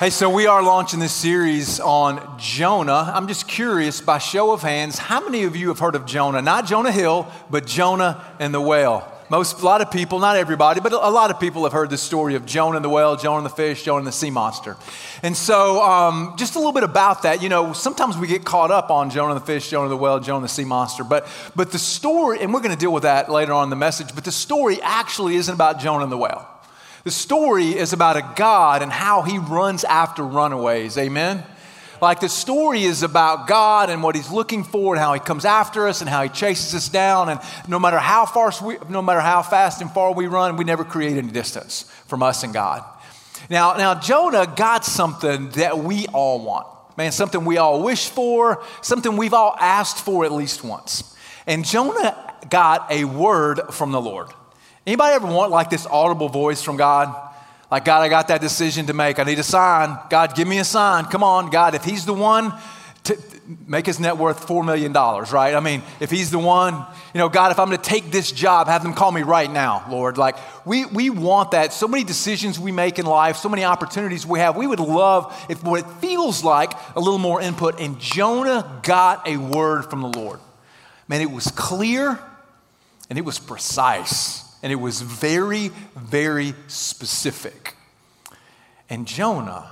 Hey, 0.00 0.08
so 0.08 0.30
we 0.30 0.46
are 0.46 0.62
launching 0.62 0.98
this 0.98 1.12
series 1.12 1.78
on 1.78 2.38
Jonah. 2.38 3.12
I'm 3.14 3.28
just 3.28 3.46
curious, 3.46 4.00
by 4.00 4.16
show 4.16 4.50
of 4.52 4.62
hands, 4.62 4.96
how 4.96 5.22
many 5.22 5.42
of 5.42 5.56
you 5.56 5.68
have 5.68 5.78
heard 5.78 5.94
of 5.94 6.06
Jonah? 6.06 6.40
Not 6.40 6.64
Jonah 6.64 6.90
Hill, 6.90 7.30
but 7.50 7.66
Jonah 7.66 8.24
and 8.38 8.54
the 8.54 8.62
whale. 8.62 9.06
Most, 9.28 9.60
a 9.60 9.62
lot 9.66 9.82
of 9.82 9.90
people, 9.90 10.18
not 10.18 10.38
everybody, 10.38 10.80
but 10.80 10.94
a 10.94 11.10
lot 11.10 11.30
of 11.30 11.38
people 11.38 11.64
have 11.64 11.74
heard 11.74 11.90
the 11.90 11.98
story 11.98 12.34
of 12.34 12.46
Jonah 12.46 12.76
and 12.76 12.84
the 12.84 12.88
whale, 12.88 13.14
Jonah 13.14 13.36
and 13.36 13.44
the 13.44 13.50
fish, 13.50 13.82
Jonah 13.82 13.98
and 13.98 14.06
the 14.06 14.12
sea 14.12 14.30
monster. 14.30 14.78
And 15.22 15.36
so, 15.36 15.82
um, 15.82 16.32
just 16.38 16.54
a 16.54 16.58
little 16.58 16.72
bit 16.72 16.84
about 16.84 17.24
that. 17.24 17.42
You 17.42 17.50
know, 17.50 17.74
sometimes 17.74 18.16
we 18.16 18.26
get 18.26 18.42
caught 18.42 18.70
up 18.70 18.90
on 18.90 19.10
Jonah 19.10 19.34
the 19.34 19.40
fish, 19.44 19.68
Jonah 19.68 19.84
and 19.84 19.92
the 19.92 19.98
whale, 19.98 20.18
Jonah 20.18 20.40
the 20.40 20.48
sea 20.48 20.64
monster. 20.64 21.04
But, 21.04 21.28
but 21.54 21.72
the 21.72 21.78
story, 21.78 22.40
and 22.40 22.54
we're 22.54 22.60
going 22.60 22.74
to 22.74 22.80
deal 22.80 22.94
with 22.94 23.02
that 23.02 23.30
later 23.30 23.52
on 23.52 23.64
in 23.64 23.70
the 23.70 23.76
message, 23.76 24.14
but 24.14 24.24
the 24.24 24.32
story 24.32 24.80
actually 24.80 25.36
isn't 25.36 25.52
about 25.52 25.78
Jonah 25.78 26.04
and 26.04 26.10
the 26.10 26.16
whale. 26.16 26.49
The 27.04 27.10
story 27.10 27.68
is 27.76 27.92
about 27.92 28.16
a 28.16 28.32
God 28.36 28.82
and 28.82 28.92
how 28.92 29.22
he 29.22 29.38
runs 29.38 29.84
after 29.84 30.22
runaways. 30.22 30.98
Amen? 30.98 31.42
Like 32.00 32.20
the 32.20 32.28
story 32.28 32.84
is 32.84 33.02
about 33.02 33.46
God 33.46 33.90
and 33.90 34.02
what 34.02 34.14
he's 34.14 34.30
looking 34.30 34.64
for 34.64 34.94
and 34.94 35.02
how 35.02 35.12
he 35.12 35.20
comes 35.20 35.44
after 35.44 35.86
us 35.86 36.00
and 36.00 36.08
how 36.08 36.22
he 36.22 36.28
chases 36.28 36.74
us 36.74 36.88
down. 36.88 37.28
And 37.28 37.40
no 37.68 37.78
matter 37.78 37.98
how 37.98 38.24
far, 38.26 38.52
we, 38.64 38.78
no 38.88 39.02
matter 39.02 39.20
how 39.20 39.42
fast 39.42 39.82
and 39.82 39.90
far 39.90 40.12
we 40.12 40.26
run, 40.26 40.56
we 40.56 40.64
never 40.64 40.84
create 40.84 41.16
any 41.16 41.30
distance 41.30 41.82
from 42.06 42.22
us 42.22 42.42
and 42.42 42.54
God. 42.54 42.84
Now, 43.48 43.76
now 43.76 43.94
Jonah 43.94 44.46
got 44.54 44.84
something 44.84 45.50
that 45.50 45.78
we 45.78 46.06
all 46.08 46.44
want. 46.44 46.66
Man, 46.96 47.12
something 47.12 47.44
we 47.44 47.56
all 47.58 47.82
wish 47.82 48.08
for, 48.08 48.62
something 48.82 49.16
we've 49.16 49.34
all 49.34 49.56
asked 49.58 50.04
for 50.04 50.24
at 50.24 50.32
least 50.32 50.64
once. 50.64 51.16
And 51.46 51.64
Jonah 51.64 52.34
got 52.50 52.90
a 52.90 53.04
word 53.04 53.60
from 53.70 53.92
the 53.92 54.00
Lord. 54.00 54.28
Anybody 54.86 55.14
ever 55.14 55.26
want 55.26 55.50
like 55.50 55.70
this 55.70 55.86
audible 55.86 56.28
voice 56.28 56.62
from 56.62 56.76
God? 56.76 57.14
Like, 57.70 57.84
God, 57.84 58.02
I 58.02 58.08
got 58.08 58.28
that 58.28 58.40
decision 58.40 58.86
to 58.86 58.92
make. 58.92 59.18
I 59.18 59.24
need 59.24 59.38
a 59.38 59.44
sign. 59.44 59.96
God, 60.08 60.34
give 60.34 60.48
me 60.48 60.58
a 60.58 60.64
sign. 60.64 61.04
Come 61.04 61.22
on, 61.22 61.50
God, 61.50 61.74
if 61.74 61.84
He's 61.84 62.04
the 62.04 62.14
one, 62.14 62.52
to 63.04 63.16
make 63.66 63.86
His 63.86 64.00
net 64.00 64.16
worth 64.16 64.46
$4 64.46 64.64
million, 64.66 64.92
right? 64.92 65.54
I 65.54 65.60
mean, 65.60 65.82
if 66.00 66.10
He's 66.10 66.32
the 66.32 66.38
one, 66.38 66.74
you 67.14 67.18
know, 67.18 67.28
God, 67.28 67.52
if 67.52 67.60
I'm 67.60 67.68
going 67.68 67.78
to 67.78 67.88
take 67.88 68.10
this 68.10 68.32
job, 68.32 68.66
have 68.66 68.82
them 68.82 68.92
call 68.92 69.12
me 69.12 69.22
right 69.22 69.50
now, 69.50 69.84
Lord. 69.88 70.18
Like, 70.18 70.36
we, 70.66 70.84
we 70.86 71.10
want 71.10 71.52
that. 71.52 71.72
So 71.72 71.86
many 71.86 72.02
decisions 72.02 72.58
we 72.58 72.72
make 72.72 72.98
in 72.98 73.06
life, 73.06 73.36
so 73.36 73.48
many 73.48 73.62
opportunities 73.62 74.26
we 74.26 74.40
have. 74.40 74.56
We 74.56 74.66
would 74.66 74.80
love 74.80 75.46
if 75.48 75.62
what 75.62 75.80
it 75.80 75.90
feels 76.00 76.42
like 76.42 76.72
a 76.96 77.00
little 77.00 77.18
more 77.18 77.40
input. 77.40 77.80
And 77.80 78.00
Jonah 78.00 78.80
got 78.82 79.28
a 79.28 79.36
word 79.36 79.84
from 79.84 80.00
the 80.00 80.08
Lord. 80.08 80.40
Man, 81.06 81.20
it 81.20 81.30
was 81.30 81.46
clear 81.52 82.18
and 83.08 83.16
it 83.16 83.24
was 83.24 83.38
precise 83.38 84.49
and 84.62 84.72
it 84.72 84.76
was 84.76 85.00
very, 85.00 85.70
very 85.96 86.54
specific. 86.66 87.76
And 88.88 89.06
Jonah 89.06 89.70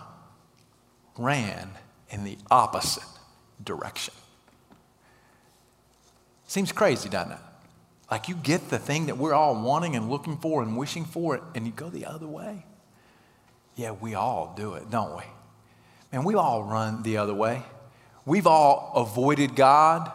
ran 1.17 1.71
in 2.11 2.25
the 2.25 2.39
opposite 2.51 3.03
direction. 3.63 4.15
Seems 6.47 6.73
crazy, 6.73 7.09
doesn't 7.09 7.33
it? 7.33 7.39
Like 8.11 8.29
you 8.29 8.35
get 8.35 8.71
the 8.71 8.79
thing 8.79 9.07
that 9.07 9.19
we're 9.19 9.35
all 9.35 9.61
wanting 9.61 9.95
and 9.97 10.09
looking 10.09 10.39
for 10.39 10.63
and 10.63 10.77
wishing 10.77 11.05
for, 11.05 11.35
it, 11.37 11.43
and 11.55 11.67
you 11.67 11.73
go 11.73 11.91
the 11.91 12.07
other 12.07 12.27
way. 12.27 12.65
Yeah, 13.77 13.93
we 13.93 14.15
all 14.15 14.55
do 14.57 14.75
it, 14.75 14.91
don't 14.91 15.17
we? 15.17 15.25
Man, 16.13 16.25
we 16.25 16.35
all 16.35 16.63
run 16.63 17.03
the 17.03 17.19
other 17.19 17.35
way. 17.35 17.63
We've 18.25 18.47
all 18.47 18.93
avoided 18.97 19.55
God. 19.55 20.11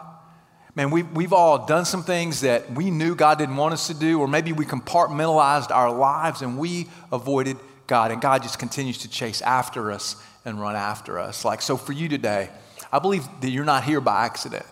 Man, 0.76 0.90
we, 0.90 1.04
we've 1.04 1.32
all 1.32 1.66
done 1.66 1.84
some 1.84 2.02
things 2.02 2.40
that 2.40 2.72
we 2.72 2.90
knew 2.90 3.14
God 3.14 3.38
didn't 3.38 3.56
want 3.56 3.74
us 3.74 3.86
to 3.86 3.94
do, 3.94 4.18
or 4.18 4.26
maybe 4.26 4.52
we 4.52 4.66
compartmentalized 4.66 5.70
our 5.70 5.92
lives 5.92 6.42
and 6.42 6.58
we 6.58 6.88
avoided 7.12 7.56
God, 7.86 8.10
and 8.10 8.20
God 8.20 8.42
just 8.42 8.58
continues 8.58 8.98
to 8.98 9.08
chase 9.08 9.40
after 9.42 9.92
us 9.92 10.16
and 10.44 10.60
run 10.60 10.74
after 10.74 11.18
us. 11.18 11.44
Like, 11.44 11.62
so 11.62 11.76
for 11.76 11.92
you 11.92 12.08
today, 12.08 12.50
I 12.92 12.98
believe 12.98 13.24
that 13.40 13.50
you're 13.50 13.64
not 13.64 13.84
here 13.84 14.00
by 14.00 14.24
accident. 14.24 14.66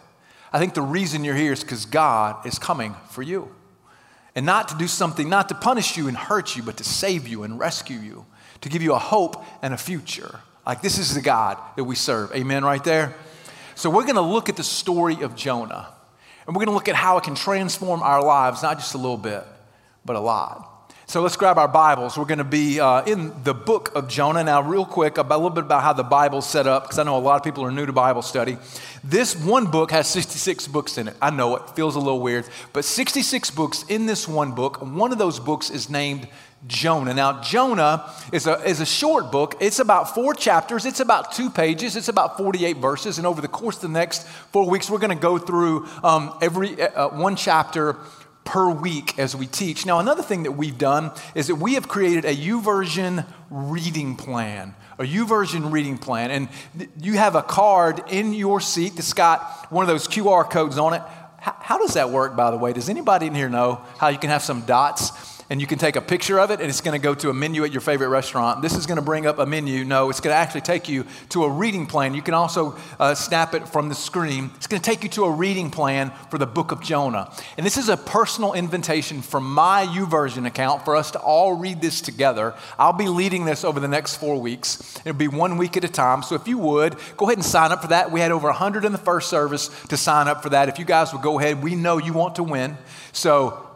I 0.52 0.58
think 0.58 0.74
the 0.74 0.82
reason 0.82 1.24
you're 1.24 1.34
here 1.34 1.52
is 1.52 1.62
because 1.62 1.86
God 1.86 2.46
is 2.46 2.58
coming 2.58 2.94
for 3.10 3.22
you. 3.22 3.54
And 4.34 4.46
not 4.46 4.68
to 4.68 4.76
do 4.76 4.88
something, 4.88 5.28
not 5.28 5.48
to 5.50 5.54
punish 5.54 5.96
you 5.96 6.08
and 6.08 6.16
hurt 6.16 6.56
you, 6.56 6.62
but 6.62 6.78
to 6.78 6.84
save 6.84 7.28
you 7.28 7.42
and 7.42 7.58
rescue 7.58 7.98
you, 7.98 8.26
to 8.62 8.68
give 8.68 8.82
you 8.82 8.94
a 8.94 8.98
hope 8.98 9.44
and 9.62 9.74
a 9.74 9.76
future. 9.76 10.40
Like, 10.66 10.82
this 10.82 10.98
is 10.98 11.14
the 11.14 11.20
God 11.20 11.58
that 11.76 11.84
we 11.84 11.94
serve. 11.94 12.32
Amen, 12.32 12.64
right 12.64 12.82
there? 12.82 13.14
So, 13.74 13.90
we're 13.90 14.04
going 14.04 14.16
to 14.16 14.20
look 14.20 14.48
at 14.48 14.56
the 14.56 14.62
story 14.62 15.22
of 15.22 15.34
Jonah, 15.34 15.88
and 16.46 16.56
we're 16.56 16.60
going 16.60 16.72
to 16.72 16.74
look 16.74 16.88
at 16.88 16.96
how 16.96 17.18
it 17.18 17.24
can 17.24 17.34
transform 17.34 18.02
our 18.02 18.22
lives, 18.22 18.62
not 18.62 18.78
just 18.78 18.94
a 18.94 18.98
little 18.98 19.16
bit, 19.16 19.44
but 20.04 20.16
a 20.16 20.20
lot. 20.20 20.71
So 21.06 21.20
let's 21.20 21.36
grab 21.36 21.58
our 21.58 21.68
Bibles. 21.68 22.16
We're 22.16 22.26
going 22.26 22.38
to 22.38 22.44
be 22.44 22.78
uh, 22.78 23.02
in 23.04 23.32
the 23.42 23.52
book 23.52 23.94
of 23.96 24.08
Jonah. 24.08 24.44
Now, 24.44 24.62
real 24.62 24.86
quick, 24.86 25.18
about, 25.18 25.34
a 25.34 25.38
little 25.38 25.50
bit 25.50 25.64
about 25.64 25.82
how 25.82 25.92
the 25.92 26.04
Bible's 26.04 26.48
set 26.48 26.66
up, 26.66 26.84
because 26.84 26.98
I 26.98 27.02
know 27.02 27.16
a 27.16 27.18
lot 27.18 27.36
of 27.36 27.42
people 27.42 27.64
are 27.64 27.72
new 27.72 27.84
to 27.84 27.92
Bible 27.92 28.22
study. 28.22 28.56
This 29.02 29.34
one 29.36 29.66
book 29.66 29.90
has 29.90 30.06
66 30.06 30.68
books 30.68 30.98
in 30.98 31.08
it. 31.08 31.16
I 31.20 31.30
know 31.30 31.56
it 31.56 31.70
feels 31.70 31.96
a 31.96 31.98
little 31.98 32.20
weird, 32.20 32.46
but 32.72 32.84
66 32.84 33.50
books 33.50 33.84
in 33.88 34.06
this 34.06 34.28
one 34.28 34.52
book. 34.52 34.80
One 34.80 35.12
of 35.12 35.18
those 35.18 35.40
books 35.40 35.70
is 35.70 35.90
named 35.90 36.28
Jonah. 36.68 37.12
Now, 37.12 37.42
Jonah 37.42 38.08
is 38.32 38.46
a, 38.46 38.62
is 38.62 38.80
a 38.80 38.86
short 38.86 39.32
book. 39.32 39.56
It's 39.60 39.80
about 39.80 40.14
four 40.14 40.34
chapters, 40.34 40.86
it's 40.86 41.00
about 41.00 41.32
two 41.32 41.50
pages, 41.50 41.96
it's 41.96 42.08
about 42.08 42.36
48 42.38 42.76
verses. 42.76 43.18
And 43.18 43.26
over 43.26 43.40
the 43.40 43.48
course 43.48 43.76
of 43.76 43.82
the 43.82 43.88
next 43.88 44.24
four 44.26 44.70
weeks, 44.70 44.88
we're 44.88 44.98
going 44.98 45.16
to 45.16 45.20
go 45.20 45.36
through 45.36 45.88
um, 46.04 46.38
every 46.40 46.80
uh, 46.80 47.08
one 47.08 47.34
chapter 47.34 47.96
per 48.44 48.68
week 48.68 49.18
as 49.18 49.36
we 49.36 49.46
teach. 49.46 49.86
Now, 49.86 49.98
another 49.98 50.22
thing 50.22 50.42
that 50.44 50.52
we've 50.52 50.78
done 50.78 51.12
is 51.34 51.46
that 51.46 51.56
we 51.56 51.74
have 51.74 51.88
created 51.88 52.24
a 52.24 52.34
YouVersion 52.34 53.26
reading 53.50 54.16
plan. 54.16 54.74
A 54.98 55.04
YouVersion 55.04 55.72
reading 55.72 55.98
plan. 55.98 56.30
And 56.30 56.48
you 57.00 57.14
have 57.14 57.34
a 57.34 57.42
card 57.42 58.02
in 58.10 58.32
your 58.34 58.60
seat 58.60 58.96
that's 58.96 59.12
got 59.12 59.70
one 59.70 59.82
of 59.82 59.88
those 59.88 60.06
QR 60.08 60.48
codes 60.48 60.78
on 60.78 60.94
it. 60.94 61.02
How 61.38 61.78
does 61.78 61.94
that 61.94 62.10
work, 62.10 62.36
by 62.36 62.52
the 62.52 62.56
way? 62.56 62.72
Does 62.72 62.88
anybody 62.88 63.26
in 63.26 63.34
here 63.34 63.48
know 63.48 63.80
how 63.98 64.08
you 64.08 64.18
can 64.18 64.30
have 64.30 64.42
some 64.42 64.62
dots? 64.62 65.31
And 65.52 65.60
you 65.60 65.66
can 65.66 65.78
take 65.78 65.96
a 65.96 66.00
picture 66.00 66.40
of 66.40 66.50
it 66.50 66.60
and 66.60 66.70
it's 66.70 66.80
going 66.80 66.98
to 66.98 67.02
go 67.02 67.14
to 67.14 67.28
a 67.28 67.34
menu 67.34 67.62
at 67.62 67.72
your 67.72 67.82
favorite 67.82 68.08
restaurant. 68.08 68.62
This 68.62 68.74
is 68.74 68.86
going 68.86 68.96
to 68.96 69.02
bring 69.02 69.26
up 69.26 69.38
a 69.38 69.44
menu. 69.44 69.84
No, 69.84 70.08
it's 70.08 70.18
going 70.18 70.32
to 70.32 70.38
actually 70.38 70.62
take 70.62 70.88
you 70.88 71.04
to 71.28 71.44
a 71.44 71.50
reading 71.50 71.86
plan. 71.86 72.14
You 72.14 72.22
can 72.22 72.32
also 72.32 72.74
uh, 72.98 73.14
snap 73.14 73.52
it 73.52 73.68
from 73.68 73.90
the 73.90 73.94
screen. 73.94 74.50
It's 74.56 74.66
going 74.66 74.80
to 74.80 74.90
take 74.90 75.02
you 75.02 75.10
to 75.10 75.24
a 75.24 75.30
reading 75.30 75.70
plan 75.70 76.10
for 76.30 76.38
the 76.38 76.46
book 76.46 76.72
of 76.72 76.80
Jonah. 76.80 77.30
And 77.58 77.66
this 77.66 77.76
is 77.76 77.90
a 77.90 77.98
personal 77.98 78.54
invitation 78.54 79.20
from 79.20 79.44
my 79.52 79.84
YouVersion 79.84 80.46
account 80.46 80.86
for 80.86 80.96
us 80.96 81.10
to 81.10 81.18
all 81.18 81.52
read 81.52 81.82
this 81.82 82.00
together. 82.00 82.54
I'll 82.78 82.94
be 82.94 83.08
leading 83.08 83.44
this 83.44 83.62
over 83.62 83.78
the 83.78 83.88
next 83.88 84.16
four 84.16 84.40
weeks. 84.40 84.98
It'll 85.04 85.12
be 85.12 85.28
one 85.28 85.58
week 85.58 85.76
at 85.76 85.84
a 85.84 85.88
time. 85.88 86.22
So 86.22 86.34
if 86.34 86.48
you 86.48 86.56
would, 86.56 86.96
go 87.18 87.26
ahead 87.26 87.36
and 87.36 87.44
sign 87.44 87.72
up 87.72 87.82
for 87.82 87.88
that. 87.88 88.10
We 88.10 88.20
had 88.20 88.32
over 88.32 88.48
100 88.48 88.86
in 88.86 88.92
the 88.92 88.96
first 88.96 89.28
service 89.28 89.68
to 89.88 89.98
sign 89.98 90.28
up 90.28 90.42
for 90.42 90.48
that. 90.48 90.70
If 90.70 90.78
you 90.78 90.86
guys 90.86 91.12
would 91.12 91.20
go 91.20 91.38
ahead, 91.38 91.62
we 91.62 91.74
know 91.74 91.98
you 91.98 92.14
want 92.14 92.36
to 92.36 92.42
win. 92.42 92.78
So 93.12 93.68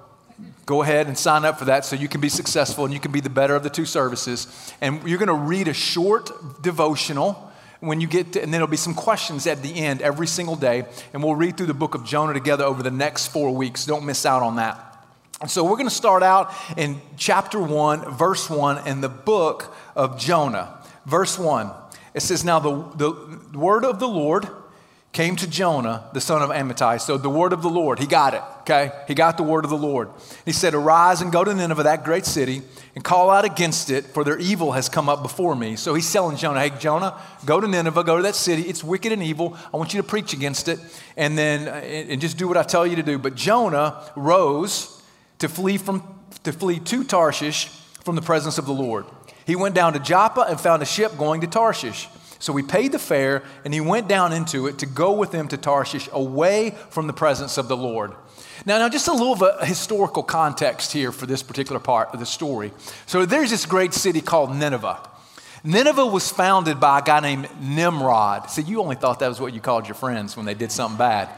go 0.67 0.83
ahead 0.83 1.07
and 1.07 1.17
sign 1.17 1.45
up 1.45 1.59
for 1.59 1.67
that 1.67 1.85
so 1.85 1.97
you 1.97 2.09
can 2.09 2.21
be 2.21 2.29
successful 2.29 2.85
and 2.85 2.93
you 2.93 3.01
can 3.01 3.13
be 3.13 3.21
the 3.21 3.31
better 3.31 3.55
of 3.55 3.63
the 3.63 3.71
two 3.71 3.87
services. 3.87 4.73
And 4.81 5.03
you're 5.09 5.19
going 5.19 5.29
to 5.29 5.35
read 5.35 5.69
a 5.69 5.73
short 5.75 6.63
devotional 6.63 7.53
when 7.81 8.01
you 8.01 8.07
get 8.07 8.33
to, 8.33 8.43
and 8.43 8.53
then 8.53 8.59
there'll 8.61 8.67
be 8.67 8.77
some 8.77 8.95
questions 8.95 9.47
at 9.47 9.63
the 9.63 9.75
end 9.75 10.03
every 10.03 10.27
single 10.27 10.57
day. 10.57 10.85
And 11.13 11.23
we'll 11.23 11.35
read 11.35 11.57
through 11.57 11.67
the 11.67 11.75
book 11.75 11.95
of 11.95 12.05
Jonah 12.05 12.33
together 12.33 12.65
over 12.65 12.83
the 12.83 12.91
next 12.91 13.29
four 13.29 13.55
weeks. 13.55 13.87
Don't 13.87 14.05
miss 14.05 14.27
out 14.27 14.43
on 14.43 14.57
that. 14.57 14.83
And 15.41 15.51
so 15.51 15.63
we're 15.65 15.77
going 15.77 15.89
to 15.89 15.95
start 15.95 16.23
out 16.23 16.53
in 16.77 17.01
chapter 17.17 17.61
1, 17.61 18.17
verse 18.17 18.49
1, 18.49 18.89
in 18.89 19.03
the 19.03 19.09
book 19.09 19.75
of 19.95 20.19
Jonah. 20.19 20.79
Verse 21.05 21.39
1, 21.39 21.71
it 22.15 22.21
says, 22.21 22.45
Now 22.45 22.59
the, 22.59 22.71
the 22.97 23.59
word 23.59 23.85
of 23.85 24.01
the 24.01 24.09
Lord 24.09 24.49
came 25.13 25.37
to 25.37 25.49
Jonah, 25.49 26.09
the 26.15 26.21
son 26.21 26.43
of 26.43 26.51
Amittai. 26.51 27.01
So 27.01 27.19
the 27.19 27.31
word 27.31 27.53
of 27.53 27.63
the 27.63 27.69
Lord, 27.69 27.99
he 27.99 28.07
got 28.07 28.35
it, 28.35 28.43
okay? 28.66 28.91
He 29.06 29.15
got 29.15 29.37
the 29.37 29.44
word 29.44 29.65
of 29.65 29.71
the 29.71 29.78
Lord. 29.78 30.10
He 30.44 30.53
said, 30.53 30.75
Arise 30.75 31.21
and 31.21 31.31
go 31.31 31.44
to 31.44 31.54
Nineveh, 31.54 31.84
that 31.84 32.04
great 32.04 32.27
city, 32.27 32.62
and 32.94 33.04
call 33.04 33.31
out 33.31 33.44
against 33.44 33.91
it, 33.91 34.04
for 34.06 34.25
their 34.25 34.38
evil 34.38 34.73
has 34.73 34.88
come 34.88 35.08
up 35.08 35.23
before 35.23 35.55
me. 35.55 35.76
So 35.76 35.94
he's 35.94 36.12
telling 36.12 36.37
Jonah, 36.37 36.61
Hey, 36.61 36.70
Jonah, 36.79 37.20
go 37.44 37.61
to 37.61 37.69
Nineveh, 37.69 38.02
go 38.05 38.17
to 38.17 38.23
that 38.25 38.35
city. 38.35 38.62
It's 38.62 38.82
wicked 38.82 39.12
and 39.12 39.23
evil. 39.23 39.56
I 39.73 39.76
want 39.76 39.94
you 39.94 40.02
to 40.02 40.06
preach 40.06 40.32
against 40.32 40.69
it, 40.69 40.81
and 41.17 41.38
then 41.38 41.69
and 41.69 42.20
just 42.20 42.37
do 42.37 42.49
what 42.49 42.56
I 42.56 42.64
tell 42.64 42.87
you 42.87 42.96
to 42.96 43.02
do. 43.02 43.19
But 43.19 43.37
Jonah 43.37 44.11
rose 44.17 45.02
to 45.38 45.49
flee 45.49 45.79
from 45.79 46.02
to 46.43 46.52
flee 46.52 46.81
to 46.81 47.05
Tarshish 47.05 47.69
from 48.02 48.17
the 48.17 48.23
presence 48.23 48.58
of 48.58 48.67
the 48.67 48.73
Lord. 48.73 49.06
He 49.46 49.55
went 49.55 49.75
down 49.75 49.93
to 49.93 50.00
Joppa 50.00 50.43
and 50.49 50.61
found 50.61 50.82
a 50.82 50.87
ship 50.87 51.17
going 51.17 51.41
to 51.43 51.46
Tarshish. 51.46 52.08
So 52.38 52.55
he 52.55 52.62
paid 52.62 52.93
the 52.93 52.99
fare 52.99 53.43
and 53.64 53.73
he 53.73 53.81
went 53.81 54.08
down 54.08 54.32
into 54.32 54.67
it 54.67 54.79
to 54.79 54.87
go 54.87 55.12
with 55.12 55.31
them 55.31 55.49
to 55.49 55.56
Tarshish 55.56 56.08
away 56.12 56.70
from 56.91 57.06
the 57.06 57.12
presence 57.12 57.56
of 57.56 57.69
the 57.69 57.76
Lord. 57.76 58.12
Now, 58.67 58.79
now 58.79 58.89
just 58.89 59.07
a 59.07 59.13
little 59.13 59.37
bit 59.37 59.51
of 59.51 59.67
historical 59.67 60.25
context 60.25 60.93
here 60.93 61.13
for 61.13 61.25
this 61.25 61.43
particular 61.43 61.79
part 61.79 62.13
of 62.13 62.19
the 62.19 62.27
story. 62.27 62.73
So 63.07 63.25
there's 63.25 63.51
this 63.51 63.65
great 63.65 63.95
city 63.95 64.21
called 64.21 64.55
Nineveh. 64.55 64.99
Nineveh 65.63 66.07
was 66.07 66.31
founded 66.31 66.79
by 66.81 66.99
a 66.99 67.03
guy 67.03 67.21
named 67.21 67.49
Nimrod. 67.61 68.51
See, 68.51 68.63
you 68.63 68.81
only 68.81 68.97
thought 68.97 69.21
that 69.21 69.29
was 69.29 69.41
what 69.41 69.55
you 69.55 69.61
called 69.61 69.87
your 69.87 69.95
friends 69.95 70.37
when 70.37 70.47
they 70.47 70.55
did 70.55 70.71
something 70.73 70.99
bad. 70.99 71.29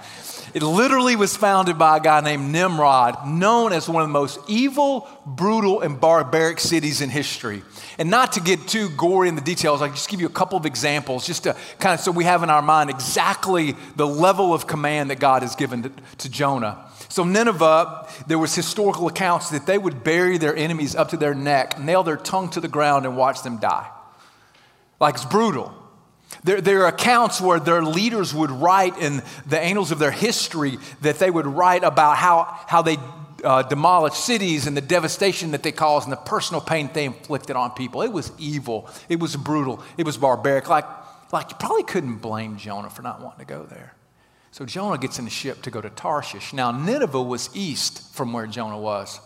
It 0.54 0.62
literally 0.62 1.16
was 1.16 1.36
founded 1.36 1.78
by 1.78 1.98
a 1.98 2.00
guy 2.00 2.22
named 2.22 2.50
Nimrod, 2.50 3.28
known 3.28 3.72
as 3.74 3.88
one 3.88 4.02
of 4.02 4.08
the 4.08 4.12
most 4.12 4.38
evil, 4.48 5.06
brutal, 5.26 5.82
and 5.82 6.00
barbaric 6.00 6.58
cities 6.60 7.02
in 7.02 7.10
history. 7.10 7.62
And 7.98 8.10
not 8.10 8.32
to 8.32 8.40
get 8.40 8.66
too 8.66 8.88
gory 8.90 9.28
in 9.28 9.34
the 9.34 9.42
details, 9.42 9.82
I'll 9.82 9.90
just 9.90 10.08
give 10.08 10.20
you 10.20 10.26
a 10.26 10.30
couple 10.30 10.56
of 10.56 10.64
examples 10.64 11.26
just 11.26 11.44
to 11.44 11.54
kind 11.78 11.92
of 11.92 12.00
so 12.00 12.10
we 12.10 12.24
have 12.24 12.42
in 12.42 12.48
our 12.48 12.62
mind 12.62 12.88
exactly 12.88 13.76
the 13.96 14.06
level 14.06 14.54
of 14.54 14.66
command 14.66 15.10
that 15.10 15.20
God 15.20 15.42
has 15.42 15.54
given 15.54 15.82
to, 15.82 15.92
to 16.18 16.30
Jonah. 16.30 16.87
So, 17.08 17.24
Nineveh, 17.24 18.06
there 18.26 18.38
was 18.38 18.54
historical 18.54 19.08
accounts 19.08 19.50
that 19.50 19.66
they 19.66 19.78
would 19.78 20.04
bury 20.04 20.36
their 20.36 20.54
enemies 20.54 20.94
up 20.94 21.10
to 21.10 21.16
their 21.16 21.34
neck, 21.34 21.78
nail 21.78 22.02
their 22.02 22.16
tongue 22.16 22.50
to 22.50 22.60
the 22.60 22.68
ground, 22.68 23.06
and 23.06 23.16
watch 23.16 23.42
them 23.42 23.58
die. 23.58 23.88
Like 25.00 25.14
it's 25.14 25.24
brutal. 25.24 25.74
There, 26.44 26.60
there, 26.60 26.82
are 26.82 26.88
accounts 26.88 27.40
where 27.40 27.58
their 27.58 27.82
leaders 27.82 28.34
would 28.34 28.50
write 28.50 28.98
in 28.98 29.22
the 29.46 29.58
annals 29.58 29.90
of 29.90 29.98
their 29.98 30.10
history 30.10 30.78
that 31.00 31.18
they 31.18 31.30
would 31.30 31.46
write 31.46 31.84
about 31.84 32.16
how, 32.16 32.44
how 32.66 32.82
they 32.82 32.98
uh, 33.42 33.62
demolished 33.62 34.24
cities 34.24 34.66
and 34.66 34.76
the 34.76 34.82
devastation 34.82 35.52
that 35.52 35.62
they 35.62 35.72
caused 35.72 36.06
and 36.06 36.12
the 36.12 36.20
personal 36.20 36.60
pain 36.60 36.90
they 36.92 37.06
inflicted 37.06 37.56
on 37.56 37.70
people. 37.70 38.02
It 38.02 38.12
was 38.12 38.30
evil. 38.38 38.88
It 39.08 39.20
was 39.20 39.36
brutal. 39.36 39.82
It 39.96 40.04
was 40.04 40.16
barbaric. 40.16 40.68
Like, 40.68 40.84
like 41.32 41.50
you 41.50 41.56
probably 41.58 41.84
couldn't 41.84 42.16
blame 42.16 42.56
Jonah 42.56 42.90
for 42.90 43.02
not 43.02 43.20
wanting 43.20 43.46
to 43.46 43.52
go 43.52 43.64
there. 43.64 43.94
So 44.58 44.64
Jonah 44.64 44.98
gets 44.98 45.20
in 45.20 45.24
the 45.24 45.30
ship 45.30 45.62
to 45.62 45.70
go 45.70 45.80
to 45.80 45.88
Tarshish. 45.88 46.52
Now, 46.52 46.72
Nineveh 46.72 47.22
was 47.22 47.48
east 47.54 48.12
from 48.12 48.32
where 48.32 48.48
Jonah 48.48 48.80
was, 48.80 49.20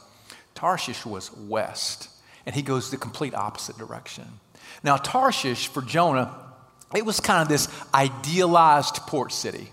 Tarshish 0.54 1.06
was 1.06 1.34
west. 1.34 2.10
And 2.44 2.54
he 2.54 2.60
goes 2.60 2.90
the 2.90 2.98
complete 2.98 3.34
opposite 3.34 3.78
direction. 3.78 4.26
Now, 4.84 4.98
Tarshish 4.98 5.68
for 5.68 5.80
Jonah, 5.80 6.36
it 6.94 7.06
was 7.06 7.18
kind 7.18 7.40
of 7.40 7.48
this 7.48 7.66
idealized 7.94 8.96
port 9.06 9.32
city. 9.32 9.72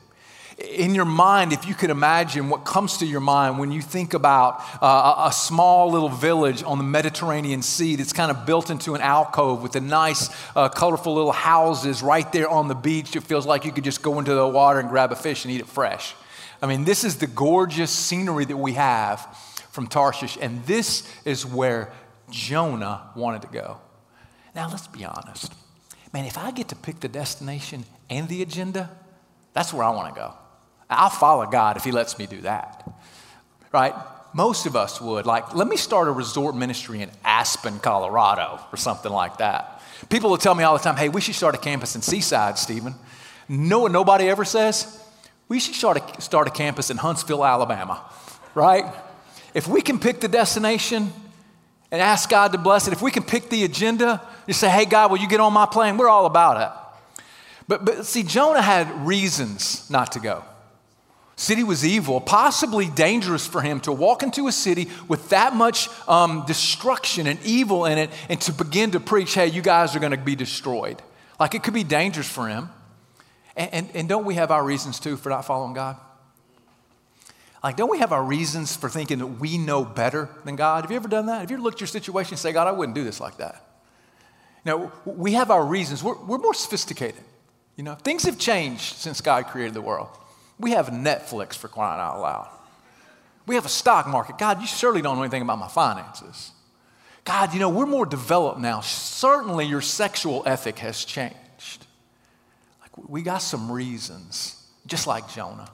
In 0.60 0.94
your 0.94 1.06
mind, 1.06 1.54
if 1.54 1.66
you 1.66 1.74
could 1.74 1.90
imagine 1.90 2.50
what 2.50 2.66
comes 2.66 2.98
to 2.98 3.06
your 3.06 3.22
mind 3.22 3.60
when 3.60 3.72
you 3.72 3.82
think 3.82 4.14
about 4.14 4.62
uh, 4.82 5.28
a 5.28 5.32
small 5.32 5.92
little 5.92 6.10
village 6.10 6.64
on 6.64 6.78
the 6.78 6.84
Mediterranean 6.84 7.62
Sea 7.62 7.96
that's 7.96 8.12
kind 8.12 8.30
of 8.30 8.46
built 8.46 8.70
into 8.70 8.94
an 8.94 9.00
alcove 9.00 9.62
with 9.62 9.72
the 9.72 9.80
nice, 9.80 10.30
uh, 10.58 10.68
colorful 10.68 11.14
little 11.14 11.32
houses 11.32 12.02
right 12.02 12.30
there 12.34 12.50
on 12.50 12.68
the 12.68 12.76
beach, 12.76 13.16
it 13.16 13.24
feels 13.24 13.46
like 13.46 13.64
you 13.64 13.72
could 13.72 13.86
just 13.86 14.02
go 14.02 14.20
into 14.20 14.34
the 14.34 14.46
water 14.46 14.80
and 14.80 14.90
grab 14.90 15.14
a 15.14 15.16
fish 15.16 15.46
and 15.46 15.54
eat 15.54 15.62
it 15.62 15.68
fresh. 15.68 16.14
I 16.62 16.68
mean, 16.68 16.84
this 16.84 17.06
is 17.06 17.18
the 17.18 17.28
gorgeous 17.28 17.92
scenery 17.92 18.44
that 18.44 18.58
we 18.58 18.74
have 18.74 19.26
from 19.72 19.88
Tarshish, 19.88 20.38
and 20.42 20.66
this 20.66 21.10
is 21.24 21.46
where 21.46 21.94
Jonah 22.32 23.12
wanted 23.16 23.44
to 23.44 23.48
go. 23.48 23.78
Now, 24.56 24.68
let's 24.70 24.88
be 24.88 25.06
honest. 25.06 25.54
Man, 26.12 26.26
if 26.26 26.38
I 26.38 26.52
get 26.52 26.68
to 26.70 26.76
pick 26.76 27.00
the 27.00 27.08
destination 27.08 27.86
and 28.10 28.28
the 28.28 28.42
agenda, 28.42 28.90
that's 29.54 29.74
where 29.74 29.86
I 29.86 29.92
want 29.92 30.14
to 30.14 30.20
go. 30.20 30.34
I'll 30.90 31.10
follow 31.10 31.46
God 31.46 31.78
if 31.78 31.84
He 31.84 31.92
lets 31.92 32.18
me 32.18 32.26
do 32.26 32.42
that. 32.42 32.90
Right? 33.72 33.94
Most 34.34 34.66
of 34.66 34.76
us 34.76 35.02
would. 35.02 35.26
Like, 35.26 35.56
let 35.56 35.68
me 35.68 35.78
start 35.78 36.08
a 36.08 36.12
resort 36.12 36.56
ministry 36.56 37.02
in 37.02 37.10
Aspen, 37.24 37.80
Colorado, 37.80 38.60
or 38.72 38.78
something 38.78 39.12
like 39.12 39.38
that. 39.38 39.82
People 40.10 40.30
will 40.30 40.38
tell 40.38 40.56
me 40.56 40.64
all 40.64 40.78
the 40.78 40.84
time, 40.84 40.96
hey, 40.96 41.10
we 41.10 41.22
should 41.22 41.36
start 41.36 41.56
a 41.56 41.58
campus 41.58 41.96
in 41.96 42.02
Seaside, 42.02 42.58
Stephen. 42.58 42.96
No, 43.48 43.88
nobody 43.88 44.30
ever 44.30 44.46
says, 44.46 45.04
we 45.48 45.60
should 45.60 45.76
start 45.76 45.98
a, 45.98 46.22
start 46.22 46.48
a 46.48 46.52
campus 46.52 46.90
in 46.90 46.98
Huntsville, 46.98 47.44
Alabama, 47.44 48.02
right? 48.54 48.86
If 49.54 49.68
we 49.68 49.82
can 49.82 50.00
pick 50.00 50.20
the 50.20 50.28
destination 50.28 51.12
and 51.92 52.02
ask 52.02 52.30
God 52.30 52.52
to 52.52 52.60
bless 52.60 52.88
it, 52.88 52.94
if 52.94 53.02
we 53.02 53.10
can 53.10 53.24
pick 53.24 53.50
the 53.50 53.64
agenda, 53.64 54.22
you 54.46 54.54
say, 54.54 54.70
hey, 54.70 54.86
God, 54.86 55.10
will 55.10 55.18
you 55.18 55.28
get 55.28 55.40
on 55.40 55.52
my 55.52 55.66
plane? 55.66 55.98
We're 55.98 56.08
all 56.08 56.28
about 56.28 56.62
it. 56.62 57.24
But, 57.68 57.84
but 57.84 58.06
see, 58.06 58.24
Jonah 58.24 58.62
had 58.62 59.06
reasons 59.06 59.90
not 59.90 60.12
to 60.14 60.20
go. 60.20 60.44
City 61.40 61.64
was 61.64 61.86
evil, 61.86 62.20
possibly 62.20 62.90
dangerous 62.90 63.48
for 63.48 63.62
him 63.62 63.80
to 63.80 63.94
walk 63.94 64.24
into 64.24 64.50
a 64.50 64.52
city 64.52 64.90
with 65.08 65.30
that 65.30 65.56
much 65.56 65.88
um, 66.06 66.44
destruction 66.46 67.28
and 67.28 67.40
evil 67.46 67.86
in 67.86 67.98
it 67.98 68.10
and 68.28 68.42
to 68.42 68.52
begin 68.52 68.92
to 68.92 69.00
preach, 69.00 69.36
hey, 69.36 69.48
you 69.48 69.62
guys 69.62 69.96
are 69.96 70.00
going 70.00 70.12
to 70.12 70.18
be 70.18 70.36
destroyed. 70.36 71.02
Like 71.40 71.56
it 71.56 71.64
could 71.64 71.74
be 71.74 71.86
dangerous 71.86 72.28
for 72.28 72.50
him. 72.50 72.68
And, 73.56 73.74
and, 73.74 73.90
and 73.94 74.10
don't 74.10 74.26
we 74.26 74.34
have 74.34 74.52
our 74.52 74.62
reasons 74.62 75.00
too 75.00 75.16
for 75.16 75.30
not 75.30 75.46
following 75.46 75.74
God? 75.74 75.96
Like, 77.64 77.78
don't 77.78 77.90
we 77.90 78.00
have 78.00 78.12
our 78.12 78.24
reasons 78.24 78.76
for 78.76 78.90
thinking 78.90 79.20
that 79.20 79.28
we 79.28 79.58
know 79.58 79.86
better 79.86 80.28
than 80.44 80.58
God? 80.58 80.84
Have 80.84 80.92
you 80.92 80.98
ever 80.98 81.08
done 81.08 81.28
that? 81.28 81.40
Have 81.40 81.52
you 81.52 81.56
ever 81.56 81.64
looked 81.64 81.78
at 81.78 81.82
your 81.82 81.88
situation 81.88 82.34
and 82.34 82.40
say, 82.40 82.52
God, 82.52 82.68
I 82.68 82.74
wouldn't 82.74 82.96
do 82.96 83.06
this 83.06 83.22
like 83.22 83.38
that? 83.38 83.66
Now, 84.66 84.92
we 85.06 85.32
have 85.34 85.52
our 85.52 85.66
reasons. 85.66 86.04
We're, 86.04 86.22
we're 86.22 86.38
more 86.38 86.54
sophisticated. 86.54 87.24
You 87.78 87.86
know, 87.86 87.96
things 87.96 88.24
have 88.24 88.38
changed 88.38 88.98
since 88.98 89.22
God 89.22 89.48
created 89.48 89.74
the 89.74 89.82
world. 89.82 90.10
We 90.60 90.72
have 90.72 90.88
Netflix 90.88 91.56
for 91.56 91.68
crying 91.68 92.02
out 92.02 92.20
loud. 92.20 92.50
We 93.48 93.56
have 93.56 93.66
a 93.66 93.70
stock 93.70 94.08
market. 94.08 94.38
God, 94.38 94.62
you 94.62 94.68
surely 94.68 95.02
don't 95.02 95.16
know 95.16 95.24
anything 95.24 95.42
about 95.42 95.58
my 95.58 95.68
finances. 95.68 96.52
God, 97.24 97.54
you 97.54 97.60
know, 97.60 97.70
we're 97.70 97.86
more 97.86 98.06
developed 98.06 98.60
now. 98.60 98.82
Certainly 98.82 99.66
your 99.66 99.82
sexual 99.82 100.44
ethic 100.46 100.80
has 100.80 101.06
changed. 101.06 101.86
Like 102.82 103.10
we 103.10 103.22
got 103.22 103.40
some 103.40 103.72
reasons, 103.72 104.68
just 104.86 105.08
like 105.08 105.30
Jonah. 105.30 105.70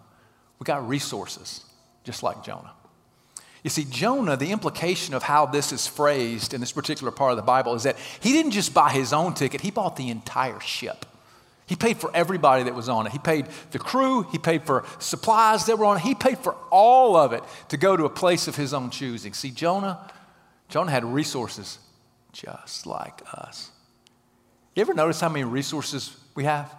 We 0.59 0.65
got 0.65 0.87
resources, 0.87 1.65
just 2.03 2.23
like 2.23 2.43
Jonah. 2.43 2.71
You 3.63 3.69
see, 3.69 3.85
Jonah, 3.89 4.37
the 4.37 4.51
implication 4.51 5.15
of 5.15 5.23
how 5.23 5.47
this 5.47 5.71
is 5.71 5.87
phrased 5.87 6.53
in 6.53 6.61
this 6.61 6.71
particular 6.71 7.11
part 7.11 7.31
of 7.31 7.37
the 7.37 7.43
Bible 7.43 7.73
is 7.73 7.83
that 7.83 7.97
he 8.19 8.31
didn't 8.31 8.51
just 8.51 8.73
buy 8.73 8.91
his 8.91 9.11
own 9.11 9.33
ticket, 9.33 9.61
he 9.61 9.71
bought 9.71 9.95
the 9.95 10.09
entire 10.09 10.59
ship. 10.59 11.05
He 11.67 11.75
paid 11.75 11.97
for 11.97 12.11
everybody 12.13 12.63
that 12.63 12.75
was 12.75 12.89
on 12.89 13.07
it. 13.07 13.11
He 13.11 13.17
paid 13.17 13.47
the 13.71 13.79
crew, 13.79 14.23
he 14.31 14.37
paid 14.37 14.63
for 14.63 14.85
supplies 14.99 15.65
that 15.65 15.79
were 15.79 15.85
on 15.85 15.97
it, 15.97 16.01
he 16.01 16.13
paid 16.13 16.37
for 16.37 16.55
all 16.69 17.15
of 17.15 17.33
it 17.33 17.43
to 17.69 17.77
go 17.77 17.97
to 17.97 18.05
a 18.05 18.09
place 18.09 18.47
of 18.47 18.55
his 18.55 18.73
own 18.73 18.91
choosing. 18.91 19.33
See, 19.33 19.51
Jonah, 19.51 20.11
Jonah 20.69 20.91
had 20.91 21.03
resources 21.03 21.79
just 22.31 22.85
like 22.85 23.21
us. 23.33 23.71
You 24.75 24.81
ever 24.81 24.93
notice 24.93 25.19
how 25.21 25.29
many 25.29 25.45
resources 25.45 26.15
we 26.35 26.43
have? 26.43 26.73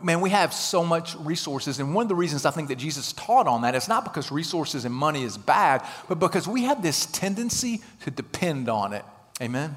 Man, 0.00 0.20
we 0.20 0.30
have 0.30 0.52
so 0.52 0.84
much 0.84 1.16
resources, 1.16 1.80
and 1.80 1.92
one 1.92 2.04
of 2.04 2.08
the 2.08 2.14
reasons 2.14 2.46
I 2.46 2.52
think 2.52 2.68
that 2.68 2.76
Jesus 2.76 3.12
taught 3.12 3.48
on 3.48 3.62
that 3.62 3.74
is 3.74 3.88
not 3.88 4.04
because 4.04 4.30
resources 4.30 4.84
and 4.84 4.94
money 4.94 5.24
is 5.24 5.36
bad, 5.36 5.84
but 6.08 6.20
because 6.20 6.46
we 6.46 6.62
have 6.64 6.82
this 6.82 7.06
tendency 7.06 7.82
to 8.04 8.10
depend 8.10 8.68
on 8.68 8.92
it. 8.92 9.04
Amen? 9.40 9.76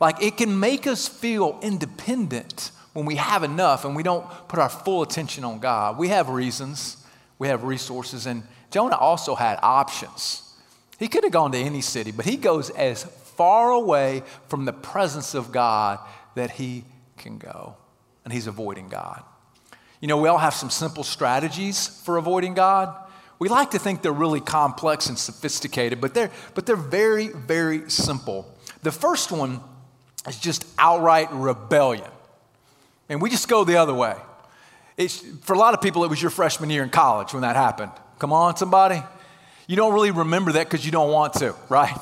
Like 0.00 0.22
it 0.22 0.36
can 0.36 0.58
make 0.58 0.86
us 0.86 1.06
feel 1.06 1.58
independent 1.62 2.72
when 2.96 3.04
we 3.04 3.16
have 3.16 3.42
enough 3.42 3.84
and 3.84 3.94
we 3.94 4.02
don't 4.02 4.26
put 4.48 4.58
our 4.58 4.70
full 4.70 5.02
attention 5.02 5.44
on 5.44 5.58
God. 5.58 5.98
We 5.98 6.08
have 6.08 6.30
reasons, 6.30 6.96
we 7.38 7.48
have 7.48 7.62
resources, 7.62 8.24
and 8.24 8.42
Jonah 8.70 8.96
also 8.96 9.34
had 9.34 9.58
options. 9.62 10.42
He 10.98 11.06
could 11.06 11.22
have 11.22 11.32
gone 11.32 11.52
to 11.52 11.58
any 11.58 11.82
city, 11.82 12.10
but 12.10 12.24
he 12.24 12.38
goes 12.38 12.70
as 12.70 13.04
far 13.04 13.70
away 13.70 14.22
from 14.48 14.64
the 14.64 14.72
presence 14.72 15.34
of 15.34 15.52
God 15.52 15.98
that 16.36 16.52
he 16.52 16.84
can 17.18 17.36
go, 17.36 17.76
and 18.24 18.32
he's 18.32 18.46
avoiding 18.46 18.88
God. 18.88 19.22
You 20.00 20.08
know, 20.08 20.16
we 20.16 20.30
all 20.30 20.38
have 20.38 20.54
some 20.54 20.70
simple 20.70 21.04
strategies 21.04 21.86
for 21.86 22.16
avoiding 22.16 22.54
God. 22.54 22.96
We 23.38 23.50
like 23.50 23.72
to 23.72 23.78
think 23.78 24.00
they're 24.00 24.10
really 24.10 24.40
complex 24.40 25.10
and 25.10 25.18
sophisticated, 25.18 26.00
but 26.00 26.14
they're, 26.14 26.30
but 26.54 26.64
they're 26.64 26.76
very, 26.76 27.28
very 27.28 27.90
simple. 27.90 28.50
The 28.82 28.92
first 28.92 29.30
one 29.30 29.60
is 30.26 30.38
just 30.38 30.64
outright 30.78 31.28
rebellion. 31.30 32.10
And 33.08 33.22
we 33.22 33.30
just 33.30 33.48
go 33.48 33.64
the 33.64 33.76
other 33.76 33.94
way. 33.94 34.16
It's, 34.96 35.18
for 35.42 35.52
a 35.52 35.58
lot 35.58 35.74
of 35.74 35.80
people, 35.80 36.04
it 36.04 36.10
was 36.10 36.20
your 36.20 36.30
freshman 36.30 36.70
year 36.70 36.82
in 36.82 36.90
college 36.90 37.32
when 37.32 37.42
that 37.42 37.56
happened. 37.56 37.92
Come 38.18 38.32
on, 38.32 38.56
somebody. 38.56 39.02
You 39.66 39.76
don't 39.76 39.92
really 39.92 40.10
remember 40.10 40.52
that 40.52 40.64
because 40.64 40.84
you 40.84 40.92
don't 40.92 41.10
want 41.10 41.34
to, 41.34 41.54
right? 41.68 41.96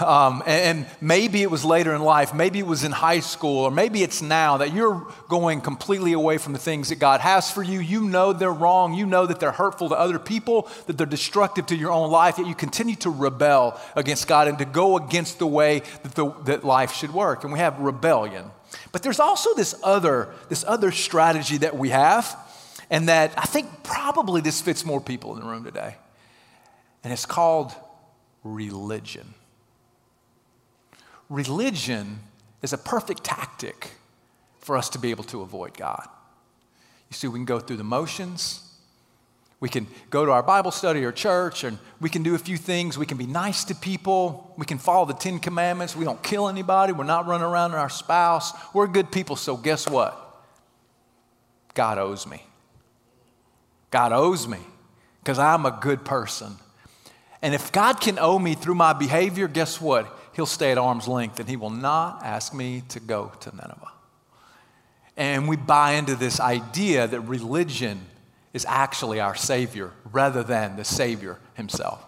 Um, 0.00 0.42
and, 0.46 0.78
and, 0.78 0.86
maybe 1.00 1.40
it 1.40 1.50
was 1.50 1.64
later 1.64 1.94
in 1.94 2.02
life, 2.02 2.34
maybe 2.34 2.58
it 2.58 2.66
was 2.66 2.84
in 2.84 2.92
high 2.92 3.20
school, 3.20 3.64
or 3.64 3.70
maybe 3.70 4.02
it's 4.02 4.20
now 4.20 4.58
that 4.58 4.74
you're 4.74 5.10
going 5.30 5.62
completely 5.62 6.12
away 6.12 6.36
from 6.36 6.52
the 6.52 6.58
things 6.58 6.90
that 6.90 6.98
God 6.98 7.20
has 7.20 7.50
for 7.50 7.62
you. 7.62 7.80
You 7.80 8.02
know 8.02 8.34
they're 8.34 8.52
wrong. 8.52 8.92
You 8.92 9.06
know 9.06 9.24
that 9.24 9.40
they're 9.40 9.50
hurtful 9.50 9.88
to 9.88 9.94
other 9.94 10.18
people, 10.18 10.68
that 10.86 10.98
they're 10.98 11.06
destructive 11.06 11.64
to 11.66 11.76
your 11.76 11.90
own 11.90 12.10
life, 12.10 12.36
yet 12.36 12.46
you 12.46 12.54
continue 12.54 12.96
to 12.96 13.08
rebel 13.08 13.80
against 13.96 14.28
God 14.28 14.46
and 14.46 14.58
to 14.58 14.66
go 14.66 14.98
against 14.98 15.38
the 15.38 15.46
way 15.46 15.80
that, 16.02 16.14
the, 16.14 16.34
that 16.44 16.64
life 16.64 16.92
should 16.92 17.14
work. 17.14 17.44
And 17.44 17.52
we 17.52 17.58
have 17.58 17.78
rebellion. 17.78 18.50
But 18.92 19.02
there's 19.02 19.20
also 19.20 19.54
this 19.54 19.74
other, 19.82 20.28
this 20.48 20.64
other 20.66 20.90
strategy 20.90 21.58
that 21.58 21.76
we 21.76 21.90
have, 21.90 22.36
and 22.90 23.08
that 23.08 23.32
I 23.36 23.44
think 23.44 23.82
probably 23.82 24.40
this 24.40 24.60
fits 24.60 24.84
more 24.84 25.00
people 25.00 25.34
in 25.34 25.40
the 25.40 25.46
room 25.46 25.64
today. 25.64 25.96
And 27.04 27.12
it's 27.12 27.26
called 27.26 27.72
religion. 28.44 29.34
Religion 31.28 32.20
is 32.62 32.72
a 32.72 32.78
perfect 32.78 33.24
tactic 33.24 33.90
for 34.60 34.76
us 34.76 34.88
to 34.90 34.98
be 34.98 35.10
able 35.10 35.24
to 35.24 35.42
avoid 35.42 35.76
God. 35.76 36.06
You 37.10 37.14
see, 37.14 37.28
we 37.28 37.38
can 37.38 37.44
go 37.44 37.58
through 37.58 37.76
the 37.76 37.84
motions, 37.84 38.67
we 39.60 39.68
can 39.68 39.88
go 40.10 40.24
to 40.24 40.30
our 40.30 40.42
Bible 40.42 40.70
study 40.70 41.04
or 41.04 41.10
church 41.10 41.64
and 41.64 41.78
we 42.00 42.08
can 42.08 42.22
do 42.22 42.34
a 42.36 42.38
few 42.38 42.56
things. 42.56 42.96
We 42.96 43.06
can 43.06 43.16
be 43.16 43.26
nice 43.26 43.64
to 43.64 43.74
people. 43.74 44.54
We 44.56 44.64
can 44.64 44.78
follow 44.78 45.04
the 45.04 45.14
Ten 45.14 45.40
Commandments. 45.40 45.96
We 45.96 46.04
don't 46.04 46.22
kill 46.22 46.48
anybody. 46.48 46.92
We're 46.92 47.04
not 47.04 47.26
running 47.26 47.44
around 47.44 47.72
on 47.72 47.78
our 47.78 47.90
spouse. 47.90 48.52
We're 48.72 48.86
good 48.86 49.10
people. 49.10 49.34
So, 49.34 49.56
guess 49.56 49.88
what? 49.88 50.24
God 51.74 51.98
owes 51.98 52.26
me. 52.26 52.44
God 53.90 54.12
owes 54.12 54.46
me. 54.46 54.58
because 55.20 55.38
I'm 55.38 55.66
a 55.66 55.78
good 55.82 56.04
person. 56.04 56.54
And 57.42 57.54
if 57.54 57.70
God 57.70 58.00
can 58.00 58.18
owe 58.18 58.38
me 58.38 58.54
through 58.54 58.76
my 58.76 58.92
behavior, 58.92 59.46
guess 59.46 59.80
what? 59.80 60.10
He'll 60.34 60.46
stay 60.46 60.72
at 60.72 60.78
arm's 60.78 61.06
length 61.06 61.38
and 61.38 61.48
he 61.48 61.56
will 61.56 61.70
not 61.70 62.24
ask 62.24 62.54
me 62.54 62.82
to 62.90 63.00
go 63.00 63.32
to 63.40 63.50
Nineveh. 63.50 63.92
And 65.16 65.48
we 65.48 65.56
buy 65.56 65.92
into 65.92 66.14
this 66.14 66.40
idea 66.40 67.06
that 67.08 67.20
religion 67.22 68.00
is 68.58 68.66
actually 68.68 69.20
our 69.20 69.36
Savior 69.36 69.92
rather 70.10 70.42
than 70.42 70.74
the 70.74 70.84
Savior 70.84 71.38
himself. 71.54 72.04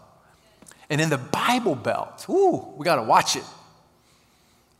And 0.90 1.00
in 1.00 1.08
the 1.08 1.18
Bible 1.18 1.76
Belt, 1.76 2.26
ooh, 2.28 2.74
we 2.76 2.84
got 2.84 2.96
to 2.96 3.04
watch 3.04 3.36
it. 3.36 3.44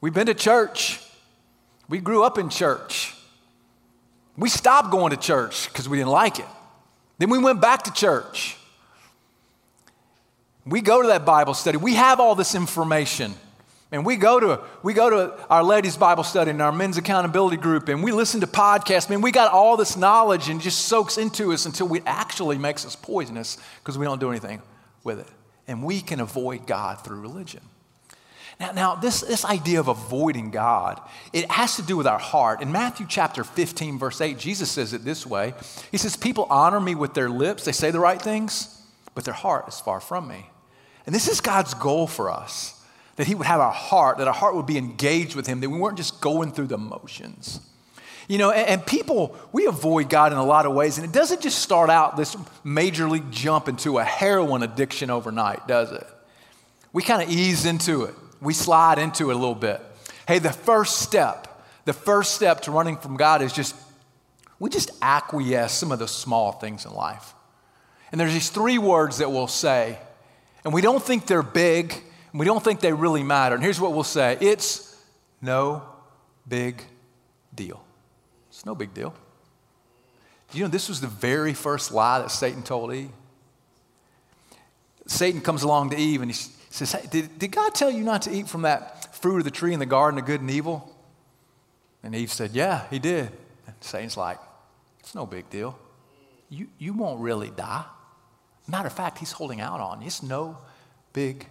We've 0.00 0.12
been 0.12 0.26
to 0.26 0.34
church. 0.34 1.00
We 1.88 2.00
grew 2.00 2.24
up 2.24 2.38
in 2.38 2.48
church. 2.48 3.14
We 4.36 4.48
stopped 4.48 4.90
going 4.90 5.10
to 5.10 5.16
church 5.16 5.68
because 5.68 5.88
we 5.88 5.96
didn't 5.98 6.10
like 6.10 6.40
it. 6.40 6.46
Then 7.18 7.30
we 7.30 7.38
went 7.38 7.60
back 7.60 7.84
to 7.84 7.92
church. 7.92 8.56
We 10.66 10.80
go 10.80 11.02
to 11.02 11.08
that 11.08 11.24
Bible 11.24 11.54
study. 11.54 11.76
We 11.76 11.94
have 11.94 12.18
all 12.18 12.34
this 12.34 12.56
information. 12.56 13.32
And 13.92 14.06
we 14.06 14.16
go 14.16 14.38
to 14.38 14.60
we 14.82 14.94
go 14.94 15.10
to 15.10 15.46
our 15.48 15.64
ladies' 15.64 15.96
Bible 15.96 16.22
study 16.22 16.52
and 16.52 16.62
our 16.62 16.70
men's 16.70 16.96
accountability 16.96 17.56
group, 17.56 17.88
and 17.88 18.04
we 18.04 18.12
listen 18.12 18.40
to 18.40 18.46
podcasts. 18.46 19.08
I 19.08 19.14
mean, 19.14 19.20
we 19.20 19.32
got 19.32 19.52
all 19.52 19.76
this 19.76 19.96
knowledge 19.96 20.48
and 20.48 20.60
just 20.60 20.86
soaks 20.86 21.18
into 21.18 21.52
us 21.52 21.66
until 21.66 21.92
it 21.94 22.04
actually 22.06 22.56
makes 22.56 22.86
us 22.86 22.94
poisonous 22.94 23.58
because 23.80 23.98
we 23.98 24.06
don't 24.06 24.20
do 24.20 24.30
anything 24.30 24.62
with 25.02 25.18
it. 25.18 25.26
And 25.66 25.82
we 25.82 26.00
can 26.00 26.20
avoid 26.20 26.66
God 26.66 27.04
through 27.04 27.20
religion. 27.20 27.62
Now, 28.60 28.72
now 28.72 28.94
this, 28.94 29.22
this 29.22 29.44
idea 29.44 29.80
of 29.80 29.88
avoiding 29.88 30.50
God, 30.50 31.00
it 31.32 31.50
has 31.50 31.76
to 31.76 31.82
do 31.82 31.96
with 31.96 32.06
our 32.06 32.18
heart. 32.18 32.62
In 32.62 32.70
Matthew 32.70 33.06
chapter 33.08 33.42
15, 33.42 33.98
verse 33.98 34.20
8, 34.20 34.38
Jesus 34.38 34.70
says 34.70 34.92
it 34.92 35.04
this 35.04 35.26
way 35.26 35.54
He 35.90 35.96
says, 35.96 36.16
People 36.16 36.46
honor 36.48 36.78
me 36.78 36.94
with 36.94 37.14
their 37.14 37.30
lips, 37.30 37.64
they 37.64 37.72
say 37.72 37.90
the 37.90 37.98
right 37.98 38.22
things, 38.22 38.80
but 39.16 39.24
their 39.24 39.34
heart 39.34 39.66
is 39.66 39.80
far 39.80 39.98
from 39.98 40.28
me. 40.28 40.46
And 41.06 41.14
this 41.14 41.26
is 41.26 41.40
God's 41.40 41.74
goal 41.74 42.06
for 42.06 42.30
us 42.30 42.79
that 43.16 43.26
He 43.26 43.34
would 43.34 43.46
have 43.46 43.60
our 43.60 43.72
heart, 43.72 44.18
that 44.18 44.28
our 44.28 44.34
heart 44.34 44.54
would 44.54 44.66
be 44.66 44.78
engaged 44.78 45.34
with 45.34 45.46
Him, 45.46 45.60
that 45.60 45.70
we 45.70 45.78
weren't 45.78 45.96
just 45.96 46.20
going 46.20 46.52
through 46.52 46.68
the 46.68 46.78
motions. 46.78 47.60
You 48.28 48.38
know, 48.38 48.52
and, 48.52 48.68
and, 48.68 48.86
people, 48.86 49.36
we 49.50 49.66
avoid 49.66 50.08
God 50.08 50.30
in 50.30 50.38
a 50.38 50.44
lot 50.44 50.64
of 50.64 50.72
ways, 50.72 50.98
and 50.98 51.04
it 51.04 51.12
doesn't 51.12 51.40
just 51.40 51.58
start 51.58 51.90
out 51.90 52.16
this 52.16 52.36
major 52.62 53.08
league 53.08 53.32
jump 53.32 53.68
into 53.68 53.98
a 53.98 54.04
heroin 54.04 54.62
addiction 54.62 55.10
overnight, 55.10 55.66
does 55.66 55.90
it? 55.90 56.06
We 56.92 57.02
kind 57.02 57.22
of 57.22 57.28
ease 57.28 57.64
into 57.64 58.04
it, 58.04 58.14
we 58.40 58.54
slide 58.54 58.98
into 58.98 59.30
it 59.30 59.34
a 59.34 59.38
little 59.38 59.56
bit. 59.56 59.80
Hey, 60.28 60.38
the 60.38 60.52
first 60.52 61.00
step, 61.00 61.64
the 61.86 61.92
first 61.92 62.36
step 62.36 62.60
to 62.62 62.70
running 62.70 62.96
from 62.98 63.16
God 63.16 63.42
is 63.42 63.52
just, 63.52 63.74
we 64.60 64.70
just 64.70 64.92
acquiesce 65.02 65.72
some 65.72 65.90
of 65.90 65.98
the 65.98 66.06
small 66.06 66.52
things 66.52 66.84
in 66.84 66.92
life. 66.92 67.34
And 68.12 68.20
there's 68.20 68.32
these 68.32 68.50
three 68.50 68.78
words 68.78 69.18
that 69.18 69.32
we'll 69.32 69.48
say, 69.48 69.98
and 70.64 70.72
we 70.72 70.82
don't 70.82 71.02
think 71.02 71.26
they're 71.26 71.42
big, 71.42 72.00
we 72.34 72.46
don't 72.46 72.62
think 72.62 72.80
they 72.80 72.92
really 72.92 73.22
matter. 73.22 73.54
And 73.54 73.64
here's 73.64 73.80
what 73.80 73.92
we'll 73.92 74.04
say 74.04 74.38
it's 74.40 74.96
no 75.40 75.82
big 76.46 76.82
deal. 77.54 77.82
It's 78.50 78.64
no 78.64 78.74
big 78.74 78.94
deal. 78.94 79.14
You 80.52 80.62
know, 80.62 80.68
this 80.68 80.88
was 80.88 81.00
the 81.00 81.06
very 81.06 81.54
first 81.54 81.92
lie 81.92 82.18
that 82.20 82.30
Satan 82.30 82.62
told 82.62 82.92
Eve. 82.92 83.10
Satan 85.06 85.40
comes 85.40 85.62
along 85.62 85.90
to 85.90 85.96
Eve 85.96 86.22
and 86.22 86.30
he 86.30 86.36
says, 86.70 86.92
hey, 86.92 87.06
did, 87.10 87.38
did 87.38 87.52
God 87.52 87.74
tell 87.74 87.90
you 87.90 88.02
not 88.02 88.22
to 88.22 88.32
eat 88.32 88.48
from 88.48 88.62
that 88.62 89.14
fruit 89.14 89.38
of 89.38 89.44
the 89.44 89.50
tree 89.50 89.72
in 89.72 89.78
the 89.78 89.86
garden 89.86 90.18
of 90.18 90.26
good 90.26 90.40
and 90.40 90.50
evil? 90.50 90.96
And 92.02 92.14
Eve 92.14 92.32
said, 92.32 92.52
Yeah, 92.52 92.84
he 92.90 92.98
did. 92.98 93.30
And 93.66 93.76
Satan's 93.80 94.16
like, 94.16 94.38
It's 95.00 95.14
no 95.14 95.26
big 95.26 95.50
deal. 95.50 95.78
You, 96.48 96.68
you 96.78 96.92
won't 96.92 97.20
really 97.20 97.50
die. 97.50 97.84
Matter 98.66 98.86
of 98.86 98.92
fact, 98.92 99.18
he's 99.18 99.32
holding 99.32 99.60
out 99.60 99.80
on 99.80 100.00
you. 100.00 100.06
It's 100.06 100.22
no 100.22 100.58
big 101.12 101.46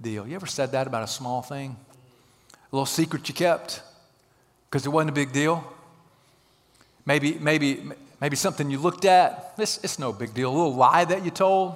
deal. 0.00 0.26
You 0.26 0.34
ever 0.34 0.46
said 0.46 0.72
that 0.72 0.86
about 0.86 1.02
a 1.02 1.08
small 1.08 1.42
thing? 1.42 1.76
A 2.52 2.76
little 2.76 2.86
secret 2.86 3.28
you 3.28 3.34
kept 3.34 3.82
because 4.70 4.86
it 4.86 4.88
wasn't 4.88 5.10
a 5.10 5.14
big 5.14 5.32
deal? 5.32 5.64
Maybe, 7.04 7.34
maybe, 7.38 7.82
maybe 8.20 8.36
something 8.36 8.70
you 8.70 8.78
looked 8.78 9.04
at. 9.04 9.54
It's, 9.58 9.78
it's 9.84 9.98
no 9.98 10.12
big 10.12 10.34
deal. 10.34 10.50
A 10.50 10.54
little 10.54 10.74
lie 10.74 11.04
that 11.04 11.24
you 11.24 11.30
told 11.30 11.74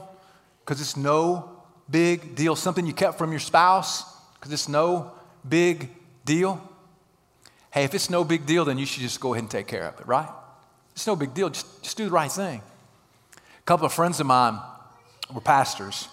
because 0.64 0.80
it's 0.80 0.96
no 0.96 1.50
big 1.90 2.34
deal. 2.34 2.56
Something 2.56 2.86
you 2.86 2.92
kept 2.92 3.18
from 3.18 3.30
your 3.30 3.40
spouse 3.40 4.04
because 4.34 4.52
it's 4.52 4.68
no 4.68 5.12
big 5.46 5.90
deal. 6.24 6.60
Hey, 7.70 7.84
if 7.84 7.94
it's 7.94 8.08
no 8.08 8.24
big 8.24 8.46
deal, 8.46 8.64
then 8.64 8.78
you 8.78 8.86
should 8.86 9.02
just 9.02 9.20
go 9.20 9.34
ahead 9.34 9.44
and 9.44 9.50
take 9.50 9.66
care 9.66 9.84
of 9.84 10.00
it, 10.00 10.06
right? 10.06 10.28
It's 10.92 11.06
no 11.06 11.14
big 11.14 11.34
deal. 11.34 11.50
Just, 11.50 11.82
just 11.82 11.96
do 11.96 12.06
the 12.06 12.10
right 12.10 12.32
thing. 12.32 12.62
A 13.36 13.62
couple 13.66 13.84
of 13.84 13.92
friends 13.92 14.18
of 14.18 14.26
mine 14.26 14.58
were 15.32 15.42
pastors 15.42 16.08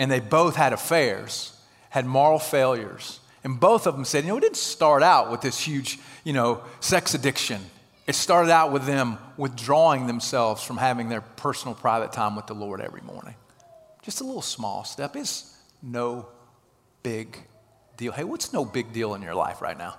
and 0.00 0.10
they 0.10 0.18
both 0.18 0.56
had 0.56 0.72
affairs, 0.72 1.52
had 1.90 2.06
moral 2.06 2.38
failures. 2.38 3.20
And 3.44 3.60
both 3.60 3.86
of 3.86 3.94
them 3.94 4.06
said, 4.06 4.24
you 4.24 4.30
know, 4.30 4.38
it 4.38 4.40
didn't 4.40 4.56
start 4.56 5.02
out 5.02 5.30
with 5.30 5.42
this 5.42 5.60
huge, 5.60 5.98
you 6.24 6.32
know, 6.32 6.62
sex 6.80 7.12
addiction. 7.12 7.60
It 8.06 8.14
started 8.14 8.50
out 8.50 8.72
with 8.72 8.86
them 8.86 9.18
withdrawing 9.36 10.06
themselves 10.06 10.64
from 10.64 10.78
having 10.78 11.10
their 11.10 11.20
personal 11.20 11.74
private 11.74 12.14
time 12.14 12.34
with 12.34 12.46
the 12.46 12.54
Lord 12.54 12.80
every 12.80 13.02
morning. 13.02 13.34
Just 14.02 14.22
a 14.22 14.24
little 14.24 14.40
small 14.40 14.84
step 14.84 15.16
is 15.16 15.54
no 15.82 16.26
big 17.02 17.36
deal. 17.98 18.12
Hey, 18.12 18.24
what's 18.24 18.54
no 18.54 18.64
big 18.64 18.94
deal 18.94 19.14
in 19.14 19.20
your 19.20 19.34
life 19.34 19.60
right 19.60 19.76
now? 19.76 19.96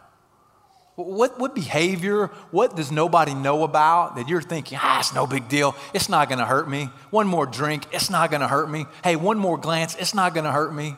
What, 1.03 1.39
what 1.39 1.55
behavior, 1.55 2.27
what 2.51 2.75
does 2.75 2.91
nobody 2.91 3.34
know 3.34 3.63
about 3.63 4.15
that 4.15 4.27
you're 4.27 4.41
thinking, 4.41 4.77
ah, 4.81 5.00
it's 5.00 5.13
no 5.13 5.27
big 5.27 5.48
deal. 5.48 5.75
It's 5.93 6.10
not 6.10 6.29
going 6.29 6.39
to 6.39 6.46
hurt 6.46 6.70
me. 6.70 6.89
One 7.10 7.27
more 7.27 7.46
drink, 7.46 7.86
it's 7.91 8.10
not 8.10 8.29
going 8.31 8.41
to 8.41 8.48
hurt 8.48 8.70
me. 8.70 8.86
Hey, 9.03 9.15
one 9.15 9.38
more 9.38 9.58
glance, 9.58 9.96
it's 9.96 10.13
not 10.13 10.34
going 10.34 10.46
to 10.46 10.51
hurt 10.51 10.74
me. 10.74 10.96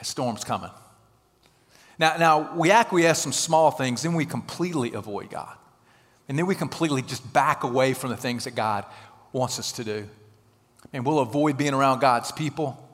A 0.00 0.04
storm's 0.04 0.44
coming. 0.44 0.70
Now, 1.98 2.16
now, 2.16 2.54
we 2.56 2.70
acquiesce 2.70 3.20
some 3.20 3.32
small 3.32 3.70
things, 3.70 4.02
then 4.02 4.14
we 4.14 4.24
completely 4.24 4.92
avoid 4.92 5.30
God. 5.30 5.56
And 6.28 6.38
then 6.38 6.46
we 6.46 6.54
completely 6.54 7.02
just 7.02 7.32
back 7.32 7.64
away 7.64 7.94
from 7.94 8.10
the 8.10 8.16
things 8.16 8.44
that 8.44 8.54
God 8.54 8.84
wants 9.32 9.58
us 9.58 9.72
to 9.72 9.84
do. 9.84 10.08
And 10.92 11.04
we'll 11.04 11.18
avoid 11.18 11.56
being 11.56 11.74
around 11.74 12.00
God's 12.00 12.30
people. 12.30 12.84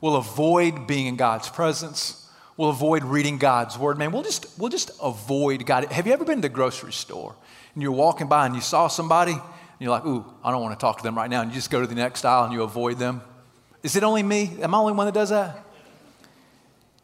We'll 0.00 0.16
avoid 0.16 0.86
being 0.86 1.06
in 1.06 1.16
God's 1.16 1.48
presence. 1.48 2.21
We'll 2.56 2.70
avoid 2.70 3.04
reading 3.04 3.38
God's 3.38 3.78
word. 3.78 3.98
Man, 3.98 4.12
we'll 4.12 4.22
just, 4.22 4.58
we'll 4.58 4.68
just 4.68 4.90
avoid 5.02 5.64
God. 5.64 5.90
Have 5.90 6.06
you 6.06 6.12
ever 6.12 6.24
been 6.24 6.36
to 6.36 6.42
the 6.42 6.48
grocery 6.48 6.92
store 6.92 7.34
and 7.74 7.82
you're 7.82 7.92
walking 7.92 8.28
by 8.28 8.46
and 8.46 8.54
you 8.54 8.60
saw 8.60 8.88
somebody 8.88 9.32
and 9.32 9.40
you're 9.80 9.90
like, 9.90 10.04
ooh, 10.04 10.24
I 10.44 10.50
don't 10.50 10.62
want 10.62 10.78
to 10.78 10.80
talk 10.80 10.98
to 10.98 11.02
them 11.02 11.16
right 11.16 11.30
now. 11.30 11.40
And 11.40 11.50
you 11.50 11.54
just 11.54 11.70
go 11.70 11.80
to 11.80 11.86
the 11.86 11.94
next 11.94 12.24
aisle 12.24 12.44
and 12.44 12.52
you 12.52 12.62
avoid 12.62 12.98
them? 12.98 13.22
Is 13.82 13.96
it 13.96 14.04
only 14.04 14.22
me? 14.22 14.58
Am 14.60 14.74
I 14.74 14.78
the 14.78 14.82
only 14.82 14.92
one 14.92 15.06
that 15.06 15.14
does 15.14 15.30
that? 15.30 15.64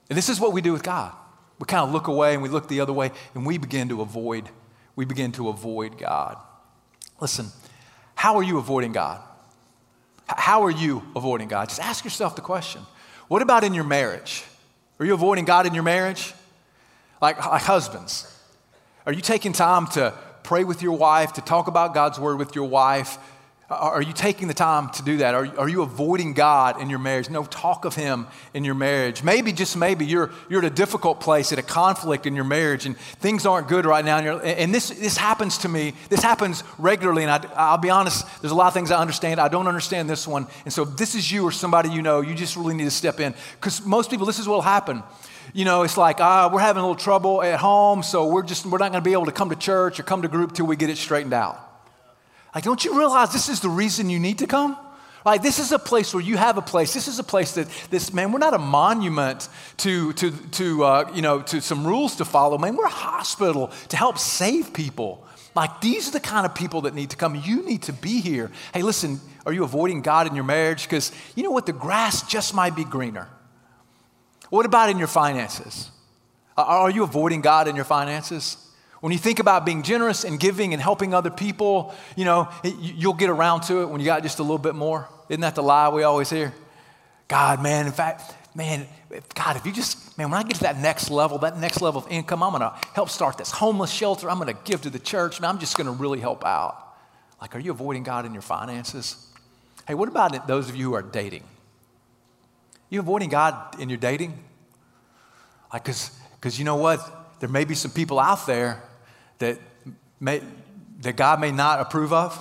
And 0.09 0.17
this 0.17 0.29
is 0.29 0.39
what 0.39 0.53
we 0.53 0.61
do 0.61 0.73
with 0.73 0.83
God. 0.83 1.13
We 1.59 1.65
kind 1.67 1.83
of 1.83 1.93
look 1.93 2.07
away 2.07 2.35
and 2.35 2.43
we 2.43 2.49
look 2.49 2.69
the 2.69 2.81
other 2.81 2.93
way 2.93 3.11
and 3.35 3.45
we 3.45 3.59
begin 3.59 3.89
to 3.89 4.01
avoid, 4.01 4.49
we 4.97 5.05
begin 5.05 5.33
to 5.33 5.49
avoid 5.49 5.99
God. 5.99 6.37
Listen, 7.21 7.47
how 8.15 8.37
are 8.37 8.43
you 8.43 8.59
avoiding 8.59 8.93
God? 8.93 9.21
How 10.29 10.63
are 10.63 10.71
you 10.71 11.03
avoiding 11.17 11.49
God? 11.49 11.69
Just 11.69 11.81
ask 11.81 12.05
yourself 12.05 12.37
the 12.37 12.43
question. 12.43 12.83
What 13.29 13.43
about 13.43 13.65
in 13.65 13.75
your 13.75 13.85
marriage? 13.85 14.45
Are 15.01 15.07
you 15.07 15.15
avoiding 15.15 15.45
God 15.45 15.67
in 15.67 15.75
your 15.75 15.85
marriage? 15.85 16.35
Like, 17.21 17.45
like 17.45 17.63
husbands, 17.63 18.33
are 19.07 19.13
you 19.13 19.21
taking 19.21 19.53
time 19.53 19.87
to 19.89 20.15
pray 20.43 20.65
with 20.65 20.83
your 20.83 20.97
wife, 20.97 21.35
to 21.35 21.41
talk 21.41 21.69
about 21.69 21.95
God's 21.95 22.19
word 22.19 22.39
with 22.39 22.55
your 22.55 22.69
wife? 22.69 23.19
Are 23.71 24.01
you 24.01 24.15
taking 24.15 24.49
the 24.49 24.55
time 24.55 24.89
to 24.93 25.03
do 25.03 25.19
that? 25.19 25.35
Are, 25.35 25.47
are 25.59 25.69
you 25.69 25.83
avoiding 25.83 26.33
God 26.33 26.81
in 26.81 26.89
your 26.89 26.99
marriage? 26.99 27.29
No 27.29 27.45
talk 27.45 27.85
of 27.85 27.95
Him 27.95 28.27
in 28.55 28.65
your 28.65 28.75
marriage. 28.75 29.23
Maybe, 29.23 29.53
just 29.53 29.77
maybe, 29.77 30.07
you're, 30.07 30.31
you're 30.49 30.65
at 30.65 30.73
a 30.73 30.75
difficult 30.75 31.21
place, 31.21 31.53
at 31.53 31.59
a 31.59 31.63
conflict 31.63 32.25
in 32.25 32.35
your 32.35 32.47
marriage, 32.47 32.87
and 32.87 32.97
things 32.97 33.45
aren't 33.45 33.69
good 33.69 33.85
right 33.85 34.03
now. 34.03 34.17
And, 34.17 34.43
and 34.43 34.75
this, 34.75 34.89
this 34.89 35.19
happens 35.19 35.59
to 35.59 35.69
me. 35.69 35.93
This 36.09 36.23
happens 36.23 36.65
regularly. 36.79 37.25
And 37.25 37.31
I, 37.31 37.47
I'll 37.57 37.77
be 37.77 37.91
honest, 37.91 38.25
there's 38.41 38.53
a 38.53 38.55
lot 38.55 38.69
of 38.69 38.73
things 38.73 38.91
I 38.91 39.03
understand. 39.03 39.39
I 39.39 39.49
don't 39.49 39.69
understand 39.69 40.09
this 40.09 40.27
one. 40.27 40.47
And 40.65 40.73
so, 40.73 40.85
if 40.85 40.97
this 40.97 41.15
is 41.15 41.31
you 41.31 41.45
or 41.45 41.53
somebody 41.53 41.91
you 41.91 42.01
know, 42.01 42.23
you 42.23 42.35
just 42.35 42.57
really 42.57 42.75
need 42.75 42.85
to 42.85 42.91
step 42.91 43.21
in. 43.21 43.35
Because 43.61 43.85
most 43.85 44.11
people, 44.11 44.25
this 44.25 44.39
is 44.39 44.49
what 44.49 44.55
will 44.55 44.63
happen. 44.63 45.03
You 45.53 45.67
know, 45.67 45.83
it's 45.83 45.99
like, 45.99 46.21
ah, 46.21 46.49
we're 46.51 46.61
having 46.61 46.81
a 46.81 46.87
little 46.87 46.97
trouble 46.97 47.43
at 47.43 47.59
home, 47.59 48.03
so 48.03 48.29
we're 48.29 48.45
just, 48.45 48.65
we're 48.65 48.79
not 48.79 48.93
going 48.93 49.05
to 49.05 49.09
be 49.09 49.13
able 49.13 49.27
to 49.27 49.33
come 49.33 49.51
to 49.51 49.57
church 49.57 50.01
or 50.01 50.05
come 50.05 50.23
to 50.23 50.29
group 50.29 50.53
till 50.53 50.67
we 50.67 50.77
get 50.77 50.89
it 50.89 50.97
straightened 50.97 51.35
out. 51.35 51.68
Like, 52.55 52.65
don't 52.65 52.85
you 52.85 52.99
realize 52.99 53.33
this 53.33 53.49
is 53.49 53.61
the 53.61 53.69
reason 53.69 54.11
you 54.11 54.19
need 54.19 54.39
to 54.39 54.47
come? 54.47 54.77
Like, 55.25 55.43
this 55.43 55.59
is 55.59 55.73
a 55.73 55.79
place 55.79 56.15
where 56.15 56.23
you 56.23 56.37
have 56.37 56.57
a 56.57 56.63
place. 56.63 56.95
This 56.95 57.09
is 57.09 57.19
a 57.19 57.25
place 57.25 57.53
that 57.55 57.69
this, 57.91 58.13
man, 58.13 58.33
we're 58.33 58.39
not 58.39 58.55
a 58.55 58.59
monument 58.59 59.49
to, 59.79 60.13
to, 60.15 60.31
to 60.31 60.85
uh, 60.85 61.11
you 61.15 61.23
know, 61.23 61.43
to 61.43 61.61
some 61.61 61.87
rules 61.87 62.17
to 62.17 62.25
follow, 62.25 62.57
man. 62.57 62.77
We're 62.77 62.87
a 62.87 62.89
hospital 62.91 63.71
to 63.89 63.97
help 63.97 64.19
save 64.19 64.73
people. 64.73 65.25
Like, 65.55 65.81
these 65.81 66.09
are 66.09 66.13
the 66.13 66.21
kind 66.21 66.47
of 66.47 66.55
people 66.55 66.83
that 66.83 66.95
need 66.95 67.11
to 67.11 67.17
come. 67.17 67.35
You 67.35 67.63
need 67.65 67.83
to 67.83 67.93
be 67.93 68.21
here. 68.21 68.51
Hey, 68.73 68.83
listen, 68.83 69.21
are 69.45 69.53
you 69.53 69.65
avoiding 69.65 70.03
God 70.03 70.27
in 70.27 70.35
your 70.35 70.45
marriage? 70.45 70.85
Because 70.85 71.11
you 71.35 71.43
know 71.43 71.51
what? 71.51 71.67
The 71.67 71.73
grass 71.73 72.27
just 72.29 72.55
might 72.55 72.77
be 72.77 72.85
greener. 72.85 73.29
What 74.51 74.67
about 74.67 74.89
in 74.89 74.99
your 74.99 75.09
finances? 75.09 75.91
Are 76.57 76.91
you 76.91 77.03
avoiding 77.03 77.41
God 77.41 77.69
in 77.69 77.77
your 77.77 77.85
finances? 77.85 78.57
When 79.01 79.13
you 79.13 79.19
think 79.19 79.39
about 79.39 79.65
being 79.65 79.83
generous 79.83 80.25
and 80.25 80.41
giving 80.41 80.73
and 80.73 80.83
helping 80.83 81.15
other 81.15 81.31
people, 81.31 81.95
you 82.17 82.25
know, 82.25 82.49
you'll 82.65 83.15
get 83.15 83.31
around 83.31 83.61
to 83.63 83.83
it 83.83 83.91
when 83.91 84.01
you 84.01 84.07
got 84.07 84.23
just 84.23 84.41
a 84.41 84.43
little 84.43 84.59
bit 84.59 84.75
more. 84.75 85.09
Isn't 85.29 85.43
that 85.43 85.55
the 85.55 85.63
lie 85.63 85.89
we 85.89 86.03
always 86.03 86.31
hear? 86.31 86.53
God, 87.29 87.63
man, 87.63 87.87
in 87.87 87.93
fact, 87.93 88.35
man, 88.57 88.89
God, 89.35 89.57
if 89.57 89.65
you 89.65 89.73
just, 89.73 90.19
man, 90.19 90.31
when 90.31 90.41
I 90.41 90.43
get 90.43 90.57
to 90.57 90.63
that 90.63 90.79
next 90.79 91.11
level, 91.11 91.39
that 91.39 91.59
next 91.59 91.81
level 91.81 92.03
of 92.03 92.11
income, 92.11 92.43
I'm 92.43 92.51
going 92.51 92.63
to 92.63 92.75
help 92.95 93.09
start 93.09 93.39
this 93.39 93.53
homeless 93.53 93.91
shelter. 93.91 94.29
I'm 94.29 94.39
going 94.39 94.53
to 94.53 94.61
give 94.65 94.83
to 94.83 94.91
the 94.91 94.99
church. 94.99 95.41
Man, 95.41 95.51
I'm 95.51 95.59
just 95.59 95.77
going 95.77 95.87
to 95.87 95.93
really 95.93 96.19
help 96.19 96.45
out. 96.45 96.97
Like, 97.41 97.55
are 97.55 97.61
you 97.61 97.71
avoiding 97.71 98.03
God 98.03 98.27
in 98.27 98.33
your 98.33 98.43
finances? 98.43 99.33
Hey, 99.87 99.95
what 99.95 100.09
about 100.09 100.49
those 100.49 100.69
of 100.69 100.75
you 100.75 100.87
who 100.87 100.95
are 100.95 101.03
dating? 101.03 101.45
You 102.91 102.99
avoiding 102.99 103.29
God 103.29 103.79
in 103.79 103.91
your 103.91 103.99
dating? 103.99 104.43
Like, 105.73 105.85
because 105.85 106.59
you 106.59 106.65
know 106.65 106.77
what? 106.77 106.99
There 107.39 107.49
may 107.49 107.65
be 107.65 107.77
some 107.77 107.93
people 107.93 108.19
out 108.19 108.47
there 108.47 108.83
that, 109.39 109.59
may, 110.21 110.43
that 111.01 111.17
God 111.17 111.41
may 111.41 111.53
not 111.53 111.81
approve 111.81 112.13
of. 112.13 112.41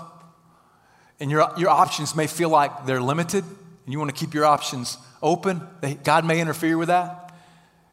And 1.20 1.32
your, 1.32 1.51
your 1.58 1.70
options 1.70 2.16
may 2.16 2.27
feel 2.27 2.50
like 2.50 2.86
they're 2.86 3.01
limited, 3.01 3.44
and 3.44 3.94
you 3.94 4.00
want 4.00 4.13
to 4.13 4.16
keep 4.16 4.34
your 4.34 4.46
options 4.46 4.98
open. 5.22 5.62
God 6.04 6.25
may 6.25 6.39
interfere 6.39 6.77
with 6.77 6.89
that. 6.89 7.34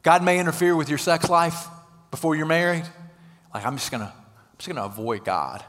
God 0.02 0.22
may 0.22 0.38
interfere 0.38 0.76
with 0.76 0.88
your 0.88 0.98
sex 0.98 1.30
life 1.30 1.66
before 2.10 2.36
you're 2.36 2.46
married. 2.46 2.84
Like, 3.54 3.64
I'm 3.64 3.76
just 3.76 3.90
going 3.90 4.02
to 4.02 4.12
I'm 4.54 4.58
just 4.58 4.68
going 4.68 4.76
to 4.76 4.84
avoid 4.84 5.24
God 5.24 5.64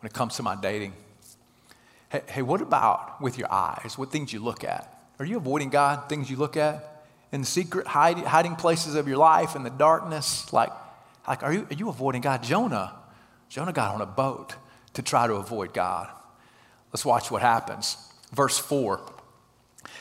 when 0.00 0.08
it 0.08 0.12
comes 0.12 0.36
to 0.36 0.42
my 0.42 0.54
dating. 0.54 0.92
Hey, 2.10 2.22
hey, 2.28 2.42
what 2.42 2.60
about 2.60 3.20
with 3.20 3.38
your 3.38 3.52
eyes? 3.52 3.94
What 3.96 4.12
things 4.12 4.32
you 4.32 4.40
look 4.40 4.62
at? 4.62 5.02
Are 5.18 5.24
you 5.24 5.36
avoiding 5.38 5.70
God? 5.70 6.08
Things 6.08 6.30
you 6.30 6.36
look 6.36 6.56
at 6.56 7.04
in 7.32 7.40
the 7.40 7.46
secret 7.46 7.86
hiding, 7.86 8.24
hiding 8.24 8.56
places 8.56 8.94
of 8.94 9.08
your 9.08 9.16
life 9.16 9.56
in 9.56 9.62
the 9.62 9.70
darkness? 9.70 10.52
Like, 10.52 10.70
like 11.26 11.42
are, 11.42 11.52
you, 11.52 11.66
are 11.70 11.74
you 11.74 11.88
avoiding 11.88 12.20
God? 12.20 12.42
Jonah, 12.42 12.94
Jonah 13.48 13.72
got 13.72 13.94
on 13.94 14.00
a 14.00 14.06
boat 14.06 14.54
to 14.94 15.02
try 15.02 15.26
to 15.26 15.34
avoid 15.34 15.72
God. 15.72 16.08
Let's 16.92 17.04
watch 17.04 17.30
what 17.30 17.42
happens. 17.42 17.96
Verse 18.32 18.58
4 18.58 19.00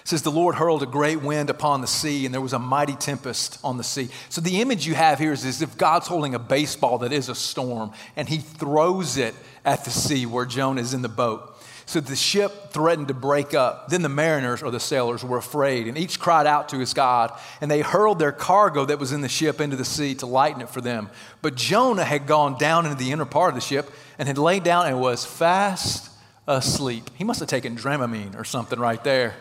says, 0.04 0.22
The 0.24 0.32
Lord 0.32 0.56
hurled 0.56 0.84
a 0.84 0.88
great 0.88 1.22
wind 1.22 1.50
upon 1.50 1.82
the 1.82 1.88
sea, 1.88 2.26
and 2.26 2.34
there 2.34 2.42
was 2.42 2.54
a 2.54 2.60
mighty 2.60 2.96
tempest 2.96 3.60
on 3.64 3.78
the 3.78 3.84
sea. 3.84 4.10
So 4.30 4.42
the 4.42 4.62
image 4.62 4.88
you 4.88 4.96
have 4.96 5.20
here 5.20 5.32
is 5.32 5.46
as 5.46 5.62
if 5.62 5.78
God's 5.78 6.08
holding 6.08 6.36
a 6.36 6.40
baseball 6.40 7.00
that 7.00 7.14
is 7.14 7.30
a 7.30 7.36
storm, 7.36 7.92
and 8.16 8.28
he 8.28 8.38
throws 8.38 9.18
it 9.18 9.36
at 9.64 9.86
the 9.86 9.92
sea 9.92 10.26
where 10.26 10.46
Jonah 10.46 10.82
is 10.82 10.94
in 10.94 11.02
the 11.02 11.10
boat. 11.10 11.56
So 11.90 12.00
the 12.00 12.16
ship 12.16 12.70
threatened 12.70 13.08
to 13.08 13.16
break 13.16 13.56
up. 13.56 13.90
Then 13.90 14.04
the 14.04 14.10
mariners 14.10 14.62
or 14.62 14.70
the 14.70 14.80
sailors 14.80 15.24
were 15.24 15.40
afraid, 15.40 15.88
and 15.88 15.98
each 15.98 16.20
cried 16.20 16.46
out 16.46 16.70
to 16.70 16.78
his 16.78 16.94
God, 16.94 17.36
and 17.62 17.72
they 17.72 17.82
hurled 17.82 18.20
their 18.20 18.32
cargo 18.32 18.86
that 18.86 19.00
was 19.00 19.12
in 19.12 19.22
the 19.22 19.28
ship 19.28 19.60
into 19.60 19.76
the 19.76 19.84
sea 19.84 20.14
to 20.14 20.28
lighten 20.28 20.62
it 20.62 20.70
for 20.70 20.82
them. 20.82 21.10
But 21.42 21.56
Jonah 21.56 22.04
had 22.04 22.28
gone 22.28 22.60
down 22.60 22.86
into 22.86 22.96
the 22.96 23.12
inner 23.12 23.26
part 23.26 23.50
of 23.50 23.56
the 23.56 23.62
ship 23.62 23.90
and 24.20 24.28
had 24.28 24.38
laid 24.38 24.62
down 24.62 24.86
and 24.86 25.02
was 25.02 25.26
fast 25.26 26.12
asleep. 26.46 27.10
He 27.16 27.24
must 27.24 27.40
have 27.40 27.50
taken 27.50 27.76
Dramamine 27.76 28.40
or 28.40 28.44
something 28.44 28.78
right 28.78 29.04
there. 29.04 29.34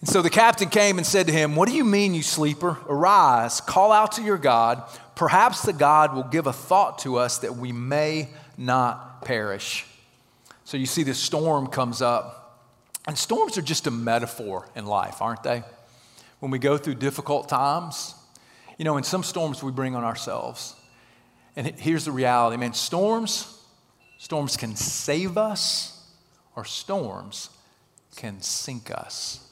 And 0.00 0.08
so 0.08 0.22
the 0.22 0.30
captain 0.30 0.70
came 0.70 0.96
and 0.96 1.06
said 1.06 1.26
to 1.26 1.34
him, 1.34 1.54
What 1.54 1.68
do 1.68 1.74
you 1.74 1.84
mean, 1.84 2.14
you 2.14 2.22
sleeper? 2.22 2.78
Arise, 2.88 3.60
call 3.60 3.92
out 3.92 4.12
to 4.12 4.22
your 4.22 4.38
God. 4.38 4.82
Perhaps 5.16 5.64
the 5.64 5.74
God 5.74 6.14
will 6.14 6.22
give 6.22 6.46
a 6.46 6.52
thought 6.54 7.00
to 7.00 7.16
us 7.16 7.40
that 7.40 7.56
we 7.56 7.72
may 7.72 8.30
not 8.56 9.22
perish. 9.22 9.84
So 10.70 10.76
you 10.76 10.86
see, 10.86 11.02
this 11.02 11.18
storm 11.18 11.66
comes 11.66 12.00
up. 12.00 12.62
And 13.08 13.18
storms 13.18 13.58
are 13.58 13.62
just 13.62 13.88
a 13.88 13.90
metaphor 13.90 14.68
in 14.76 14.86
life, 14.86 15.20
aren't 15.20 15.42
they? 15.42 15.64
When 16.38 16.52
we 16.52 16.60
go 16.60 16.78
through 16.78 16.94
difficult 16.94 17.48
times, 17.48 18.14
you 18.78 18.84
know, 18.84 18.96
in 18.96 19.02
some 19.02 19.24
storms 19.24 19.64
we 19.64 19.72
bring 19.72 19.96
on 19.96 20.04
ourselves. 20.04 20.76
And 21.56 21.66
here's 21.66 22.04
the 22.04 22.12
reality, 22.12 22.56
man 22.56 22.74
storms, 22.74 23.52
storms 24.16 24.56
can 24.56 24.76
save 24.76 25.36
us, 25.36 26.08
or 26.54 26.64
storms 26.64 27.50
can 28.14 28.40
sink 28.40 28.92
us. 28.92 29.44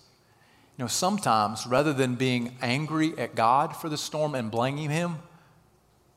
You 0.77 0.85
know, 0.85 0.89
sometimes 0.89 1.67
rather 1.67 1.93
than 1.93 2.15
being 2.15 2.57
angry 2.63 3.19
at 3.19 3.35
God 3.35 3.75
for 3.75 3.89
the 3.89 3.99
storm 3.99 4.37
and 4.37 4.53
blaming 4.53 4.89
Him, 4.89 5.17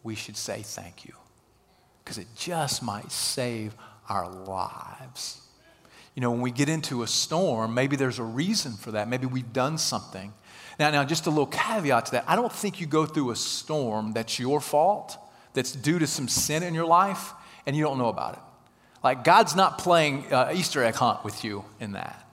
we 0.03 0.13
should 0.13 0.37
say 0.37 0.61
thank 0.61 1.05
you 1.05 1.15
because 2.03 2.19
it 2.19 2.27
just 2.35 2.83
might 2.83 3.11
save 3.11 3.73
our 4.09 4.29
lives. 4.29 5.41
You 6.15 6.21
know, 6.21 6.31
when 6.31 6.41
we 6.41 6.51
get 6.51 6.67
into 6.67 7.03
a 7.03 7.07
storm, 7.07 7.73
maybe 7.73 7.95
there's 7.95 8.19
a 8.19 8.23
reason 8.23 8.73
for 8.73 8.91
that. 8.91 9.07
Maybe 9.07 9.25
we've 9.25 9.53
done 9.53 9.77
something. 9.77 10.33
Now, 10.77 10.89
now, 10.89 11.03
just 11.03 11.27
a 11.27 11.29
little 11.29 11.47
caveat 11.47 12.07
to 12.07 12.11
that. 12.13 12.25
I 12.27 12.35
don't 12.35 12.51
think 12.51 12.81
you 12.81 12.87
go 12.87 13.05
through 13.05 13.31
a 13.31 13.35
storm 13.35 14.13
that's 14.13 14.39
your 14.39 14.59
fault, 14.59 15.17
that's 15.53 15.71
due 15.71 15.99
to 15.99 16.07
some 16.07 16.27
sin 16.27 16.63
in 16.63 16.73
your 16.73 16.85
life, 16.85 17.33
and 17.65 17.75
you 17.75 17.83
don't 17.83 17.97
know 17.97 18.09
about 18.09 18.33
it. 18.33 18.39
Like, 19.03 19.23
God's 19.23 19.55
not 19.55 19.77
playing 19.77 20.31
uh, 20.33 20.51
Easter 20.53 20.83
egg 20.83 20.95
hunt 20.95 21.23
with 21.23 21.43
you 21.43 21.63
in 21.79 21.93
that. 21.93 22.27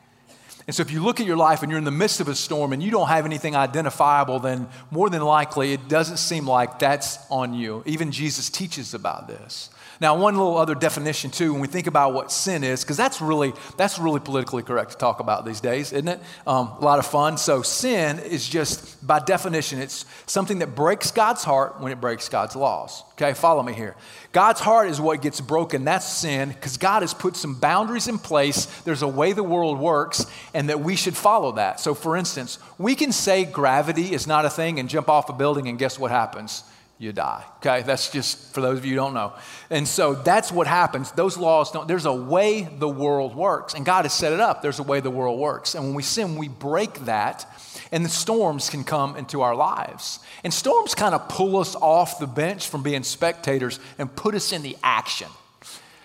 And 0.67 0.75
so, 0.75 0.83
if 0.83 0.91
you 0.91 1.03
look 1.03 1.21
at 1.21 1.27
your 1.27 1.37
life 1.37 1.63
and 1.63 1.71
you're 1.71 1.79
in 1.79 1.85
the 1.85 1.91
midst 1.91 2.21
of 2.21 2.29
a 2.29 2.35
storm 2.35 2.73
and 2.73 2.83
you 2.83 2.91
don't 2.91 3.09
have 3.09 3.25
anything 3.25 3.57
identifiable, 3.57 4.39
then 4.39 4.69
more 4.91 5.09
than 5.09 5.23
likely 5.23 5.73
it 5.73 5.89
doesn't 5.89 6.19
seem 6.19 6.47
like 6.47 6.79
that's 6.79 7.19
on 7.31 7.55
you. 7.55 7.83
Even 7.87 8.13
Jesus 8.13 8.51
teaches 8.51 8.93
about 8.93 9.29
this. 9.29 9.71
Now, 10.01 10.17
one 10.17 10.37
little 10.37 10.57
other 10.57 10.75
definition 10.75 11.31
too, 11.31 11.53
when 11.53 11.61
we 11.61 11.67
think 11.67 11.89
about 11.89 12.15
what 12.15 12.31
sin 12.31 12.63
is, 12.63 12.85
because 12.85 12.97
that's 12.97 13.21
really 13.21 13.53
that's 13.77 13.99
really 13.99 14.21
politically 14.21 14.63
correct 14.63 14.93
to 14.93 14.97
talk 14.97 15.19
about 15.19 15.45
these 15.45 15.61
days, 15.61 15.93
isn't 15.93 16.09
it? 16.09 16.21
Um, 16.47 16.69
a 16.79 16.85
lot 16.85 16.99
of 16.99 17.07
fun. 17.07 17.37
So, 17.37 17.63
sin 17.63 18.21
is 18.21 18.49
just 18.49 19.05
by 19.07 19.19
definition, 19.19 19.81
it's 19.81 20.05
something 20.27 20.61
that 20.61 20.75
breaks 20.75 21.11
God's 21.11 21.43
heart 21.43 21.81
when 21.81 21.91
it 21.91 22.01
breaks 22.01 22.29
God's 22.29 22.55
laws. 22.55 23.03
Okay, 23.13 23.35
follow 23.35 23.63
me 23.65 23.73
here. 23.73 23.97
God's 24.31 24.61
heart 24.61 24.89
is 24.89 25.01
what 25.01 25.21
gets 25.21 25.41
broken. 25.41 25.85
That's 25.85 26.07
sin, 26.07 26.51
because 26.51 26.77
God 26.77 27.03
has 27.03 27.13
put 27.13 27.35
some 27.35 27.55
boundaries 27.55 28.07
in 28.07 28.19
place. 28.19 28.67
There's 28.83 29.03
a 29.03 29.09
way 29.09 29.33
the 29.33 29.43
world 29.43 29.81
works, 29.81 30.27
and 30.55 30.69
that 30.69 30.81
we 30.81 30.95
should 30.95 31.17
follow 31.17 31.53
that. 31.53 31.81
So, 31.81 31.95
for 31.95 32.17
instance, 32.17 32.61
we 32.79 32.95
can 32.95 33.11
say 33.11 33.45
gravity 33.45 34.13
is 34.13 34.29
not 34.29 34.45
a 34.45 34.51
thing 34.51 34.79
and 34.79 34.89
jump 34.89 35.09
off 35.09 35.29
a 35.29 35.33
building, 35.33 35.67
and 35.67 35.77
guess 35.77 35.99
what 35.99 36.13
happens? 36.13 36.63
You 36.99 37.13
die. 37.13 37.45
Okay, 37.59 37.83
that's 37.83 38.11
just 38.11 38.53
for 38.53 38.61
those 38.61 38.79
of 38.79 38.85
you 38.85 38.93
who 38.93 38.97
don't 38.97 39.15
know. 39.15 39.33
And 39.71 39.87
so 39.87 40.15
that's 40.15 40.51
what 40.51 40.67
happens. 40.67 41.13
Those 41.13 41.37
laws 41.37 41.71
don't, 41.71 41.87
there's 41.87 42.07
a 42.07 42.13
way 42.13 42.63
the 42.63 42.89
world 42.89 43.37
works, 43.37 43.75
and 43.75 43.87
God 43.87 44.05
has 44.05 44.13
set 44.13 44.33
it 44.33 44.41
up. 44.41 44.63
There's 44.63 44.81
a 44.81 44.83
way 44.83 45.01
the 45.01 45.11
world 45.11 45.39
works. 45.39 45.75
And 45.77 45.85
when 45.85 45.95
we 45.95 46.03
sin, 46.03 46.37
we 46.37 46.49
break 46.49 46.95
that, 47.01 47.47
and 47.93 48.05
the 48.05 48.11
storms 48.11 48.69
can 48.69 48.83
come 48.83 49.17
into 49.17 49.43
our 49.43 49.55
lives. 49.55 50.19
And 50.43 50.53
storms 50.53 50.97
kind 50.97 51.15
of 51.15 51.29
pull 51.29 51.57
us 51.59 51.77
off 51.77 52.19
the 52.19 52.27
bench 52.27 52.69
from 52.69 52.83
being 52.83 53.05
spectators 53.05 53.79
and 53.99 54.15
put 54.15 54.35
us 54.35 54.53
in 54.53 54.63
the 54.63 54.77
action. 54.83 55.29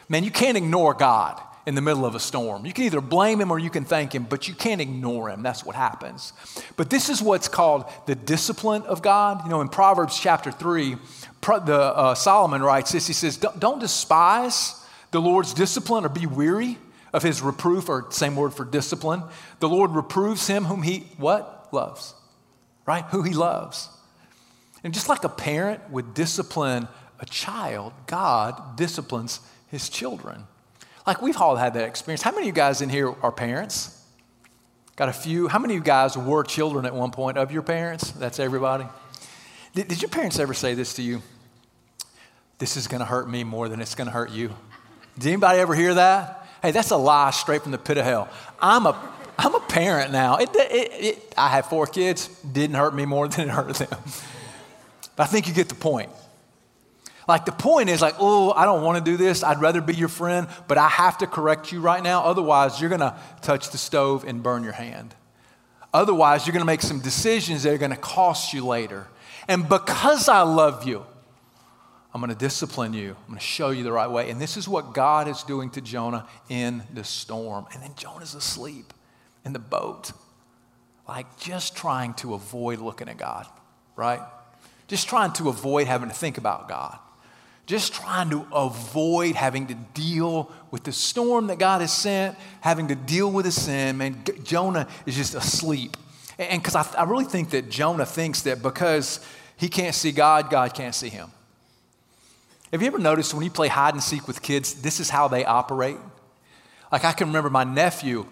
Man, 0.09 0.23
you 0.23 0.31
can't 0.31 0.57
ignore 0.57 0.93
God 0.93 1.41
in 1.65 1.75
the 1.75 1.81
middle 1.81 2.05
of 2.05 2.15
a 2.15 2.19
storm. 2.19 2.65
You 2.65 2.73
can 2.73 2.83
either 2.83 3.01
blame 3.01 3.39
him 3.39 3.51
or 3.51 3.57
you 3.57 3.69
can 3.69 3.85
thank 3.85 4.13
him, 4.13 4.23
but 4.23 4.47
you 4.47 4.53
can't 4.53 4.81
ignore 4.81 5.29
him. 5.29 5.43
That's 5.43 5.65
what 5.65 5.75
happens. 5.75 6.33
But 6.75 6.89
this 6.89 7.09
is 7.09 7.21
what's 7.21 7.47
called 7.47 7.85
the 8.05 8.15
discipline 8.15 8.81
of 8.83 9.01
God. 9.01 9.43
You 9.43 9.49
know, 9.49 9.61
in 9.61 9.69
Proverbs 9.69 10.19
chapter 10.19 10.51
3, 10.51 10.97
the, 11.41 11.75
uh, 11.75 12.15
Solomon 12.15 12.61
writes 12.61 12.91
this 12.91 13.07
He 13.07 13.13
says, 13.13 13.37
Don't 13.37 13.79
despise 13.79 14.75
the 15.11 15.21
Lord's 15.21 15.53
discipline 15.53 16.05
or 16.05 16.09
be 16.09 16.25
weary 16.25 16.77
of 17.13 17.21
his 17.21 17.41
reproof, 17.41 17.89
or 17.89 18.07
same 18.09 18.35
word 18.35 18.53
for 18.53 18.65
discipline. 18.65 19.23
The 19.59 19.69
Lord 19.69 19.91
reproves 19.91 20.47
him 20.47 20.65
whom 20.65 20.81
he, 20.81 21.07
what? 21.17 21.69
Loves. 21.71 22.15
Right? 22.85 23.05
Who 23.05 23.21
he 23.21 23.33
loves. 23.33 23.87
And 24.83 24.93
just 24.93 25.07
like 25.07 25.23
a 25.23 25.29
parent 25.29 25.89
would 25.91 26.13
discipline 26.13 26.87
a 27.19 27.25
child, 27.25 27.93
God 28.07 28.75
disciplines 28.75 29.39
his 29.67 29.87
children. 29.89 30.45
Like 31.05 31.21
we've 31.21 31.37
all 31.37 31.55
had 31.55 31.73
that 31.73 31.87
experience. 31.87 32.21
How 32.21 32.31
many 32.31 32.43
of 32.43 32.47
you 32.47 32.53
guys 32.53 32.81
in 32.81 32.89
here 32.89 33.13
are 33.21 33.31
parents? 33.31 33.99
Got 34.95 35.09
a 35.09 35.13
few. 35.13 35.47
How 35.47 35.59
many 35.59 35.73
of 35.73 35.79
you 35.79 35.83
guys 35.83 36.17
were 36.17 36.43
children 36.43 36.85
at 36.85 36.93
one 36.93 37.11
point 37.11 37.37
of 37.37 37.51
your 37.51 37.63
parents? 37.63 38.11
That's 38.11 38.39
everybody. 38.39 38.85
Did, 39.73 39.87
did 39.87 40.01
your 40.01 40.09
parents 40.09 40.39
ever 40.39 40.53
say 40.53 40.75
this 40.75 40.93
to 40.95 41.01
you? 41.01 41.21
This 42.59 42.77
is 42.77 42.87
going 42.87 42.99
to 42.99 43.05
hurt 43.05 43.29
me 43.29 43.43
more 43.43 43.67
than 43.67 43.81
it's 43.81 43.95
going 43.95 44.07
to 44.07 44.13
hurt 44.13 44.31
you. 44.31 44.53
Did 45.17 45.27
anybody 45.27 45.59
ever 45.59 45.75
hear 45.75 45.95
that? 45.95 46.47
Hey, 46.61 46.71
that's 46.71 46.91
a 46.91 46.97
lie 46.97 47.31
straight 47.31 47.63
from 47.63 47.71
the 47.71 47.77
pit 47.77 47.97
of 47.97 48.05
hell. 48.05 48.29
I'm 48.61 48.85
a, 48.85 49.11
I'm 49.37 49.53
a 49.55 49.59
parent 49.59 50.11
now. 50.11 50.37
It, 50.37 50.49
it, 50.53 50.91
it, 50.93 51.33
I 51.35 51.49
have 51.49 51.65
four 51.65 51.87
kids. 51.87 52.27
Didn't 52.43 52.75
hurt 52.75 52.95
me 52.95 53.05
more 53.05 53.27
than 53.27 53.49
it 53.49 53.51
hurt 53.51 53.75
them. 53.75 53.99
But 55.15 55.23
I 55.23 55.25
think 55.25 55.47
you 55.47 55.53
get 55.53 55.69
the 55.69 55.75
point. 55.75 56.09
Like 57.27 57.45
the 57.45 57.51
point 57.51 57.89
is 57.89 58.01
like, 58.01 58.15
oh, 58.19 58.51
I 58.51 58.65
don't 58.65 58.83
want 58.83 59.03
to 59.03 59.11
do 59.11 59.17
this. 59.17 59.43
I'd 59.43 59.61
rather 59.61 59.81
be 59.81 59.93
your 59.93 60.09
friend, 60.09 60.47
but 60.67 60.77
I 60.77 60.89
have 60.89 61.17
to 61.19 61.27
correct 61.27 61.71
you 61.71 61.79
right 61.79 62.03
now. 62.03 62.23
Otherwise, 62.23 62.81
you're 62.81 62.89
going 62.89 62.99
to 62.99 63.17
touch 63.41 63.69
the 63.69 63.77
stove 63.77 64.25
and 64.25 64.43
burn 64.43 64.63
your 64.63 64.73
hand. 64.73 65.15
Otherwise, 65.93 66.45
you're 66.45 66.53
going 66.53 66.61
to 66.61 66.65
make 66.65 66.81
some 66.81 66.99
decisions 66.99 67.63
that 67.63 67.73
are 67.73 67.77
going 67.77 67.91
to 67.91 67.97
cost 67.97 68.53
you 68.53 68.65
later. 68.65 69.07
And 69.47 69.69
because 69.69 70.27
I 70.27 70.41
love 70.41 70.87
you, 70.87 71.05
I'm 72.13 72.21
going 72.21 72.29
to 72.29 72.37
discipline 72.37 72.93
you. 72.93 73.11
I'm 73.11 73.27
going 73.27 73.39
to 73.39 73.45
show 73.45 73.69
you 73.69 73.83
the 73.83 73.91
right 73.91 74.09
way. 74.09 74.29
And 74.29 74.39
this 74.39 74.57
is 74.57 74.67
what 74.67 74.93
God 74.93 75.27
is 75.27 75.43
doing 75.43 75.69
to 75.71 75.81
Jonah 75.81 76.27
in 76.49 76.83
the 76.93 77.03
storm. 77.03 77.65
And 77.73 77.81
then 77.81 77.91
Jonah's 77.95 78.35
asleep 78.35 78.93
in 79.45 79.53
the 79.53 79.59
boat, 79.59 80.11
like 81.07 81.39
just 81.39 81.75
trying 81.75 82.13
to 82.15 82.33
avoid 82.33 82.79
looking 82.79 83.07
at 83.07 83.17
God, 83.17 83.47
right? 83.95 84.21
Just 84.87 85.07
trying 85.07 85.31
to 85.33 85.49
avoid 85.49 85.87
having 85.87 86.09
to 86.09 86.15
think 86.15 86.37
about 86.37 86.67
God 86.67 86.99
just 87.65 87.93
trying 87.93 88.29
to 88.29 88.45
avoid 88.53 89.35
having 89.35 89.67
to 89.67 89.73
deal 89.93 90.51
with 90.71 90.83
the 90.83 90.91
storm 90.91 91.47
that 91.47 91.59
God 91.59 91.81
has 91.81 91.93
sent, 91.93 92.37
having 92.61 92.89
to 92.89 92.95
deal 92.95 93.31
with 93.31 93.45
his 93.45 93.61
sin. 93.61 93.97
Man, 93.97 94.23
Jonah 94.43 94.87
is 95.05 95.15
just 95.15 95.33
asleep. 95.33 95.95
And 96.37 96.61
because 96.61 96.75
I, 96.75 96.85
I 96.97 97.03
really 97.03 97.25
think 97.25 97.51
that 97.51 97.69
Jonah 97.69 98.05
thinks 98.05 98.41
that 98.41 98.61
because 98.61 99.25
he 99.55 99.69
can't 99.69 99.95
see 99.95 100.11
God, 100.11 100.49
God 100.49 100.73
can't 100.73 100.95
see 100.95 101.09
him. 101.09 101.31
Have 102.71 102.81
you 102.81 102.87
ever 102.87 102.97
noticed 102.97 103.33
when 103.33 103.43
you 103.43 103.51
play 103.51 103.67
hide 103.67 103.93
and 103.93 104.01
seek 104.03 104.27
with 104.27 104.41
kids, 104.41 104.81
this 104.81 104.99
is 104.99 105.09
how 105.09 105.27
they 105.27 105.45
operate? 105.45 105.97
Like 106.91 107.05
I 107.05 107.11
can 107.13 107.27
remember 107.27 107.49
my 107.49 107.63
nephew 107.63 108.25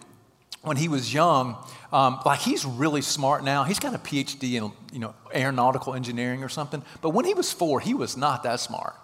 when 0.63 0.77
he 0.77 0.87
was 0.87 1.13
young, 1.13 1.57
um, 1.93 2.19
like 2.25 2.39
he's 2.39 2.65
really 2.65 3.01
smart 3.01 3.43
now. 3.43 3.63
He's 3.63 3.79
got 3.79 3.93
a 3.93 3.97
PhD 3.97 4.53
in 4.53 4.71
you 4.91 4.99
know 4.99 5.15
aeronautical 5.33 5.93
engineering 5.93 6.43
or 6.43 6.49
something. 6.49 6.83
But 7.01 7.09
when 7.09 7.25
he 7.25 7.33
was 7.33 7.51
four, 7.51 7.79
he 7.79 7.93
was 7.93 8.17
not 8.17 8.43
that 8.43 8.59
smart. 8.59 8.95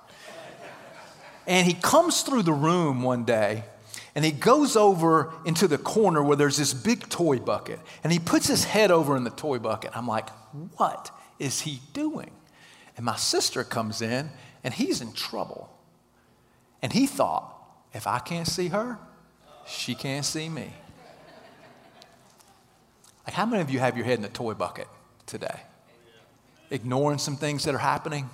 And 1.47 1.65
he 1.65 1.73
comes 1.73 2.21
through 2.21 2.43
the 2.43 2.53
room 2.53 3.01
one 3.01 3.23
day 3.23 3.63
and 4.13 4.25
he 4.25 4.31
goes 4.31 4.75
over 4.75 5.33
into 5.45 5.67
the 5.67 5.77
corner 5.77 6.21
where 6.21 6.35
there's 6.35 6.57
this 6.57 6.73
big 6.73 7.07
toy 7.07 7.39
bucket 7.39 7.79
and 8.03 8.11
he 8.11 8.19
puts 8.19 8.47
his 8.47 8.65
head 8.65 8.91
over 8.91 9.15
in 9.15 9.23
the 9.23 9.29
toy 9.29 9.57
bucket. 9.57 9.91
I'm 9.95 10.07
like, 10.07 10.29
what 10.75 11.09
is 11.39 11.61
he 11.61 11.79
doing? 11.93 12.31
And 12.97 13.05
my 13.05 13.15
sister 13.15 13.63
comes 13.63 14.01
in 14.01 14.29
and 14.63 14.73
he's 14.73 15.01
in 15.01 15.13
trouble. 15.13 15.71
And 16.81 16.91
he 16.91 17.07
thought, 17.07 17.53
if 17.93 18.05
I 18.07 18.19
can't 18.19 18.47
see 18.47 18.67
her, 18.67 18.99
she 19.65 19.95
can't 19.95 20.25
see 20.25 20.49
me. 20.49 20.73
Like, 23.25 23.33
how 23.33 23.45
many 23.45 23.61
of 23.61 23.69
you 23.69 23.79
have 23.79 23.97
your 23.97 24.05
head 24.05 24.15
in 24.15 24.21
the 24.21 24.29
toy 24.29 24.53
bucket 24.53 24.87
today? 25.25 25.61
Ignoring 26.69 27.19
some 27.19 27.37
things 27.37 27.63
that 27.63 27.73
are 27.73 27.79
happening? 27.79 28.29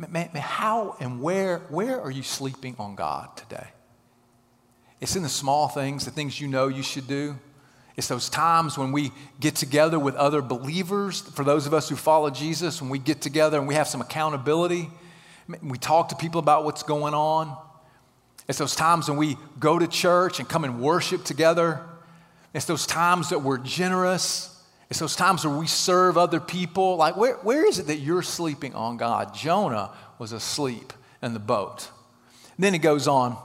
Man, 0.00 0.30
man, 0.32 0.42
how 0.42 0.96
and 0.98 1.20
where, 1.20 1.58
where 1.68 2.00
are 2.00 2.10
you 2.10 2.22
sleeping 2.22 2.74
on 2.78 2.94
God 2.94 3.36
today? 3.36 3.66
It's 4.98 5.14
in 5.14 5.22
the 5.22 5.28
small 5.28 5.68
things, 5.68 6.06
the 6.06 6.10
things 6.10 6.40
you 6.40 6.48
know 6.48 6.68
you 6.68 6.82
should 6.82 7.06
do. 7.06 7.38
It's 7.96 8.08
those 8.08 8.30
times 8.30 8.78
when 8.78 8.92
we 8.92 9.12
get 9.40 9.56
together 9.56 9.98
with 9.98 10.14
other 10.14 10.40
believers, 10.40 11.20
for 11.20 11.44
those 11.44 11.66
of 11.66 11.74
us 11.74 11.90
who 11.90 11.96
follow 11.96 12.30
Jesus, 12.30 12.80
when 12.80 12.88
we 12.88 12.98
get 12.98 13.20
together 13.20 13.58
and 13.58 13.68
we 13.68 13.74
have 13.74 13.86
some 13.88 14.00
accountability. 14.00 14.88
We 15.62 15.76
talk 15.76 16.08
to 16.08 16.16
people 16.16 16.38
about 16.38 16.64
what's 16.64 16.82
going 16.82 17.12
on. 17.12 17.54
It's 18.48 18.58
those 18.58 18.74
times 18.74 19.06
when 19.06 19.18
we 19.18 19.36
go 19.58 19.78
to 19.78 19.86
church 19.86 20.38
and 20.38 20.48
come 20.48 20.64
and 20.64 20.80
worship 20.80 21.24
together. 21.24 21.82
It's 22.54 22.64
those 22.64 22.86
times 22.86 23.28
that 23.30 23.40
we're 23.42 23.58
generous. 23.58 24.49
It's 24.90 24.98
those 24.98 25.14
times 25.14 25.46
where 25.46 25.56
we 25.56 25.68
serve 25.68 26.18
other 26.18 26.40
people. 26.40 26.96
Like, 26.96 27.16
where, 27.16 27.36
where 27.36 27.64
is 27.64 27.78
it 27.78 27.86
that 27.86 27.98
you're 27.98 28.22
sleeping 28.22 28.74
on 28.74 28.96
God? 28.96 29.34
Jonah 29.34 29.92
was 30.18 30.32
asleep 30.32 30.92
in 31.22 31.32
the 31.32 31.40
boat. 31.40 31.88
And 32.56 32.64
then 32.64 32.72
he 32.72 32.78
goes 32.80 33.06
on 33.06 33.36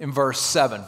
in 0.00 0.10
verse 0.10 0.40
7. 0.40 0.80
It 0.80 0.86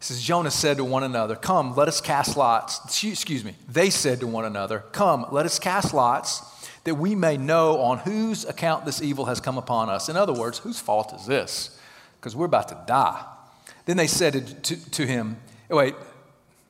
says, 0.00 0.22
Jonah 0.22 0.50
said 0.50 0.78
to 0.78 0.84
one 0.84 1.02
another, 1.02 1.36
Come, 1.36 1.76
let 1.76 1.86
us 1.86 2.00
cast 2.00 2.36
lots. 2.36 2.80
Excuse 3.04 3.44
me. 3.44 3.54
They 3.68 3.90
said 3.90 4.20
to 4.20 4.26
one 4.26 4.46
another, 4.46 4.84
Come, 4.92 5.26
let 5.30 5.44
us 5.44 5.58
cast 5.58 5.92
lots 5.92 6.40
that 6.84 6.94
we 6.94 7.14
may 7.14 7.36
know 7.36 7.80
on 7.80 7.98
whose 7.98 8.44
account 8.44 8.86
this 8.86 9.02
evil 9.02 9.26
has 9.26 9.40
come 9.40 9.58
upon 9.58 9.90
us. 9.90 10.08
In 10.08 10.16
other 10.16 10.32
words, 10.32 10.58
whose 10.58 10.80
fault 10.80 11.12
is 11.12 11.26
this? 11.26 11.78
Because 12.18 12.34
we're 12.34 12.46
about 12.46 12.68
to 12.68 12.78
die. 12.86 13.22
Then 13.84 13.96
they 13.96 14.06
said 14.06 14.32
to, 14.32 14.40
to, 14.40 14.90
to 14.92 15.06
him, 15.06 15.36
Wait, 15.68 15.94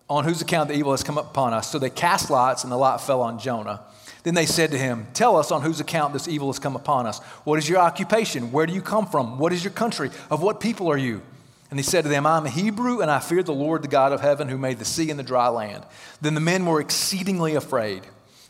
on 0.09 0.25
whose 0.25 0.41
account 0.41 0.69
the 0.69 0.75
evil 0.75 0.93
has 0.93 1.03
come 1.03 1.19
upon 1.19 1.53
us. 1.53 1.71
So 1.71 1.79
they 1.79 1.91
cast 1.91 2.31
lots, 2.31 2.63
and 2.63 2.73
the 2.73 2.77
lot 2.77 3.01
fell 3.01 3.23
on 3.23 3.39
Jonah. 3.39 3.81
Then 4.23 4.35
they 4.35 4.47
said 4.47 4.73
to 4.73 4.79
him, 4.79 5.07
Tell 5.15 5.37
us 5.37 5.51
on 5.51 5.63
whose 5.63 5.81
account 5.81 6.13
this 6.13 6.29
evil 6.29 6.49
has 6.49 6.59
come 6.59 6.77
upon 6.77 7.07
us. 7.07 7.21
What 7.45 7.59
is 7.59 7.69
your 7.69 7.79
occupation? 7.79 8.53
Where 8.53 8.67
do 8.67 8.73
you 8.73 8.83
come 8.83 9.07
from? 9.07 9.39
What 9.39 9.53
is 9.53 9.63
your 9.63 9.73
country? 9.73 10.11
Of 10.31 10.43
what 10.43 10.61
people 10.61 10.91
are 10.91 10.97
you? 10.97 11.23
And 11.71 11.79
he 11.79 11.85
said 11.85 12.03
to 12.03 12.09
them, 12.09 12.27
I'm 12.27 12.47
a 12.47 12.51
Hebrew, 12.51 13.01
and 13.01 13.11
I 13.11 13.19
fear 13.19 13.43
the 13.43 13.53
Lord, 13.53 13.83
the 13.83 13.89
God 13.89 14.13
of 14.13 14.21
heaven, 14.21 14.49
who 14.49 14.59
made 14.59 14.79
the 14.79 14.85
sea 14.85 15.11
and 15.11 15.19
the 15.19 15.25
dry 15.25 15.49
land. 15.49 15.85
Then 16.21 16.35
the 16.35 16.41
men 16.41 16.65
were 16.67 16.81
exceedingly 16.81 17.55
afraid. 17.55 18.03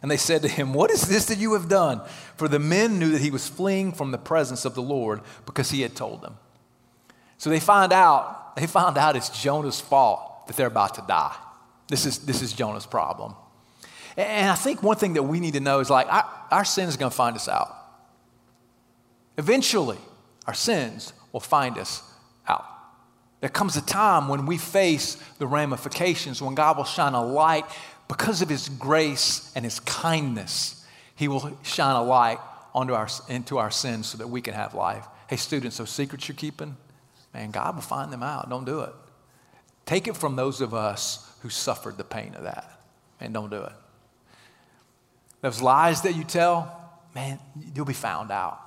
And 0.03 0.11
they 0.11 0.19
said 0.19 0.43
to 0.43 0.49
him, 0.49 0.75
What 0.75 0.91
is 0.91 1.09
this 1.09 1.27
that 1.27 1.39
you 1.39 1.55
have 1.55 1.69
done? 1.69 2.03
For 2.37 2.49
the 2.49 2.59
men 2.59 2.99
knew 2.99 3.13
that 3.13 3.23
he 3.23 3.31
was 3.31 3.49
fleeing 3.49 3.93
from 3.93 4.11
the 4.11 4.19
presence 4.19 4.67
of 4.67 4.75
the 4.75 4.83
Lord 4.83 5.23
because 5.47 5.71
he 5.71 5.81
had 5.81 5.95
told 5.95 6.21
them. 6.21 6.37
So 7.39 7.51
they 7.51 7.61
find 7.61 7.93
out, 7.93 8.57
they 8.57 8.67
find 8.67 8.97
out 8.99 9.17
it's 9.17 9.31
Jonah's 9.43 9.81
fault 9.81 10.47
that 10.47 10.57
they're 10.57 10.67
about 10.67 10.95
to 10.95 11.05
die. 11.07 11.35
This 11.89 12.07
is, 12.07 12.19
this 12.21 12.43
is 12.43 12.53
Jonah's 12.53 12.87
problem. 12.87 13.35
And 14.17 14.51
I 14.51 14.55
think 14.55 14.83
one 14.83 14.97
thing 14.97 15.15
that 15.15 15.23
we 15.23 15.41
need 15.41 15.55
to 15.55 15.61
know 15.61 15.81
is 15.81 15.91
like 15.91 16.07
our, 16.11 16.25
our 16.51 16.65
sin 16.65 16.89
is 16.89 16.97
going 16.97 17.11
to 17.11 17.17
find 17.17 17.37
us 17.37 17.49
out. 17.49 17.75
Eventually, 19.37 19.99
our 20.47 20.55
sins 20.55 21.13
will 21.33 21.41
find 21.41 21.77
us 21.77 22.03
out. 22.49 22.65
There 23.41 23.51
comes 23.51 23.77
a 23.77 23.85
time 23.85 24.29
when 24.29 24.47
we 24.47 24.57
face 24.57 25.17
the 25.39 25.47
ramifications, 25.47 26.41
when 26.41 26.55
God 26.55 26.79
will 26.79 26.85
shine 26.85 27.13
a 27.13 27.25
light 27.25 27.67
because 28.09 28.41
of 28.41 28.49
His 28.49 28.69
grace 28.71 29.53
and 29.55 29.65
His 29.65 29.81
kindness. 29.81 30.87
He 31.15 31.29
will 31.29 31.59
shine 31.63 31.95
a 31.95 32.03
light 32.03 32.39
onto 32.75 32.95
our, 32.95 33.09
into 33.29 33.59
our 33.59 33.71
sins 33.71 34.07
so 34.07 34.19
that 34.19 34.29
we 34.29 34.41
can 34.41 34.55
have 34.55 34.75
life. 34.75 35.07
Hey, 35.29 35.37
students, 35.37 35.77
those 35.77 35.91
secrets 35.91 36.27
you're 36.29 36.37
keeping, 36.37 36.77
man, 37.35 37.51
God 37.51 37.75
will 37.75 37.83
find 37.83 38.11
them 38.11 38.23
out. 38.23 38.49
Don't 38.49 38.65
do 38.65 38.81
it. 38.81 38.93
Take 39.85 40.09
it 40.09 40.17
from 40.17 40.37
those 40.37 40.61
of 40.63 40.73
us 40.73 41.26
who 41.47 41.51
suffered 41.51 41.97
the 41.97 42.03
pain 42.03 42.35
of 42.35 42.43
that. 42.43 42.81
And 43.21 43.33
don't 43.33 43.51
do 43.51 43.63
it. 43.63 43.73
Those 45.43 45.63
lies 45.63 46.03
that 46.03 46.17
you 46.17 46.25
tell, 46.25 46.91
man, 47.15 47.39
you'll 47.73 47.85
be 47.85 47.93
found 47.93 48.33
out. 48.33 48.59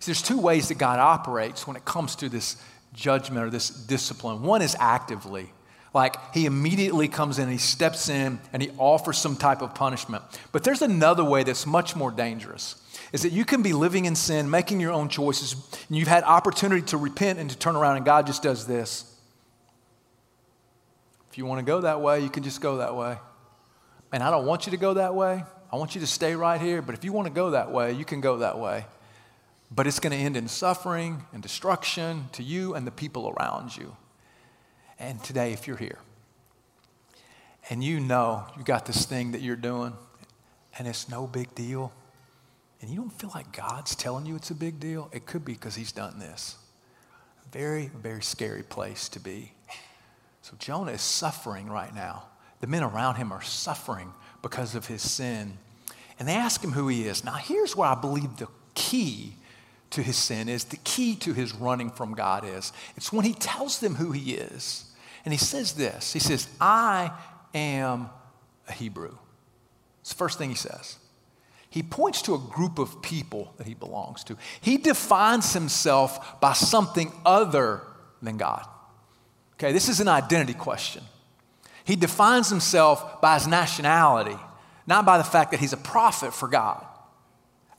See, 0.00 0.10
there's 0.10 0.20
two 0.20 0.40
ways 0.40 0.66
that 0.66 0.78
God 0.78 0.98
operates 0.98 1.64
when 1.64 1.76
it 1.76 1.84
comes 1.84 2.16
to 2.16 2.28
this 2.28 2.56
judgment 2.92 3.46
or 3.46 3.50
this 3.50 3.70
discipline. 3.70 4.42
One 4.42 4.62
is 4.62 4.74
actively, 4.80 5.52
like 5.94 6.16
he 6.34 6.44
immediately 6.44 7.06
comes 7.06 7.38
in 7.38 7.48
he 7.48 7.56
steps 7.56 8.08
in 8.08 8.40
and 8.52 8.60
he 8.60 8.72
offers 8.78 9.18
some 9.18 9.36
type 9.36 9.62
of 9.62 9.76
punishment. 9.76 10.24
But 10.50 10.64
there's 10.64 10.82
another 10.82 11.22
way 11.22 11.44
that's 11.44 11.66
much 11.66 11.94
more 11.94 12.10
dangerous. 12.10 12.82
Is 13.12 13.22
that 13.22 13.30
you 13.30 13.44
can 13.44 13.62
be 13.62 13.72
living 13.72 14.06
in 14.06 14.16
sin, 14.16 14.50
making 14.50 14.80
your 14.80 14.90
own 14.90 15.08
choices, 15.08 15.54
and 15.88 15.96
you've 15.96 16.08
had 16.08 16.24
opportunity 16.24 16.82
to 16.86 16.96
repent 16.96 17.38
and 17.38 17.48
to 17.48 17.56
turn 17.56 17.76
around, 17.76 17.98
and 17.98 18.04
God 18.04 18.26
just 18.26 18.42
does 18.42 18.66
this. 18.66 19.11
If 21.32 21.38
you 21.38 21.46
want 21.46 21.60
to 21.60 21.64
go 21.64 21.80
that 21.80 22.02
way, 22.02 22.20
you 22.20 22.28
can 22.28 22.42
just 22.42 22.60
go 22.60 22.76
that 22.76 22.94
way. 22.94 23.16
And 24.12 24.22
I 24.22 24.30
don't 24.30 24.44
want 24.44 24.66
you 24.66 24.72
to 24.72 24.76
go 24.76 24.92
that 24.92 25.14
way. 25.14 25.42
I 25.72 25.76
want 25.76 25.94
you 25.94 26.02
to 26.02 26.06
stay 26.06 26.34
right 26.34 26.60
here. 26.60 26.82
But 26.82 26.94
if 26.94 27.04
you 27.04 27.12
want 27.14 27.26
to 27.26 27.32
go 27.32 27.52
that 27.52 27.72
way, 27.72 27.92
you 27.94 28.04
can 28.04 28.20
go 28.20 28.36
that 28.36 28.58
way. 28.58 28.84
But 29.70 29.86
it's 29.86 29.98
going 29.98 30.10
to 30.10 30.18
end 30.18 30.36
in 30.36 30.46
suffering 30.46 31.24
and 31.32 31.42
destruction 31.42 32.26
to 32.32 32.42
you 32.42 32.74
and 32.74 32.86
the 32.86 32.90
people 32.90 33.30
around 33.30 33.74
you. 33.74 33.96
And 34.98 35.24
today, 35.24 35.54
if 35.54 35.66
you're 35.66 35.78
here 35.78 36.00
and 37.70 37.82
you 37.82 37.98
know 37.98 38.44
you 38.58 38.62
got 38.62 38.84
this 38.84 39.06
thing 39.06 39.32
that 39.32 39.40
you're 39.40 39.56
doing 39.56 39.94
and 40.78 40.86
it's 40.86 41.08
no 41.08 41.26
big 41.26 41.54
deal, 41.54 41.94
and 42.82 42.90
you 42.90 42.96
don't 42.96 43.18
feel 43.18 43.30
like 43.34 43.56
God's 43.56 43.94
telling 43.94 44.26
you 44.26 44.36
it's 44.36 44.50
a 44.50 44.54
big 44.54 44.78
deal, 44.78 45.08
it 45.12 45.24
could 45.24 45.46
be 45.46 45.54
because 45.54 45.76
He's 45.76 45.92
done 45.92 46.18
this. 46.18 46.56
Very, 47.52 47.90
very 48.02 48.22
scary 48.22 48.62
place 48.62 49.08
to 49.08 49.18
be. 49.18 49.52
So 50.42 50.54
Jonah 50.58 50.92
is 50.92 51.02
suffering 51.02 51.70
right 51.70 51.94
now. 51.94 52.24
The 52.60 52.66
men 52.66 52.82
around 52.82 53.14
him 53.16 53.32
are 53.32 53.42
suffering 53.42 54.12
because 54.42 54.74
of 54.74 54.86
his 54.86 55.02
sin. 55.02 55.56
And 56.18 56.28
they 56.28 56.34
ask 56.34 56.62
him 56.62 56.72
who 56.72 56.88
he 56.88 57.06
is. 57.06 57.24
Now, 57.24 57.34
here's 57.34 57.74
where 57.74 57.88
I 57.88 57.94
believe 57.94 58.36
the 58.36 58.48
key 58.74 59.34
to 59.90 60.02
his 60.02 60.16
sin 60.16 60.48
is 60.48 60.64
the 60.64 60.76
key 60.78 61.14
to 61.16 61.32
his 61.32 61.54
running 61.54 61.90
from 61.90 62.14
God 62.14 62.44
is. 62.44 62.72
It's 62.96 63.12
when 63.12 63.24
he 63.24 63.34
tells 63.34 63.78
them 63.78 63.94
who 63.96 64.12
he 64.12 64.34
is. 64.34 64.90
And 65.24 65.32
he 65.32 65.38
says 65.38 65.74
this 65.74 66.12
He 66.12 66.18
says, 66.18 66.48
I 66.60 67.12
am 67.54 68.10
a 68.68 68.72
Hebrew. 68.72 69.16
It's 70.00 70.10
the 70.10 70.16
first 70.16 70.38
thing 70.38 70.48
he 70.48 70.56
says. 70.56 70.96
He 71.70 71.82
points 71.82 72.20
to 72.22 72.34
a 72.34 72.38
group 72.38 72.78
of 72.78 73.00
people 73.00 73.54
that 73.56 73.66
he 73.66 73.74
belongs 73.74 74.24
to. 74.24 74.36
He 74.60 74.76
defines 74.76 75.54
himself 75.54 76.38
by 76.40 76.52
something 76.52 77.10
other 77.24 77.80
than 78.20 78.36
God. 78.36 78.66
Okay, 79.54 79.72
this 79.72 79.88
is 79.88 80.00
an 80.00 80.08
identity 80.08 80.54
question. 80.54 81.02
He 81.84 81.96
defines 81.96 82.48
himself 82.48 83.20
by 83.20 83.34
his 83.34 83.46
nationality, 83.46 84.36
not 84.86 85.04
by 85.04 85.18
the 85.18 85.24
fact 85.24 85.50
that 85.50 85.60
he's 85.60 85.72
a 85.72 85.78
prophet 85.78 86.32
for 86.32 86.48
God, 86.48 86.84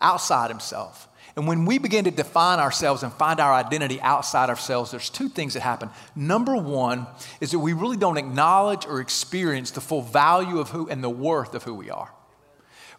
outside 0.02 0.50
himself. 0.50 1.08
And 1.36 1.48
when 1.48 1.66
we 1.66 1.80
begin 1.80 2.06
to 2.06 2.12
define 2.12 2.60
ourselves 2.60 3.02
and 3.02 3.12
find 3.14 3.40
our 3.40 3.54
identity 3.54 4.00
outside 4.02 4.50
ourselves, 4.50 4.92
there's 4.92 5.10
two 5.10 5.30
things 5.30 5.56
that 5.56 5.62
happen. 5.62 5.90
Number 6.16 6.56
one 6.56 7.08
is 7.42 7.52
that 7.52 7.60
we 7.60 7.74
really 7.74 7.98
don't 7.98 8.18
acknowledge 8.18 8.86
or 8.86 9.00
experience 9.00 9.72
the 9.72 9.82
full 9.82 10.04
value 10.04 10.60
of 10.60 10.70
who 10.70 10.88
and 10.90 11.04
the 11.04 11.10
worth 11.10 11.56
of 11.56 11.64
who 11.64 11.74
we 11.74 11.90
are. 11.90 12.12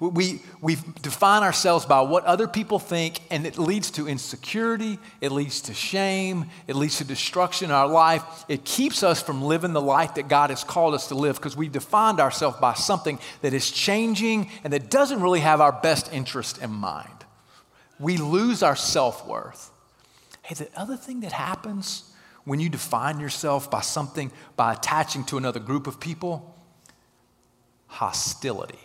We, 0.01 0.41
we 0.61 0.77
define 1.03 1.43
ourselves 1.43 1.87
by 1.87 2.01
what 2.01 2.25
other 2.25 2.49
people 2.49 2.79
think, 2.79 3.21
and 3.31 3.47
it 3.47 3.59
leads 3.59 3.93
to 3.93 4.09
insecurity, 4.09 4.99
it 5.21 5.31
leads 5.31 5.61
to 5.63 5.75
shame, 5.75 6.47
it 6.67 6.75
leads 6.75 6.99
to 6.99 7.05
destruction 7.05 7.71
in 7.71 7.75
our 7.75 7.87
life. 7.87 8.23
It 8.49 8.65
keeps 8.65 9.03
us 9.03 9.23
from 9.23 9.43
living 9.43 9.73
the 9.73 9.81
life 9.81 10.15
that 10.15 10.29
God 10.29 10.51
has 10.51 10.65
called 10.65 10.95
us 10.95 11.09
to 11.09 11.15
live 11.15 11.37
because 11.37 11.57
we 11.57 11.69
defined 11.69 12.19
ourselves 12.19 12.57
by 12.59 12.75
something 12.75 13.21
that 13.43 13.55
is 13.55 13.71
changing 13.71 14.51
and 14.65 14.73
that 14.73 14.91
doesn't 14.91 15.23
really 15.23 15.41
have 15.41 15.61
our 15.61 15.73
best 15.73 16.13
interest 16.13 16.59
in 16.59 16.71
mind. 16.71 17.09
We 18.01 18.17
lose 18.17 18.63
our 18.63 18.77
self 18.77 19.27
worth. 19.27 19.71
Hey, 20.43 20.57
the 20.57 20.69
other 20.77 20.97
thing 20.97 21.21
that 21.21 21.33
happens 21.33 22.11
when 22.45 22.59
you 22.59 22.69
define 22.69 23.21
yourself 23.21 23.71
by 23.71 23.81
something, 23.81 24.33
by 24.57 24.75
attaching 24.75 25.25
to 25.25 25.39
another 25.39 25.61
group 25.61 25.87
of 25.87 26.01
people, 26.01 26.55
hostility 27.87 28.79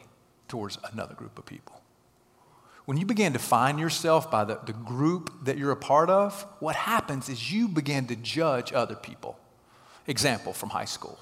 towards 0.49 0.77
another 0.91 1.13
group 1.13 1.39
of 1.39 1.45
people. 1.45 1.79
When 2.85 2.97
you 2.97 3.05
begin 3.05 3.33
to 3.33 3.38
define 3.38 3.77
yourself 3.77 4.31
by 4.31 4.43
the, 4.43 4.59
the 4.65 4.73
group 4.73 5.45
that 5.45 5.57
you're 5.57 5.71
a 5.71 5.77
part 5.77 6.09
of, 6.09 6.41
what 6.59 6.75
happens 6.75 7.29
is 7.29 7.51
you 7.53 7.67
begin 7.67 8.07
to 8.07 8.15
judge 8.15 8.73
other 8.73 8.95
people. 8.95 9.39
Example 10.07 10.53
from 10.53 10.69
high 10.69 10.85
school. 10.85 11.19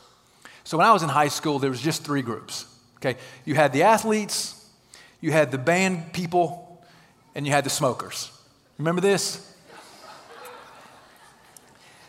So 0.64 0.78
when 0.78 0.88
I 0.88 0.94
was 0.94 1.04
in 1.04 1.10
high 1.10 1.28
school, 1.28 1.60
there 1.60 1.70
was 1.70 1.82
just 1.82 2.04
three 2.04 2.22
groups. 2.22 2.66
Okay, 2.98 3.20
you 3.46 3.54
had 3.54 3.74
the 3.74 3.84
athletes, 3.84 4.66
you 5.22 5.32
had 5.32 5.52
the 5.52 5.58
band 5.58 6.14
people, 6.14 6.82
and 7.36 7.46
you 7.46 7.52
had 7.52 7.64
the 7.64 7.70
smokers. 7.70 8.32
Remember 8.78 9.02
this? 9.02 9.56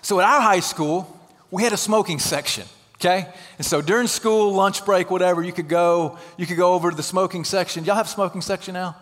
So 0.02 0.20
at 0.20 0.26
our 0.26 0.40
high 0.40 0.60
school, 0.60 1.20
we 1.50 1.62
had 1.62 1.72
a 1.72 1.76
smoking 1.76 2.18
section 2.18 2.66
okay? 3.00 3.28
And 3.56 3.66
so 3.66 3.80
during 3.80 4.06
school 4.06 4.52
lunch 4.52 4.84
break 4.84 5.10
whatever 5.10 5.42
you 5.42 5.52
could 5.52 5.68
go 5.68 6.18
you 6.36 6.46
could 6.46 6.56
go 6.56 6.74
over 6.74 6.90
to 6.90 6.96
the 6.96 7.02
smoking 7.02 7.44
section. 7.44 7.84
Y'all 7.84 7.96
have 7.96 8.08
smoking 8.08 8.40
section 8.40 8.74
now? 8.74 8.96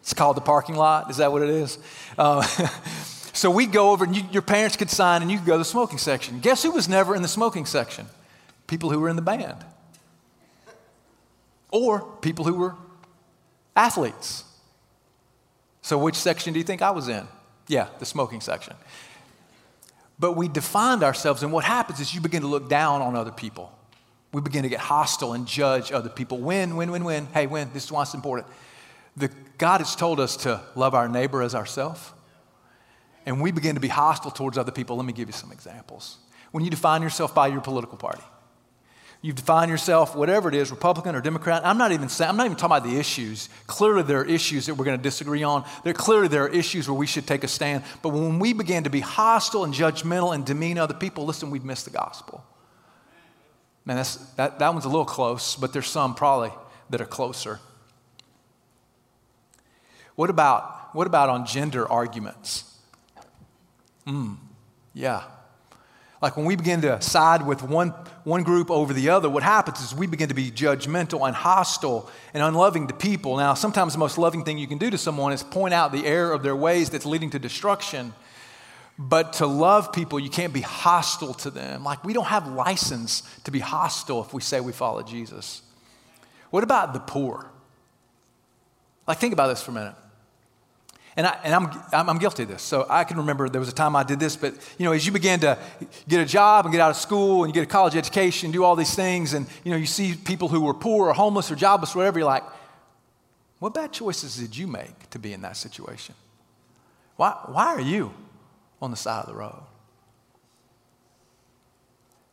It's 0.00 0.14
called 0.14 0.36
the 0.36 0.40
parking 0.40 0.74
lot. 0.74 1.10
Is 1.10 1.18
that 1.18 1.30
what 1.30 1.42
it 1.42 1.50
is? 1.50 1.78
Uh, 2.18 2.42
so 3.32 3.50
we'd 3.50 3.72
go 3.72 3.90
over 3.90 4.04
and 4.04 4.16
you, 4.16 4.24
your 4.32 4.42
parents 4.42 4.76
could 4.76 4.90
sign 4.90 5.22
and 5.22 5.30
you 5.30 5.38
could 5.38 5.46
go 5.46 5.52
to 5.52 5.58
the 5.58 5.64
smoking 5.64 5.98
section. 5.98 6.40
Guess 6.40 6.64
who 6.64 6.72
was 6.72 6.88
never 6.88 7.14
in 7.14 7.22
the 7.22 7.28
smoking 7.28 7.66
section? 7.66 8.06
People 8.66 8.90
who 8.90 8.98
were 8.98 9.08
in 9.08 9.16
the 9.16 9.22
band. 9.22 9.64
Or 11.70 12.00
people 12.20 12.44
who 12.44 12.54
were 12.54 12.74
athletes. 13.76 14.44
So 15.82 15.98
which 15.98 16.16
section 16.16 16.52
do 16.52 16.58
you 16.58 16.64
think 16.64 16.82
i 16.82 16.90
was 16.90 17.08
in? 17.08 17.26
Yeah 17.68 17.88
the 17.98 18.06
smoking 18.06 18.40
section 18.40 18.74
but 20.22 20.36
we 20.36 20.46
defined 20.46 21.02
ourselves, 21.02 21.42
and 21.42 21.52
what 21.52 21.64
happens 21.64 21.98
is 21.98 22.14
you 22.14 22.20
begin 22.20 22.42
to 22.42 22.46
look 22.46 22.68
down 22.68 23.02
on 23.02 23.16
other 23.16 23.32
people. 23.32 23.76
We 24.32 24.40
begin 24.40 24.62
to 24.62 24.68
get 24.68 24.78
hostile 24.78 25.32
and 25.32 25.48
judge 25.48 25.90
other 25.90 26.08
people. 26.08 26.38
Win, 26.38 26.76
win, 26.76 26.92
win, 26.92 27.02
win. 27.02 27.26
Hey, 27.34 27.48
win. 27.48 27.70
This 27.74 27.86
is 27.86 27.90
why 27.90 28.02
it's 28.02 28.14
important. 28.14 28.46
The, 29.16 29.30
God 29.58 29.80
has 29.80 29.96
told 29.96 30.20
us 30.20 30.36
to 30.36 30.60
love 30.76 30.94
our 30.94 31.08
neighbor 31.08 31.42
as 31.42 31.56
ourselves, 31.56 32.12
and 33.26 33.42
we 33.42 33.50
begin 33.50 33.74
to 33.74 33.80
be 33.80 33.88
hostile 33.88 34.30
towards 34.30 34.56
other 34.56 34.70
people. 34.70 34.94
Let 34.94 35.06
me 35.06 35.12
give 35.12 35.28
you 35.28 35.32
some 35.32 35.50
examples. 35.50 36.18
When 36.52 36.62
you 36.62 36.70
define 36.70 37.02
yourself 37.02 37.34
by 37.34 37.48
your 37.48 37.60
political 37.60 37.98
party, 37.98 38.22
you 39.22 39.32
define 39.32 39.68
yourself, 39.68 40.16
whatever 40.16 40.48
it 40.48 40.54
is, 40.56 40.72
Republican 40.72 41.14
or 41.14 41.20
Democrat. 41.20 41.64
I'm 41.64 41.78
not 41.78 41.92
even 41.92 42.08
saying, 42.08 42.28
I'm 42.28 42.36
not 42.36 42.46
even 42.46 42.56
talking 42.56 42.76
about 42.76 42.88
the 42.88 42.98
issues. 42.98 43.48
Clearly, 43.68 44.02
there 44.02 44.18
are 44.20 44.24
issues 44.24 44.66
that 44.66 44.74
we're 44.74 44.84
going 44.84 44.98
to 44.98 45.02
disagree 45.02 45.44
on. 45.44 45.64
There 45.84 45.94
clearly 45.94 46.26
there 46.26 46.42
are 46.42 46.48
issues 46.48 46.88
where 46.88 46.98
we 46.98 47.06
should 47.06 47.24
take 47.24 47.44
a 47.44 47.48
stand. 47.48 47.84
But 48.02 48.08
when 48.08 48.40
we 48.40 48.52
begin 48.52 48.82
to 48.82 48.90
be 48.90 48.98
hostile 48.98 49.62
and 49.62 49.72
judgmental 49.72 50.34
and 50.34 50.44
demean 50.44 50.76
other 50.76 50.94
people, 50.94 51.24
listen, 51.24 51.52
we've 51.52 51.64
missed 51.64 51.84
the 51.84 51.92
gospel. 51.92 52.44
Man, 53.84 53.96
that's, 53.96 54.16
that, 54.34 54.58
that 54.58 54.72
one's 54.72 54.86
a 54.86 54.88
little 54.88 55.04
close, 55.04 55.54
but 55.54 55.72
there's 55.72 55.86
some 55.86 56.16
probably 56.16 56.50
that 56.90 57.00
are 57.00 57.06
closer. 57.06 57.60
What 60.16 60.30
about, 60.30 60.94
what 60.96 61.06
about 61.06 61.28
on 61.28 61.46
gender 61.46 61.88
arguments? 61.90 62.76
Hmm, 64.04 64.34
yeah. 64.94 65.22
Like 66.22 66.36
when 66.36 66.46
we 66.46 66.54
begin 66.54 66.80
to 66.82 67.02
side 67.02 67.44
with 67.44 67.64
one, 67.64 67.88
one 68.22 68.44
group 68.44 68.70
over 68.70 68.92
the 68.92 69.08
other, 69.08 69.28
what 69.28 69.42
happens 69.42 69.80
is 69.80 69.92
we 69.92 70.06
begin 70.06 70.28
to 70.28 70.34
be 70.34 70.52
judgmental 70.52 71.26
and 71.26 71.34
hostile 71.34 72.08
and 72.32 72.44
unloving 72.44 72.86
to 72.86 72.94
people. 72.94 73.36
Now, 73.36 73.54
sometimes 73.54 73.94
the 73.94 73.98
most 73.98 74.18
loving 74.18 74.44
thing 74.44 74.56
you 74.56 74.68
can 74.68 74.78
do 74.78 74.88
to 74.88 74.96
someone 74.96 75.32
is 75.32 75.42
point 75.42 75.74
out 75.74 75.90
the 75.90 76.06
error 76.06 76.32
of 76.32 76.44
their 76.44 76.54
ways 76.54 76.90
that's 76.90 77.04
leading 77.04 77.30
to 77.30 77.40
destruction. 77.40 78.14
But 78.96 79.32
to 79.34 79.46
love 79.46 79.92
people, 79.92 80.20
you 80.20 80.30
can't 80.30 80.52
be 80.52 80.60
hostile 80.60 81.34
to 81.34 81.50
them. 81.50 81.82
Like 81.82 82.04
we 82.04 82.12
don't 82.12 82.26
have 82.26 82.46
license 82.46 83.22
to 83.42 83.50
be 83.50 83.58
hostile 83.58 84.22
if 84.22 84.32
we 84.32 84.42
say 84.42 84.60
we 84.60 84.72
follow 84.72 85.02
Jesus. 85.02 85.62
What 86.50 86.62
about 86.62 86.92
the 86.92 87.00
poor? 87.00 87.50
Like, 89.08 89.18
think 89.18 89.32
about 89.32 89.48
this 89.48 89.60
for 89.60 89.72
a 89.72 89.74
minute. 89.74 89.94
And, 91.14 91.26
I, 91.26 91.38
and 91.44 91.54
I'm, 91.54 92.08
I'm, 92.08 92.18
guilty 92.18 92.44
of 92.44 92.48
this. 92.48 92.62
So 92.62 92.86
I 92.88 93.04
can 93.04 93.18
remember 93.18 93.46
there 93.48 93.60
was 93.60 93.68
a 93.68 93.74
time 93.74 93.94
I 93.94 94.02
did 94.02 94.18
this, 94.18 94.34
but 94.34 94.54
you 94.78 94.86
know, 94.86 94.92
as 94.92 95.04
you 95.04 95.12
begin 95.12 95.40
to 95.40 95.58
get 96.08 96.20
a 96.20 96.24
job 96.24 96.64
and 96.64 96.72
get 96.72 96.80
out 96.80 96.90
of 96.90 96.96
school 96.96 97.44
and 97.44 97.50
you 97.50 97.54
get 97.54 97.68
a 97.68 97.70
college 97.70 97.96
education, 97.96 98.50
do 98.50 98.64
all 98.64 98.76
these 98.76 98.94
things, 98.94 99.34
and 99.34 99.46
you 99.62 99.72
know, 99.72 99.76
you 99.76 99.84
see 99.84 100.14
people 100.14 100.48
who 100.48 100.60
were 100.60 100.72
poor 100.72 101.08
or 101.08 101.12
homeless 101.12 101.50
or 101.50 101.54
jobless, 101.54 101.94
or 101.94 101.98
whatever, 101.98 102.18
you're 102.18 102.26
like, 102.26 102.44
what 103.58 103.74
bad 103.74 103.92
choices 103.92 104.36
did 104.36 104.56
you 104.56 104.66
make 104.66 105.10
to 105.10 105.18
be 105.18 105.34
in 105.34 105.42
that 105.42 105.58
situation? 105.58 106.14
Why, 107.16 107.36
why 107.46 107.66
are 107.66 107.80
you 107.80 108.14
on 108.80 108.90
the 108.90 108.96
side 108.96 109.20
of 109.20 109.26
the 109.26 109.34
road? 109.34 109.62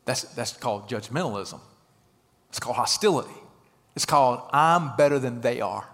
That's, 0.06 0.24
that's 0.24 0.54
called 0.54 0.90
judgmentalism. 0.90 1.60
It's 2.48 2.60
called 2.60 2.78
hostility. 2.78 3.30
It's 3.96 4.06
called 4.06 4.42
I'm 4.52 4.96
better 4.96 5.20
than 5.20 5.42
they 5.42 5.62
are. 5.62 5.88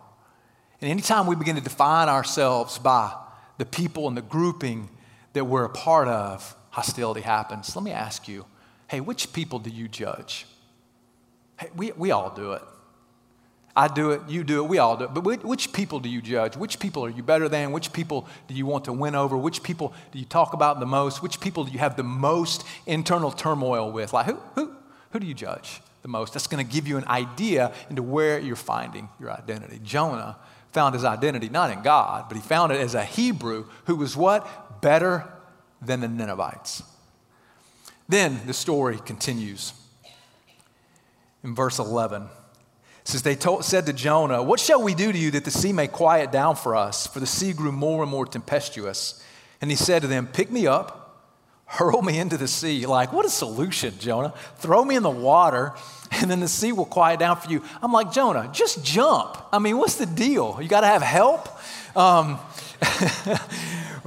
And 0.86 0.92
anytime 0.92 1.26
we 1.26 1.36
begin 1.36 1.56
to 1.56 1.64
define 1.64 2.10
ourselves 2.10 2.78
by 2.78 3.12
the 3.58 3.66
people 3.66 4.08
and 4.08 4.16
the 4.16 4.22
grouping 4.22 4.88
that 5.34 5.46
we're 5.46 5.64
a 5.64 5.70
part 5.70 6.08
of, 6.08 6.56
hostility 6.70 7.22
happens. 7.22 7.76
Let 7.76 7.84
me 7.84 7.90
ask 7.90 8.28
you 8.28 8.46
hey, 8.88 9.00
which 9.00 9.34
people 9.34 9.58
do 9.58 9.72
you 9.72 9.88
judge? 9.88 10.46
Hey, 11.60 11.70
we, 11.76 11.92
we 11.94 12.12
all 12.12 12.30
do 12.36 12.52
it. 12.52 12.62
I 13.76 13.88
do 13.88 14.12
it, 14.12 14.30
you 14.30 14.44
do 14.44 14.64
it, 14.64 14.68
we 14.68 14.78
all 14.78 14.96
do 14.96 15.06
it. 15.06 15.14
But 15.16 15.44
which 15.44 15.74
people 15.74 16.00
do 16.00 16.08
you 16.08 16.22
judge? 16.22 16.56
Which 16.56 16.78
people 16.78 17.04
are 17.04 17.10
you 17.10 17.24
better 17.24 17.50
than? 17.50 17.72
Which 17.72 17.92
people 17.92 18.28
do 18.48 18.54
you 18.54 18.68
want 18.68 18.86
to 18.86 18.94
win 18.94 19.16
over? 19.16 19.36
Which 19.36 19.64
people 19.64 19.92
do 20.12 20.20
you 20.20 20.26
talk 20.26 20.54
about 20.54 20.80
the 20.80 20.86
most? 20.86 21.24
Which 21.24 21.40
people 21.40 21.64
do 21.64 21.72
you 21.72 21.80
have 21.80 21.96
the 21.96 22.04
most 22.04 22.64
internal 22.86 23.32
turmoil 23.32 23.92
with? 23.92 24.14
Like, 24.14 24.28
who, 24.28 24.36
who, 24.54 24.76
who 25.10 25.20
do 25.20 25.26
you 25.26 25.34
judge 25.34 25.82
the 26.04 26.10
most? 26.10 26.34
That's 26.34 26.46
going 26.46 26.64
to 26.64 26.72
give 26.72 26.88
you 26.88 26.98
an 26.98 27.08
idea 27.08 27.74
into 27.90 28.04
where 28.04 28.38
you're 28.38 28.56
finding 28.56 29.10
your 29.20 29.32
identity. 29.32 29.80
Jonah 29.84 30.38
found 30.76 30.94
his 30.94 31.06
identity 31.06 31.48
not 31.48 31.72
in 31.72 31.82
God, 31.82 32.26
but 32.28 32.36
he 32.36 32.44
found 32.44 32.74
it 32.74 32.82
as 32.82 32.96
a 32.96 33.04
Hebrew 33.06 33.66
who 33.86 33.96
was 33.96 34.18
what? 34.18 34.82
Better 34.82 35.26
than 35.82 36.02
the 36.02 36.10
Ninevites. 36.10 36.84
Then 38.10 38.42
the 38.46 38.54
story 38.54 39.00
continues 39.00 39.74
in 41.46 41.56
verse 41.56 41.80
11. 41.80 42.24
It 42.24 43.08
says, 43.08 43.24
They 43.24 43.36
told, 43.36 43.64
said 43.64 43.86
to 43.86 43.94
Jonah, 43.94 44.44
What 44.44 44.60
shall 44.60 44.84
we 44.84 44.94
do 44.94 45.14
to 45.14 45.18
you 45.18 45.32
that 45.32 45.46
the 45.46 45.52
sea 45.52 45.72
may 45.72 45.88
quiet 45.88 46.30
down 46.30 46.58
for 46.58 46.76
us? 46.76 47.08
For 47.08 47.22
the 47.22 47.26
sea 47.26 47.54
grew 47.54 47.72
more 47.72 48.04
and 48.04 48.12
more 48.12 48.26
tempestuous. 48.26 49.24
And 49.62 49.72
he 49.72 49.78
said 49.78 50.02
to 50.02 50.10
them, 50.10 50.28
Pick 50.28 50.52
me 50.52 50.68
up 50.68 51.05
hurl 51.66 52.02
me 52.02 52.20
into 52.20 52.38
the 52.38 52.48
sea. 52.48 52.86
Like, 52.86 53.12
what 53.12 53.26
a 53.26 53.30
solution, 53.30 53.94
Jonah. 54.00 54.34
Throw 54.58 54.84
me 54.86 54.96
in 54.96 55.04
the 55.04 55.10
water, 55.10 55.74
and 56.12 56.30
then 56.30 56.40
the 56.40 56.48
sea 56.48 56.72
will 56.72 56.86
quiet 56.86 57.20
down 57.20 57.38
for 57.38 57.50
you. 57.50 57.64
I'm 57.82 57.92
like, 57.92 58.12
Jonah, 58.12 58.50
just 58.54 58.84
jump. 58.84 59.38
I 59.52 59.60
mean, 59.60 59.78
what's 59.78 59.96
the 59.96 60.06
deal? 60.06 60.60
You 60.62 60.68
got 60.68 60.82
to 60.82 60.88
have 60.88 61.02
help? 61.02 61.50
Um, 61.96 62.40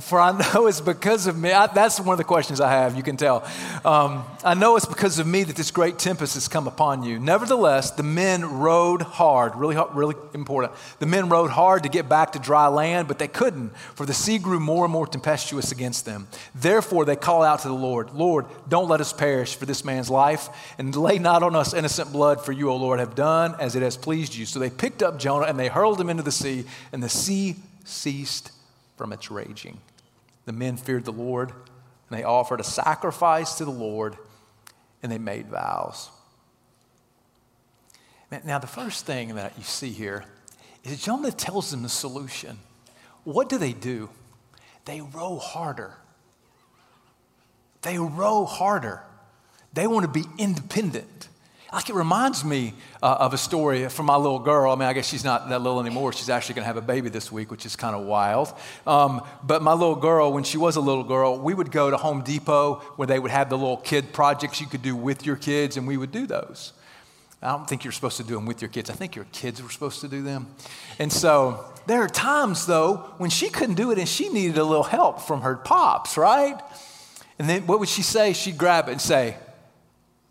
For 0.01 0.21
I 0.21 0.31
know 0.31 0.69
it's 0.69 0.81
because 0.81 1.27
of 1.27 1.37
me. 1.37 1.51
I, 1.51 1.67
that's 1.67 1.99
one 1.99 2.15
of 2.15 2.19
the 2.19 2.25
questions 2.25 2.61
I 2.61 2.71
have, 2.71 2.97
you 2.97 3.03
can 3.03 3.17
tell. 3.17 3.45
Um, 3.85 4.25
I 4.45 4.55
know 4.55 4.77
it's 4.77 4.87
because 4.87 5.19
of 5.19 5.27
me 5.27 5.43
that 5.43 5.57
this 5.57 5.73
great 5.73 5.99
tempest 5.99 6.35
has 6.35 6.47
come 6.47 6.69
upon 6.69 7.03
you. 7.03 7.19
Nevertheless, 7.19 7.91
the 7.91 8.05
men 8.05 8.61
rowed 8.61 9.03
hard, 9.03 9.57
really, 9.57 9.77
really 9.95 10.15
important. 10.35 10.73
The 11.01 11.07
men 11.07 11.29
rowed 11.29 11.51
hard 11.51 11.83
to 11.83 11.89
get 11.89 12.09
back 12.09 12.33
to 12.33 12.39
dry 12.39 12.69
land, 12.69 13.09
but 13.09 13.19
they 13.19 13.27
couldn't, 13.27 13.77
for 13.97 14.07
the 14.07 14.15
sea 14.15 14.39
grew 14.39 14.61
more 14.61 14.85
and 14.85 14.93
more 14.93 15.07
tempestuous 15.07 15.73
against 15.73 16.05
them. 16.05 16.29
Therefore, 16.55 17.05
they 17.05 17.17
called 17.17 17.45
out 17.45 17.61
to 17.61 17.69
the 17.69 17.75
Lord, 17.75 18.15
Lord, 18.15 18.47
don't 18.69 18.89
let 18.89 19.01
us 19.01 19.13
perish 19.13 19.57
for 19.57 19.67
this 19.67 19.85
man's 19.85 20.09
life, 20.09 20.49
and 20.79 20.95
lay 20.95 21.19
not 21.19 21.43
on 21.43 21.57
us 21.57 21.75
innocent 21.75 22.13
blood, 22.13 22.45
for 22.45 22.53
you, 22.53 22.71
O 22.71 22.77
Lord, 22.77 23.01
have 23.01 23.17
done 23.17 23.57
as 23.59 23.75
it 23.75 23.83
has 23.83 23.97
pleased 23.97 24.33
you. 24.33 24.47
So 24.47 24.61
they 24.61 24.71
picked 24.71 25.03
up 25.03 25.19
Jonah 25.19 25.47
and 25.47 25.59
they 25.59 25.67
hurled 25.67 26.01
him 26.01 26.09
into 26.09 26.23
the 26.23 26.31
sea, 26.31 26.67
and 26.93 27.03
the 27.03 27.09
sea 27.09 27.57
ceased 27.85 28.53
from 28.99 29.13
its 29.13 29.31
raging. 29.31 29.81
The 30.45 30.53
men 30.53 30.77
feared 30.77 31.05
the 31.05 31.13
Lord, 31.13 31.51
and 31.51 32.19
they 32.19 32.25
offered 32.25 32.61
a 32.61 32.65
sacrifice 32.65 33.55
to 33.55 33.65
the 33.65 33.71
Lord, 33.71 34.17
and 35.03 35.11
they 35.11 35.19
made 35.19 35.47
vows. 35.47 36.11
Now, 38.45 38.59
the 38.59 38.67
first 38.67 39.07
thing 39.07 39.37
that 39.37 39.55
you 39.57 39.65
see 39.65 39.91
here 39.91 40.25
is 40.85 41.03
Jonah 41.03 41.33
tells 41.33 41.71
them 41.71 41.83
the 41.83 41.89
solution. 41.89 42.59
What 43.25 43.49
do 43.49 43.57
they 43.57 43.73
do? 43.73 44.11
They 44.85 45.01
row 45.01 45.39
harder. 45.39 45.95
They 47.83 47.99
row 47.99 48.45
harder. 48.45 49.03
They 49.73 49.87
want 49.87 50.05
to 50.05 50.13
be 50.13 50.27
independent. 50.39 51.29
Like 51.73 51.91
it 51.91 51.95
reminds 51.95 52.45
me 52.45 52.73
uh, 53.03 53.17
of 53.21 53.35
a 53.35 53.39
story 53.39 53.87
from 53.91 54.07
my 54.07 54.17
little 54.17 54.39
girl. 54.39 54.73
I 54.73 54.75
mean, 54.75 54.89
I 54.89 54.95
guess 54.95 55.07
she's 55.07 55.25
not 55.25 55.51
that 55.51 55.61
little 55.61 55.81
anymore. 55.81 56.15
She's 56.15 56.31
actually 56.31 56.55
going 56.55 56.63
to 56.63 56.67
have 56.67 56.79
a 56.79 56.83
baby 56.83 57.11
this 57.11 57.31
week, 57.31 57.51
which 57.51 57.67
is 57.67 57.77
kind 57.77 57.95
of 57.95 58.07
wild. 58.07 58.55
Um, 58.87 59.21
but 59.43 59.61
my 59.61 59.75
little 59.75 59.95
girl, 59.95 60.33
when 60.33 60.45
she 60.45 60.57
was 60.57 60.77
a 60.77 60.81
little 60.81 61.05
girl, 61.05 61.39
we 61.39 61.53
would 61.53 61.71
go 61.71 61.91
to 61.91 61.99
Home 61.99 62.23
Depot 62.23 62.77
where 62.97 63.07
they 63.07 63.19
would 63.19 63.31
have 63.31 63.51
the 63.51 63.59
little 63.59 63.77
kid 63.77 64.15
projects 64.15 64.63
you 64.63 64.67
could 64.67 64.81
do 64.81 64.97
with 64.97 65.27
your 65.27 65.37
kids, 65.37 65.77
and 65.77 65.87
we 65.87 65.99
would 65.99 66.11
do 66.11 66.27
those. 66.27 66.73
I 67.43 67.51
don't 67.51 67.69
think 67.69 67.85
you're 67.85 67.93
supposed 67.93 68.17
to 68.17 68.25
do 68.25 68.35
them 68.35 68.47
with 68.47 68.63
your 68.63 68.71
kids. 68.71 68.89
I 68.89 68.95
think 68.95 69.15
your 69.15 69.27
kids 69.27 69.63
were 69.63 69.71
supposed 69.71 70.01
to 70.01 70.09
do 70.09 70.23
them. 70.23 70.49
And 70.99 71.13
so 71.13 71.65
there 71.87 72.03
are 72.03 72.09
times, 72.09 72.67
though, 72.67 73.13
when 73.19 73.31
she 73.31 73.51
couldn't 73.51 73.77
do 73.77 73.91
it 73.91 73.99
and 73.99 74.09
she 74.09 74.31
needed 74.31 74.57
a 74.57 74.65
little 74.65 74.83
help 74.85 75.21
from 75.21 75.43
her 75.43 75.55
pops, 75.55 76.17
right? 76.17 76.59
And 77.39 77.49
then 77.49 77.67
what 77.67 77.79
would 77.79 77.89
she 77.89 78.03
say? 78.03 78.33
She'd 78.33 78.59
grab 78.59 78.89
it 78.89 78.93
and 78.93 79.01
say, 79.01 79.37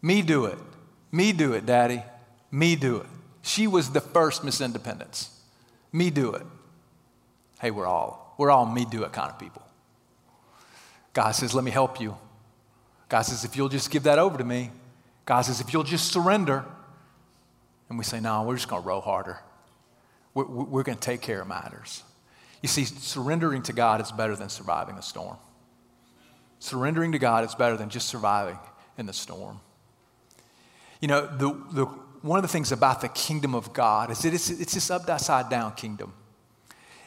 Me 0.01 0.21
do 0.21 0.45
it. 0.45 0.57
Me 1.11 1.31
do 1.31 1.53
it, 1.53 1.65
Daddy. 1.65 2.03
Me 2.51 2.75
do 2.75 2.97
it. 2.97 3.07
She 3.41 3.67
was 3.67 3.91
the 3.91 4.01
first 4.01 4.43
Miss 4.43 4.61
Independence. 4.61 5.29
Me 5.91 6.09
do 6.09 6.33
it. 6.33 6.45
Hey, 7.59 7.71
we're 7.71 7.87
all, 7.87 8.35
we're 8.37 8.51
all 8.51 8.65
me 8.65 8.85
do 8.85 9.03
it 9.03 9.13
kind 9.13 9.31
of 9.31 9.39
people. 9.39 9.63
God 11.13 11.31
says, 11.31 11.53
Let 11.53 11.63
me 11.63 11.71
help 11.71 11.99
you. 11.99 12.17
God 13.09 13.21
says, 13.21 13.43
If 13.43 13.55
you'll 13.55 13.69
just 13.69 13.89
give 13.89 14.03
that 14.03 14.19
over 14.19 14.37
to 14.37 14.43
me, 14.43 14.71
God 15.25 15.41
says, 15.41 15.61
If 15.61 15.73
you'll 15.73 15.83
just 15.83 16.11
surrender, 16.11 16.65
and 17.89 17.97
we 17.97 18.03
say, 18.03 18.19
No, 18.19 18.43
we're 18.43 18.55
just 18.55 18.67
going 18.67 18.81
to 18.81 18.87
row 18.87 19.01
harder. 19.01 19.39
We're, 20.33 20.45
we're 20.45 20.83
going 20.83 20.97
to 20.97 21.03
take 21.03 21.21
care 21.21 21.41
of 21.41 21.47
matters. 21.47 22.03
You 22.61 22.67
see, 22.67 22.85
surrendering 22.85 23.63
to 23.63 23.73
God 23.73 24.01
is 24.01 24.11
better 24.11 24.35
than 24.35 24.49
surviving 24.49 24.95
a 24.95 25.01
storm. 25.01 25.37
Surrendering 26.59 27.11
to 27.13 27.19
God 27.19 27.45
is 27.45 27.55
better 27.55 27.77
than 27.77 27.89
just 27.89 28.07
surviving 28.07 28.57
in 28.97 29.05
the 29.05 29.13
storm. 29.13 29.59
You 31.01 31.07
know, 31.07 31.25
the, 31.25 31.49
the, 31.71 31.85
one 32.21 32.37
of 32.37 32.43
the 32.43 32.49
things 32.49 32.71
about 32.71 33.01
the 33.01 33.09
kingdom 33.09 33.53
of 33.55 33.73
God 33.73 34.11
is 34.11 34.19
that 34.19 34.33
it's, 34.33 34.49
it's 34.49 34.73
this 34.73 34.89
upside 34.89 35.49
down 35.49 35.73
kingdom. 35.75 36.13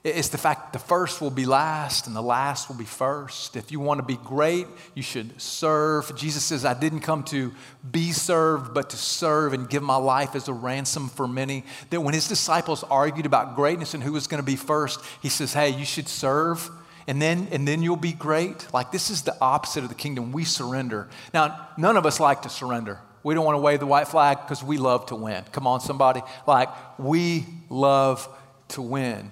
It's 0.03 0.31
the 0.31 0.38
fact 0.38 0.72
the 0.72 0.79
first 0.79 1.20
will 1.20 1.31
be 1.31 1.44
last 1.44 2.07
and 2.07 2.16
the 2.16 2.22
last 2.22 2.70
will 2.70 2.76
be 2.76 2.87
first. 2.87 3.55
If 3.55 3.70
you 3.70 3.81
want 3.81 3.98
to 3.98 4.07
be 4.07 4.16
great, 4.16 4.66
you 4.94 5.03
should 5.03 5.38
serve. 5.38 6.16
Jesus 6.16 6.42
says, 6.42 6.64
I 6.64 6.72
didn't 6.72 7.00
come 7.00 7.22
to 7.24 7.53
be 7.90 8.12
served, 8.12 8.72
but 8.72 8.88
to 8.90 8.96
serve 8.96 9.53
and 9.53 9.68
give 9.68 9.83
my 9.83 9.96
life 9.96 10.35
as 10.35 10.48
a 10.48 10.55
ransom 10.55 11.11
for 11.11 11.29
many. 11.29 11.64
That 11.90 12.00
when 12.00 12.14
his 12.14 12.29
disciples 12.29 12.83
argued 12.85 13.26
about 13.26 13.57
greatness 13.57 13.92
and 13.92 14.03
who 14.03 14.12
was 14.12 14.26
going 14.26 14.42
to 14.42 14.46
be 14.46 14.57
first, 14.57 15.00
he 15.20 15.29
says, 15.29 15.53
Hey, 15.53 15.68
you 15.68 15.85
should 15.85 16.09
serve. 16.09 16.70
And 17.07 17.20
then, 17.20 17.48
and 17.50 17.68
then 17.68 17.83
you'll 17.83 17.96
be 17.96 18.12
great. 18.12 18.72
Like, 18.72 18.92
this 18.92 19.11
is 19.11 19.22
the 19.22 19.37
opposite 19.40 19.83
of 19.83 19.90
the 19.90 19.94
kingdom. 19.94 20.33
We 20.33 20.44
surrender. 20.44 21.09
Now, 21.35 21.68
none 21.76 21.98
of 21.98 22.07
us 22.07 22.20
like 22.20 22.42
to 22.42 22.48
surrender. 22.48 23.00
We 23.22 23.35
don't 23.35 23.44
want 23.44 23.56
to 23.56 23.61
wave 23.61 23.80
the 23.80 23.87
white 23.87 24.09
flag 24.09 24.38
because 24.42 24.62
we 24.62 24.78
love 24.78 25.06
to 25.06 25.14
win. 25.14 25.44
Come 25.52 25.66
on, 25.66 25.80
somebody. 25.80 26.22
Like, 26.46 26.68
we 26.98 27.44
love 27.68 28.28
to 28.68 28.83
win. 28.83 29.30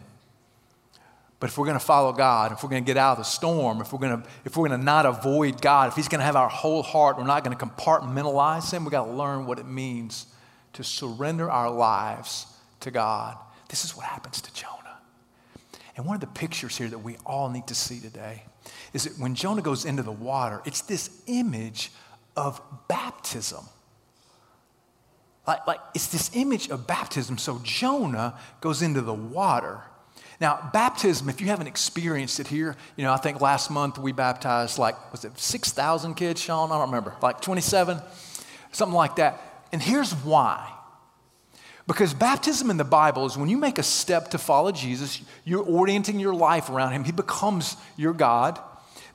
But 1.40 1.50
if 1.50 1.56
we're 1.56 1.66
going 1.66 1.78
to 1.78 1.84
follow 1.84 2.12
God, 2.12 2.52
if 2.52 2.62
we're 2.62 2.68
going 2.68 2.82
to 2.82 2.86
get 2.86 2.96
out 2.96 3.12
of 3.12 3.18
the 3.18 3.24
storm, 3.24 3.80
if 3.80 3.92
we're 3.92 4.00
going 4.00 4.22
to, 4.22 4.28
if 4.44 4.56
we're 4.56 4.68
going 4.68 4.78
to 4.78 4.84
not 4.84 5.06
avoid 5.06 5.62
God, 5.62 5.88
if 5.88 5.94
He's 5.94 6.08
going 6.08 6.18
to 6.18 6.24
have 6.24 6.36
our 6.36 6.48
whole 6.48 6.82
heart, 6.82 7.16
we're 7.16 7.24
not 7.24 7.44
going 7.44 7.56
to 7.56 7.64
compartmentalize 7.64 8.72
Him, 8.72 8.84
we've 8.84 8.90
got 8.90 9.04
to 9.04 9.12
learn 9.12 9.46
what 9.46 9.58
it 9.58 9.66
means 9.66 10.26
to 10.72 10.82
surrender 10.82 11.50
our 11.50 11.70
lives 11.70 12.46
to 12.80 12.90
God. 12.90 13.36
This 13.68 13.84
is 13.84 13.96
what 13.96 14.06
happens 14.06 14.40
to 14.42 14.52
Jonah. 14.52 14.98
And 15.96 16.06
one 16.06 16.14
of 16.14 16.20
the 16.20 16.26
pictures 16.26 16.76
here 16.76 16.88
that 16.88 16.98
we 16.98 17.16
all 17.24 17.50
need 17.50 17.68
to 17.68 17.74
see 17.74 18.00
today 18.00 18.44
is 18.92 19.04
that 19.04 19.18
when 19.18 19.34
Jonah 19.34 19.62
goes 19.62 19.84
into 19.84 20.02
the 20.02 20.12
water, 20.12 20.60
it's 20.64 20.80
this 20.82 21.22
image 21.26 21.90
of 22.36 22.60
baptism. 22.88 23.64
Like, 25.48 25.66
like 25.66 25.80
it's 25.94 26.08
this 26.08 26.30
image 26.34 26.68
of 26.68 26.86
baptism. 26.86 27.38
So 27.38 27.58
Jonah 27.64 28.38
goes 28.60 28.82
into 28.82 29.00
the 29.00 29.14
water. 29.14 29.80
Now, 30.40 30.70
baptism, 30.72 31.28
if 31.28 31.40
you 31.40 31.48
haven't 31.48 31.66
experienced 31.66 32.38
it 32.38 32.46
here, 32.46 32.76
you 32.96 33.02
know, 33.02 33.12
I 33.12 33.16
think 33.16 33.40
last 33.40 33.70
month 33.70 33.98
we 33.98 34.12
baptized 34.12 34.78
like, 34.78 35.10
was 35.10 35.24
it 35.24 35.36
6,000 35.36 36.14
kids, 36.14 36.40
Sean? 36.40 36.70
I 36.70 36.74
don't 36.74 36.88
remember, 36.88 37.14
like 37.22 37.40
27, 37.40 38.00
something 38.70 38.94
like 38.94 39.16
that. 39.16 39.40
And 39.72 39.82
here's 39.82 40.12
why. 40.12 40.72
Because 41.88 42.12
baptism 42.12 42.68
in 42.70 42.76
the 42.76 42.84
Bible 42.84 43.24
is 43.24 43.38
when 43.38 43.48
you 43.48 43.56
make 43.56 43.78
a 43.78 43.82
step 43.82 44.28
to 44.32 44.38
follow 44.38 44.70
Jesus, 44.70 45.22
you're 45.44 45.64
orienting 45.64 46.20
your 46.20 46.34
life 46.34 46.68
around 46.68 46.92
Him, 46.92 47.04
He 47.04 47.12
becomes 47.12 47.76
your 47.96 48.12
God. 48.12 48.60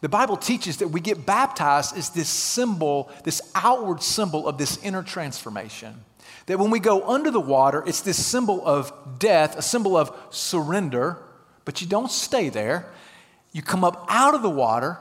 The 0.01 0.09
Bible 0.09 0.35
teaches 0.35 0.77
that 0.77 0.87
we 0.87 0.99
get 0.99 1.25
baptized 1.25 1.95
as 1.95 2.09
this 2.09 2.27
symbol, 2.27 3.11
this 3.23 3.39
outward 3.53 4.01
symbol 4.01 4.47
of 4.47 4.57
this 4.57 4.83
inner 4.83 5.03
transformation. 5.03 6.03
That 6.47 6.59
when 6.59 6.71
we 6.71 6.79
go 6.79 7.07
under 7.07 7.31
the 7.31 7.39
water, 7.39 7.83
it's 7.85 8.01
this 8.01 8.23
symbol 8.23 8.65
of 8.65 8.91
death, 9.17 9.57
a 9.57 9.61
symbol 9.61 9.95
of 9.95 10.15
surrender, 10.29 11.17
but 11.65 11.81
you 11.81 11.87
don't 11.87 12.11
stay 12.11 12.49
there. 12.49 12.91
You 13.53 13.61
come 13.61 13.83
up 13.83 14.05
out 14.09 14.35
of 14.35 14.41
the 14.41 14.49
water 14.49 14.97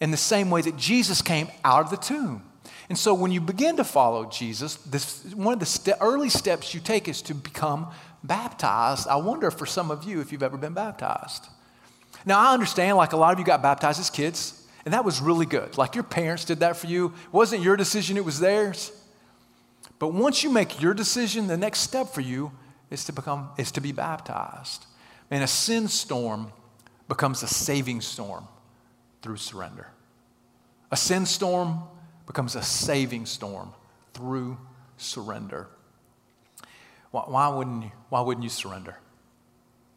in 0.00 0.10
the 0.10 0.16
same 0.16 0.50
way 0.50 0.60
that 0.62 0.76
Jesus 0.76 1.22
came 1.22 1.48
out 1.64 1.84
of 1.84 1.90
the 1.90 1.96
tomb. 1.96 2.42
And 2.88 2.98
so 2.98 3.14
when 3.14 3.32
you 3.32 3.40
begin 3.40 3.76
to 3.76 3.84
follow 3.84 4.26
Jesus, 4.26 4.76
this, 4.76 5.34
one 5.34 5.54
of 5.54 5.60
the 5.60 5.66
st- 5.66 5.96
early 6.00 6.28
steps 6.28 6.74
you 6.74 6.80
take 6.80 7.08
is 7.08 7.22
to 7.22 7.34
become 7.34 7.88
baptized. 8.22 9.08
I 9.08 9.16
wonder 9.16 9.50
for 9.50 9.66
some 9.66 9.90
of 9.90 10.04
you 10.04 10.20
if 10.20 10.32
you've 10.32 10.42
ever 10.42 10.56
been 10.56 10.74
baptized. 10.74 11.46
Now, 12.26 12.38
I 12.38 12.52
understand, 12.52 12.96
like 12.96 13.12
a 13.12 13.16
lot 13.16 13.32
of 13.32 13.38
you 13.38 13.44
got 13.44 13.62
baptized 13.62 14.00
as 14.00 14.10
kids, 14.10 14.66
and 14.84 14.92
that 14.94 15.04
was 15.04 15.20
really 15.20 15.46
good. 15.46 15.76
Like 15.78 15.94
your 15.94 16.04
parents 16.04 16.44
did 16.44 16.60
that 16.60 16.76
for 16.76 16.86
you. 16.86 17.06
It 17.06 17.32
wasn't 17.32 17.62
your 17.62 17.76
decision, 17.76 18.16
it 18.16 18.24
was 18.24 18.38
theirs. 18.38 18.92
But 20.04 20.12
once 20.12 20.44
you 20.44 20.50
make 20.50 20.82
your 20.82 20.92
decision, 20.92 21.46
the 21.46 21.56
next 21.56 21.80
step 21.80 22.08
for 22.08 22.20
you 22.20 22.52
is 22.90 23.06
to 23.06 23.12
become 23.14 23.48
is 23.56 23.72
to 23.72 23.80
be 23.80 23.90
baptized. 23.90 24.84
And 25.30 25.42
a 25.42 25.46
sin 25.46 25.88
storm 25.88 26.52
becomes 27.08 27.42
a 27.42 27.46
saving 27.46 28.02
storm 28.02 28.46
through 29.22 29.38
surrender. 29.38 29.88
A 30.90 30.96
sin 30.98 31.24
storm 31.24 31.84
becomes 32.26 32.54
a 32.54 32.60
saving 32.60 33.24
storm 33.24 33.72
through 34.12 34.58
surrender. 34.98 35.68
Why, 37.10 37.22
why, 37.22 37.48
wouldn't 37.48 37.84
you, 37.84 37.92
why 38.10 38.20
wouldn't 38.20 38.44
you 38.44 38.50
surrender? 38.50 38.98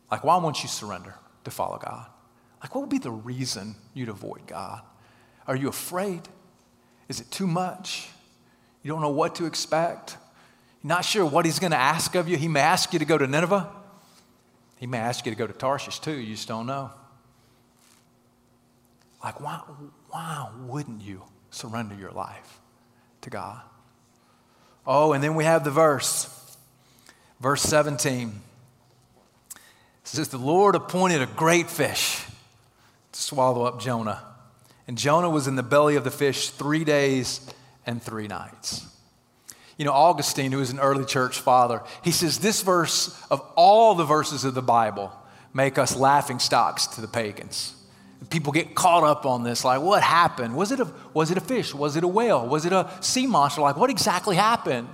Like, 0.10 0.24
why 0.24 0.38
won't 0.38 0.64
you 0.64 0.70
surrender 0.70 1.16
to 1.44 1.52
follow 1.52 1.80
God? 1.80 2.08
Like, 2.64 2.74
what 2.74 2.80
would 2.80 2.90
be 2.90 2.98
the 2.98 3.12
reason 3.12 3.76
you'd 3.94 4.08
avoid 4.08 4.48
God? 4.48 4.84
Are 5.48 5.56
you 5.58 5.68
afraid? 5.68 6.22
Is 7.10 7.20
it 7.20 7.30
too 7.30 7.46
much? 7.46 8.08
You 8.88 8.94
don't 8.94 9.02
know 9.02 9.10
what 9.10 9.36
to 9.36 9.46
expect. 9.46 10.16
You're 10.82 10.88
not 10.88 11.04
sure 11.04 11.26
what 11.26 11.44
he's 11.44 11.60
going 11.60 11.72
to 11.72 11.78
ask 11.78 12.16
of 12.16 12.30
you. 12.30 12.38
He 12.38 12.48
may 12.48 12.62
ask 12.62 12.94
you 12.94 13.00
to 13.00 13.04
go 13.04 13.18
to 13.18 13.28
Nineveh. 13.28 13.70
He 14.78 14.88
may 14.88 15.00
ask 15.00 15.26
you 15.26 15.32
to 15.34 15.38
go 15.38 15.46
to 15.46 15.52
Tarshish 15.52 16.00
too. 16.00 16.14
You 16.14 16.36
just 16.36 16.48
don't 16.48 16.68
know. 16.68 16.92
Like, 19.22 19.42
why, 19.42 19.60
why 20.08 20.52
wouldn't 20.68 21.02
you 21.02 21.24
surrender 21.52 21.96
your 21.96 22.12
life 22.12 22.62
to 23.24 23.30
God? 23.30 23.60
Oh, 24.86 25.12
and 25.12 25.22
then 25.22 25.36
we 25.36 25.44
have 25.44 25.66
the 25.66 25.72
verse, 25.72 26.56
verse 27.42 27.64
17. 27.64 28.40
It 29.52 29.60
says, 30.06 30.30
The 30.30 30.38
Lord 30.38 30.76
appointed 30.76 31.22
a 31.22 31.26
great 31.26 31.70
fish 31.70 32.24
to 33.12 33.22
swallow 33.22 33.66
up 33.66 33.82
Jonah. 33.82 34.24
And 34.88 34.98
Jonah 34.98 35.30
was 35.30 35.46
in 35.46 35.58
the 35.58 35.62
belly 35.62 35.98
of 35.98 36.06
the 36.06 36.10
fish 36.10 36.52
three 36.52 36.86
days 36.86 37.42
and 37.88 38.04
three 38.04 38.28
nights. 38.28 38.86
You 39.78 39.86
know, 39.86 39.94
Augustine, 39.94 40.52
who 40.52 40.60
is 40.60 40.72
an 40.72 40.80
early 40.80 41.06
church 41.06 41.40
father, 41.40 41.82
he 42.04 42.12
says 42.12 42.40
this 42.40 42.62
verse, 42.62 43.20
of 43.32 43.42
all 43.56 43.96
the 43.96 44.06
verses 44.06 44.44
of 44.44 44.54
the 44.54 44.62
Bible, 44.62 45.12
make 45.54 45.78
us 45.78 45.96
laughing 45.96 46.40
stocks 46.40 46.88
to 46.88 47.02
the 47.02 47.08
pagans. 47.08 47.74
People 48.32 48.52
get 48.52 48.74
caught 48.74 49.04
up 49.04 49.28
on 49.28 49.44
this, 49.44 49.64
like, 49.64 49.80
what 49.80 50.02
happened? 50.02 50.56
Was 50.56 50.72
it 50.72 50.80
a, 50.80 50.92
was 51.14 51.30
it 51.30 51.38
a 51.38 51.42
fish? 51.42 51.74
Was 51.74 51.96
it 51.96 52.04
a 52.04 52.08
whale? 52.08 52.46
Was 52.48 52.66
it 52.66 52.74
a 52.74 52.92
sea 53.00 53.28
monster? 53.28 53.62
Like, 53.62 53.78
what 53.78 53.92
exactly 53.92 54.36
happened? 54.36 54.90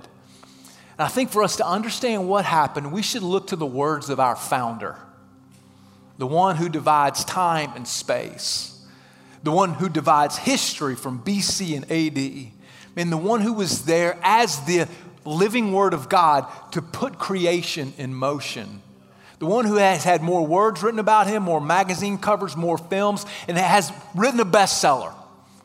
And 0.98 1.06
I 1.06 1.08
think 1.08 1.30
for 1.30 1.42
us 1.42 1.56
to 1.56 1.66
understand 1.66 2.28
what 2.28 2.44
happened, 2.44 2.92
we 2.92 3.02
should 3.02 3.22
look 3.22 3.48
to 3.48 3.56
the 3.56 3.66
words 3.66 4.10
of 4.10 4.20
our 4.20 4.36
founder, 4.36 4.96
the 6.18 6.26
one 6.26 6.56
who 6.56 6.68
divides 6.68 7.24
time 7.24 7.72
and 7.74 7.88
space, 7.88 8.86
the 9.42 9.50
one 9.50 9.72
who 9.74 9.88
divides 9.88 10.36
history 10.36 10.94
from 10.94 11.22
BC 11.22 11.74
and 11.76 11.90
AD 11.90 12.53
and 12.96 13.10
the 13.10 13.16
one 13.16 13.40
who 13.40 13.52
was 13.52 13.84
there 13.84 14.18
as 14.22 14.64
the 14.66 14.88
living 15.24 15.72
word 15.72 15.94
of 15.94 16.08
God 16.08 16.46
to 16.72 16.82
put 16.82 17.18
creation 17.18 17.92
in 17.98 18.14
motion. 18.14 18.82
The 19.38 19.46
one 19.46 19.64
who 19.64 19.76
has 19.76 20.04
had 20.04 20.22
more 20.22 20.46
words 20.46 20.82
written 20.82 21.00
about 21.00 21.26
him, 21.26 21.42
more 21.42 21.60
magazine 21.60 22.18
covers, 22.18 22.56
more 22.56 22.78
films, 22.78 23.26
and 23.48 23.58
has 23.58 23.92
written 24.14 24.40
a 24.40 24.44
bestseller. 24.44 25.12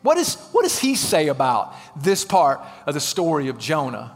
What, 0.01 0.17
is, 0.17 0.35
what 0.51 0.63
does 0.63 0.79
he 0.79 0.95
say 0.95 1.27
about 1.27 1.75
this 1.95 2.23
part 2.23 2.61
of 2.85 2.93
the 2.93 2.99
story 2.99 3.49
of 3.49 3.59
Jonah? 3.59 4.15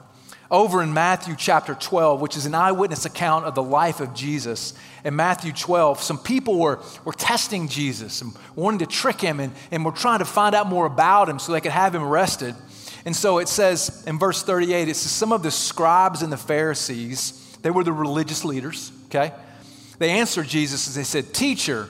Over 0.49 0.83
in 0.83 0.93
Matthew 0.93 1.35
chapter 1.37 1.73
12, 1.73 2.21
which 2.21 2.37
is 2.37 2.45
an 2.45 2.53
eyewitness 2.53 3.05
account 3.05 3.45
of 3.45 3.55
the 3.55 3.63
life 3.63 3.99
of 3.99 4.13
Jesus, 4.13 4.73
in 5.03 5.15
Matthew 5.15 5.51
12, 5.51 6.01
some 6.01 6.19
people 6.19 6.59
were, 6.59 6.79
were 7.03 7.13
testing 7.13 7.67
Jesus 7.67 8.21
and 8.21 8.33
wanting 8.55 8.79
to 8.79 8.85
trick 8.85 9.19
him 9.19 9.39
and, 9.39 9.53
and 9.71 9.83
were 9.83 9.91
trying 9.91 10.19
to 10.19 10.25
find 10.25 10.55
out 10.55 10.67
more 10.67 10.85
about 10.85 11.27
him 11.27 11.39
so 11.39 11.51
they 11.51 11.61
could 11.61 11.71
have 11.71 11.95
him 11.95 12.03
arrested. 12.03 12.55
And 13.05 13.15
so 13.15 13.39
it 13.39 13.49
says 13.49 14.03
in 14.07 14.17
verse 14.17 14.43
38, 14.43 14.87
it 14.87 14.95
says, 14.95 15.11
Some 15.11 15.31
of 15.31 15.43
the 15.43 15.51
scribes 15.51 16.21
and 16.21 16.31
the 16.31 16.37
Pharisees, 16.37 17.57
they 17.61 17.69
were 17.69 17.83
the 17.83 17.91
religious 17.91 18.45
leaders, 18.45 18.91
okay? 19.05 19.33
They 19.99 20.11
answered 20.11 20.47
Jesus 20.47 20.87
as 20.87 20.95
they 20.95 21.03
said, 21.03 21.33
Teacher, 21.33 21.89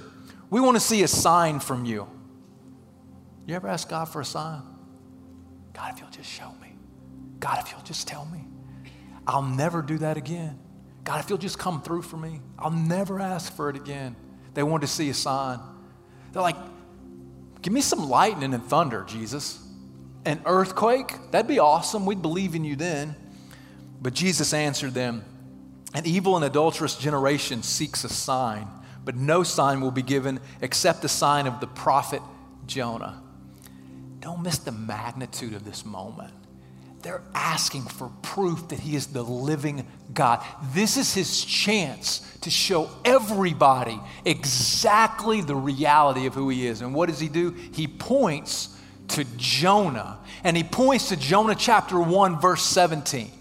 we 0.49 0.59
want 0.59 0.75
to 0.75 0.81
see 0.81 1.03
a 1.03 1.07
sign 1.07 1.59
from 1.59 1.85
you. 1.85 2.07
You 3.45 3.55
ever 3.55 3.67
ask 3.67 3.89
God 3.89 4.05
for 4.05 4.21
a 4.21 4.25
sign? 4.25 4.61
God, 5.73 5.93
if 5.93 5.99
you'll 5.99 6.09
just 6.09 6.29
show 6.29 6.51
me. 6.61 6.75
God, 7.39 7.59
if 7.63 7.71
you'll 7.71 7.81
just 7.81 8.07
tell 8.07 8.25
me. 8.25 8.45
I'll 9.27 9.41
never 9.41 9.81
do 9.81 9.97
that 9.99 10.17
again. 10.17 10.59
God, 11.03 11.19
if 11.19 11.29
you'll 11.29 11.39
just 11.39 11.59
come 11.59 11.81
through 11.81 12.03
for 12.03 12.17
me, 12.17 12.39
I'll 12.57 12.71
never 12.71 13.19
ask 13.19 13.53
for 13.53 13.69
it 13.69 13.75
again. 13.75 14.15
They 14.53 14.63
wanted 14.63 14.87
to 14.87 14.93
see 14.93 15.09
a 15.09 15.13
sign. 15.13 15.59
They're 16.31 16.41
like, 16.41 16.55
give 17.61 17.73
me 17.73 17.81
some 17.81 18.09
lightning 18.09 18.53
and 18.53 18.63
thunder, 18.63 19.03
Jesus. 19.07 19.59
An 20.25 20.41
earthquake? 20.45 21.13
That'd 21.31 21.47
be 21.47 21.59
awesome. 21.59 22.05
We'd 22.05 22.21
believe 22.21 22.55
in 22.55 22.63
you 22.63 22.75
then. 22.75 23.15
But 24.01 24.13
Jesus 24.13 24.53
answered 24.53 24.93
them, 24.93 25.23
An 25.93 26.05
evil 26.05 26.35
and 26.35 26.45
adulterous 26.45 26.95
generation 26.95 27.63
seeks 27.63 28.03
a 28.03 28.09
sign, 28.09 28.67
but 29.03 29.15
no 29.15 29.43
sign 29.43 29.81
will 29.81 29.91
be 29.91 30.01
given 30.01 30.39
except 30.61 31.01
the 31.01 31.09
sign 31.09 31.47
of 31.47 31.59
the 31.59 31.67
prophet 31.67 32.21
Jonah. 32.65 33.21
Don't 34.19 34.41
miss 34.41 34.57
the 34.59 34.71
magnitude 34.71 35.53
of 35.53 35.65
this 35.65 35.85
moment. 35.85 36.33
They're 37.01 37.21
asking 37.35 37.83
for 37.83 38.09
proof 38.21 38.69
that 38.69 38.79
he 38.79 38.95
is 38.95 39.07
the 39.07 39.23
living 39.23 39.85
God. 40.13 40.41
This 40.73 40.95
is 40.95 41.13
his 41.13 41.43
chance 41.43 42.37
to 42.41 42.49
show 42.49 42.89
everybody 43.03 43.99
exactly 44.23 45.41
the 45.41 45.55
reality 45.55 46.25
of 46.25 46.33
who 46.33 46.47
he 46.47 46.65
is. 46.65 46.81
And 46.81 46.95
what 46.95 47.09
does 47.09 47.19
he 47.19 47.27
do? 47.27 47.51
He 47.73 47.87
points 47.87 48.72
to 49.09 49.25
Jonah. 49.37 50.19
And 50.43 50.57
he 50.57 50.63
points 50.63 51.09
to 51.09 51.17
Jonah 51.17 51.55
chapter 51.55 51.99
1, 51.99 52.39
verse 52.39 52.63
17. 52.63 53.31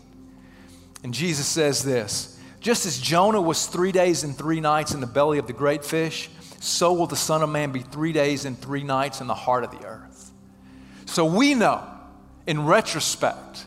And 1.02 1.12
Jesus 1.12 1.46
says 1.46 1.82
this 1.82 2.38
Just 2.60 2.86
as 2.86 2.98
Jonah 2.98 3.40
was 3.40 3.66
three 3.66 3.92
days 3.92 4.24
and 4.24 4.36
three 4.36 4.60
nights 4.60 4.94
in 4.94 5.00
the 5.00 5.06
belly 5.06 5.38
of 5.38 5.46
the 5.46 5.52
great 5.52 5.84
fish, 5.84 6.30
so 6.60 6.92
will 6.92 7.06
the 7.06 7.16
Son 7.16 7.42
of 7.42 7.50
Man 7.50 7.72
be 7.72 7.80
three 7.80 8.12
days 8.12 8.44
and 8.44 8.58
three 8.58 8.84
nights 8.84 9.20
in 9.20 9.26
the 9.26 9.34
heart 9.34 9.64
of 9.64 9.70
the 9.70 9.84
earth. 9.86 10.30
So 11.06 11.24
we 11.24 11.54
know 11.54 11.82
in 12.46 12.64
retrospect 12.64 13.66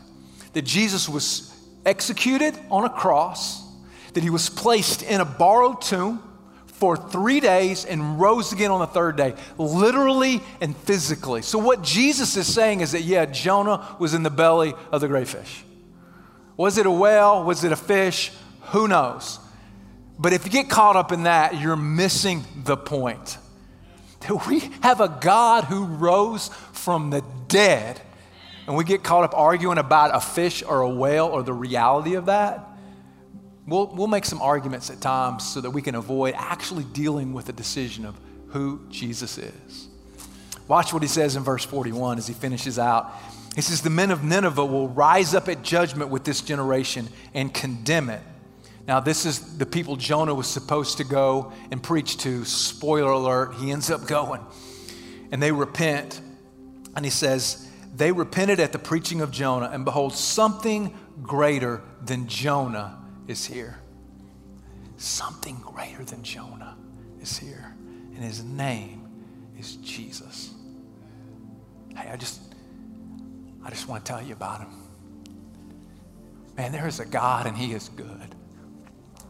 that 0.54 0.62
Jesus 0.62 1.08
was 1.08 1.52
executed 1.84 2.58
on 2.70 2.84
a 2.84 2.90
cross, 2.90 3.62
that 4.14 4.22
he 4.22 4.30
was 4.30 4.48
placed 4.48 5.02
in 5.02 5.20
a 5.20 5.24
borrowed 5.24 5.82
tomb 5.82 6.22
for 6.78 6.96
three 6.96 7.40
days 7.40 7.84
and 7.84 8.20
rose 8.20 8.52
again 8.52 8.70
on 8.70 8.80
the 8.80 8.86
third 8.86 9.16
day, 9.16 9.34
literally 9.56 10.40
and 10.60 10.76
physically. 10.76 11.42
So, 11.42 11.58
what 11.58 11.82
Jesus 11.82 12.36
is 12.36 12.52
saying 12.52 12.80
is 12.80 12.92
that, 12.92 13.02
yeah, 13.02 13.24
Jonah 13.24 13.96
was 13.98 14.12
in 14.12 14.22
the 14.22 14.30
belly 14.30 14.74
of 14.92 15.00
the 15.00 15.08
great 15.08 15.28
fish. 15.28 15.64
Was 16.56 16.78
it 16.78 16.86
a 16.86 16.90
whale? 16.90 17.44
Was 17.44 17.64
it 17.64 17.72
a 17.72 17.76
fish? 17.76 18.30
Who 18.72 18.88
knows? 18.88 19.38
But 20.18 20.32
if 20.32 20.44
you 20.44 20.50
get 20.50 20.68
caught 20.68 20.96
up 20.96 21.12
in 21.12 21.24
that, 21.24 21.60
you're 21.60 21.76
missing 21.76 22.44
the 22.64 22.76
point. 22.76 23.38
That 24.20 24.46
we 24.46 24.60
have 24.82 25.00
a 25.00 25.08
God 25.20 25.64
who 25.64 25.84
rose 25.84 26.48
from 26.72 27.10
the 27.10 27.22
dead 27.48 28.00
and 28.66 28.76
we 28.76 28.84
get 28.84 29.02
caught 29.02 29.24
up 29.24 29.34
arguing 29.34 29.78
about 29.78 30.14
a 30.14 30.20
fish 30.20 30.62
or 30.62 30.80
a 30.80 30.88
whale 30.88 31.26
or 31.26 31.42
the 31.42 31.52
reality 31.52 32.14
of 32.14 32.26
that, 32.26 32.68
we'll, 33.66 33.86
we'll 33.88 34.06
make 34.06 34.24
some 34.24 34.40
arguments 34.40 34.90
at 34.90 35.00
times 35.00 35.46
so 35.46 35.60
that 35.60 35.70
we 35.70 35.82
can 35.82 35.94
avoid 35.94 36.34
actually 36.36 36.84
dealing 36.84 37.32
with 37.32 37.46
the 37.46 37.52
decision 37.52 38.04
of 38.04 38.18
who 38.48 38.80
Jesus 38.90 39.38
is. 39.38 39.88
Watch 40.68 40.92
what 40.92 41.02
he 41.02 41.08
says 41.08 41.36
in 41.36 41.44
verse 41.44 41.64
41 41.64 42.18
as 42.18 42.26
he 42.26 42.34
finishes 42.34 42.78
out. 42.78 43.12
He 43.54 43.62
says, 43.62 43.82
The 43.82 43.90
men 43.90 44.10
of 44.10 44.24
Nineveh 44.24 44.64
will 44.64 44.88
rise 44.88 45.34
up 45.34 45.48
at 45.48 45.62
judgment 45.62 46.10
with 46.10 46.24
this 46.24 46.40
generation 46.40 47.08
and 47.34 47.52
condemn 47.52 48.10
it. 48.10 48.22
Now, 48.86 49.00
this 49.00 49.26
is 49.26 49.58
the 49.58 49.66
people 49.66 49.96
Jonah 49.96 50.34
was 50.34 50.46
supposed 50.46 50.98
to 50.98 51.04
go 51.04 51.52
and 51.70 51.82
preach 51.82 52.18
to. 52.18 52.44
Spoiler 52.44 53.10
alert, 53.10 53.54
he 53.56 53.72
ends 53.72 53.90
up 53.90 54.06
going. 54.06 54.40
And 55.32 55.42
they 55.42 55.52
repent. 55.52 56.20
And 56.94 57.04
he 57.04 57.10
says, 57.10 57.68
they 57.94 58.12
repented 58.12 58.60
at 58.60 58.72
the 58.72 58.78
preaching 58.78 59.22
of 59.22 59.30
Jonah, 59.30 59.70
and 59.72 59.84
behold, 59.84 60.12
something 60.14 60.94
greater 61.22 61.82
than 62.04 62.28
Jonah 62.28 62.98
is 63.26 63.44
here. 63.44 63.78
Something 64.96 65.58
greater 65.60 66.04
than 66.04 66.22
Jonah 66.22 66.76
is 67.20 67.38
here, 67.38 67.74
and 68.14 68.24
his 68.24 68.42
name 68.42 69.08
is 69.58 69.76
Jesus. 69.76 70.54
Hey, 71.94 72.10
I 72.10 72.16
just, 72.16 72.40
I 73.64 73.70
just 73.70 73.88
want 73.88 74.04
to 74.04 74.10
tell 74.10 74.22
you 74.22 74.32
about 74.32 74.60
him. 74.60 74.70
Man, 76.56 76.72
there 76.72 76.88
is 76.88 77.00
a 77.00 77.04
God, 77.04 77.46
and 77.46 77.56
he 77.56 77.72
is 77.72 77.90
good. 77.90 78.34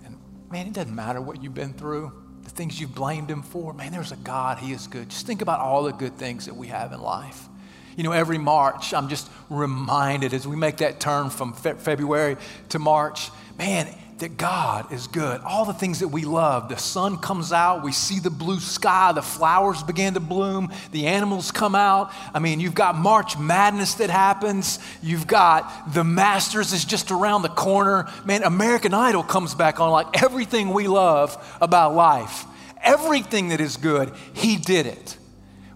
And 0.05 0.17
man, 0.51 0.69
it 0.69 0.73
doesn't 0.73 0.95
matter 0.95 1.21
what 1.21 1.43
you've 1.43 1.55
been 1.55 1.73
through, 1.73 2.13
the 2.43 2.51
things 2.51 2.81
you've 2.81 2.95
blamed 2.95 3.31
him 3.31 3.43
for. 3.43 3.73
Man, 3.73 3.91
there's 3.91 4.13
a 4.13 4.17
God, 4.17 4.59
he 4.59 4.73
is 4.73 4.87
good. 4.87 5.09
Just 5.09 5.27
think 5.27 5.43
about 5.43 5.59
all 5.59 5.83
the 5.83 5.93
good 5.93 6.17
things 6.17 6.47
that 6.47 6.55
we 6.55 6.69
have 6.69 6.93
in 6.93 7.01
life. 7.01 7.49
You 7.97 8.05
know, 8.05 8.13
every 8.13 8.39
March, 8.39 8.93
I'm 8.95 9.09
just 9.09 9.29
reminded 9.49 10.35
as 10.35 10.47
we 10.47 10.55
make 10.55 10.79
that 10.79 11.01
turn 11.01 11.31
from 11.31 11.55
fe- 11.55 11.75
February 11.75 12.37
to 12.69 12.79
March, 12.79 13.31
man, 13.59 13.89
that 14.19 14.37
God 14.39 14.93
is 14.93 15.07
good. 15.09 15.41
All 15.43 15.65
the 15.65 15.75
things 15.75 16.01
that 16.01 16.09
we 16.09 16.25
love. 16.25 16.69
The 16.69 16.79
sun 16.79 17.19
comes 17.19 17.53
out, 17.53 17.83
we 17.83 17.93
see 17.93 18.19
the 18.19 18.31
blue 18.31 18.61
sky, 18.61 19.13
the 19.13 19.23
flowers 19.23 19.83
begin 19.83 20.15
to 20.15 20.21
bloom, 20.21 20.73
the 20.93 21.07
animals 21.07 21.51
come 21.51 21.75
out. 21.75 22.13
I 22.33 22.39
mean, 22.39 22.61
you've 22.61 22.75
got 22.75 22.97
March 22.97 23.39
Madness 23.39 23.95
that 23.95 24.11
happens, 24.11 24.79
you've 25.03 25.27
got 25.27 25.93
the 25.93 26.05
Masters 26.05 26.73
is 26.73 26.85
just 26.85 27.11
around 27.11 27.43
the 27.43 27.49
corner. 27.51 28.11
Man, 28.25 28.43
American 28.43 28.95
Idol 28.95 29.23
comes 29.23 29.55
back 29.55 29.81
on 29.81 29.91
like 29.91 30.23
everything 30.23 30.71
we 30.71 30.89
love 30.89 31.37
about 31.61 31.95
life. 31.95 32.45
Everything 32.83 33.49
that 33.49 33.61
is 33.61 33.77
good, 33.77 34.13
He 34.33 34.57
did 34.57 34.87
it. 34.87 35.19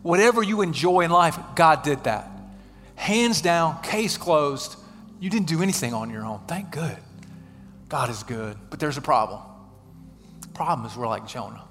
Whatever 0.03 0.43
you 0.43 0.63
enjoy 0.63 1.01
in 1.01 1.11
life, 1.11 1.39
God 1.55 1.83
did 1.83 2.05
that. 2.05 2.31
Hands 2.95 3.39
down, 3.41 3.83
case 3.83 4.17
closed. 4.17 4.77
You 5.21 5.29
didn't 5.29 5.49
do 5.49 5.63
anything 5.63 5.93
on 5.93 6.11
your 6.11 6.25
own. 6.25 6.41
Thank 6.47 6.71
good. 6.71 6.97
God 7.89 8.09
is 8.09 8.23
good. 8.23 8.57
But 8.71 8.81
there's 8.81 8.97
a 8.97 9.03
problem. 9.03 9.41
The 10.41 10.49
problem 10.49 10.87
is 10.87 10.97
we're 10.97 11.09
like 11.09 11.27
Jonah. 11.27 11.65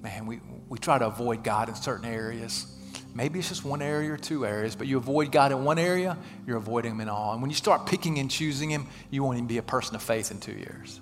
Man, 0.00 0.26
we, 0.26 0.40
we 0.68 0.78
try 0.78 0.98
to 0.98 1.06
avoid 1.06 1.44
God 1.44 1.68
in 1.68 1.74
certain 1.74 2.06
areas. 2.06 2.66
Maybe 3.14 3.38
it's 3.38 3.48
just 3.48 3.64
one 3.64 3.82
area 3.82 4.12
or 4.12 4.16
two 4.16 4.46
areas, 4.46 4.74
but 4.76 4.86
you 4.86 4.96
avoid 4.96 5.32
God 5.32 5.50
in 5.50 5.64
one 5.64 5.78
area, 5.78 6.16
you're 6.46 6.56
avoiding 6.56 6.92
Him 6.92 7.00
in 7.00 7.08
all. 7.08 7.32
And 7.32 7.42
when 7.42 7.50
you 7.50 7.56
start 7.56 7.86
picking 7.86 8.18
and 8.18 8.30
choosing 8.30 8.70
Him, 8.70 8.86
you 9.10 9.22
won't 9.22 9.36
even 9.36 9.48
be 9.48 9.58
a 9.58 9.62
person 9.62 9.96
of 9.96 10.02
faith 10.02 10.30
in 10.30 10.38
two 10.38 10.52
years. 10.52 11.00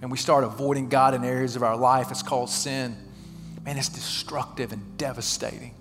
And 0.00 0.10
we 0.10 0.18
start 0.18 0.42
avoiding 0.42 0.88
God 0.88 1.14
in 1.14 1.24
areas 1.24 1.54
of 1.54 1.62
our 1.62 1.76
life, 1.76 2.10
it's 2.10 2.22
called 2.22 2.50
sin 2.50 2.96
man, 3.64 3.78
it's 3.78 3.88
destructive 3.88 4.72
and 4.72 4.98
devastating. 4.98 5.74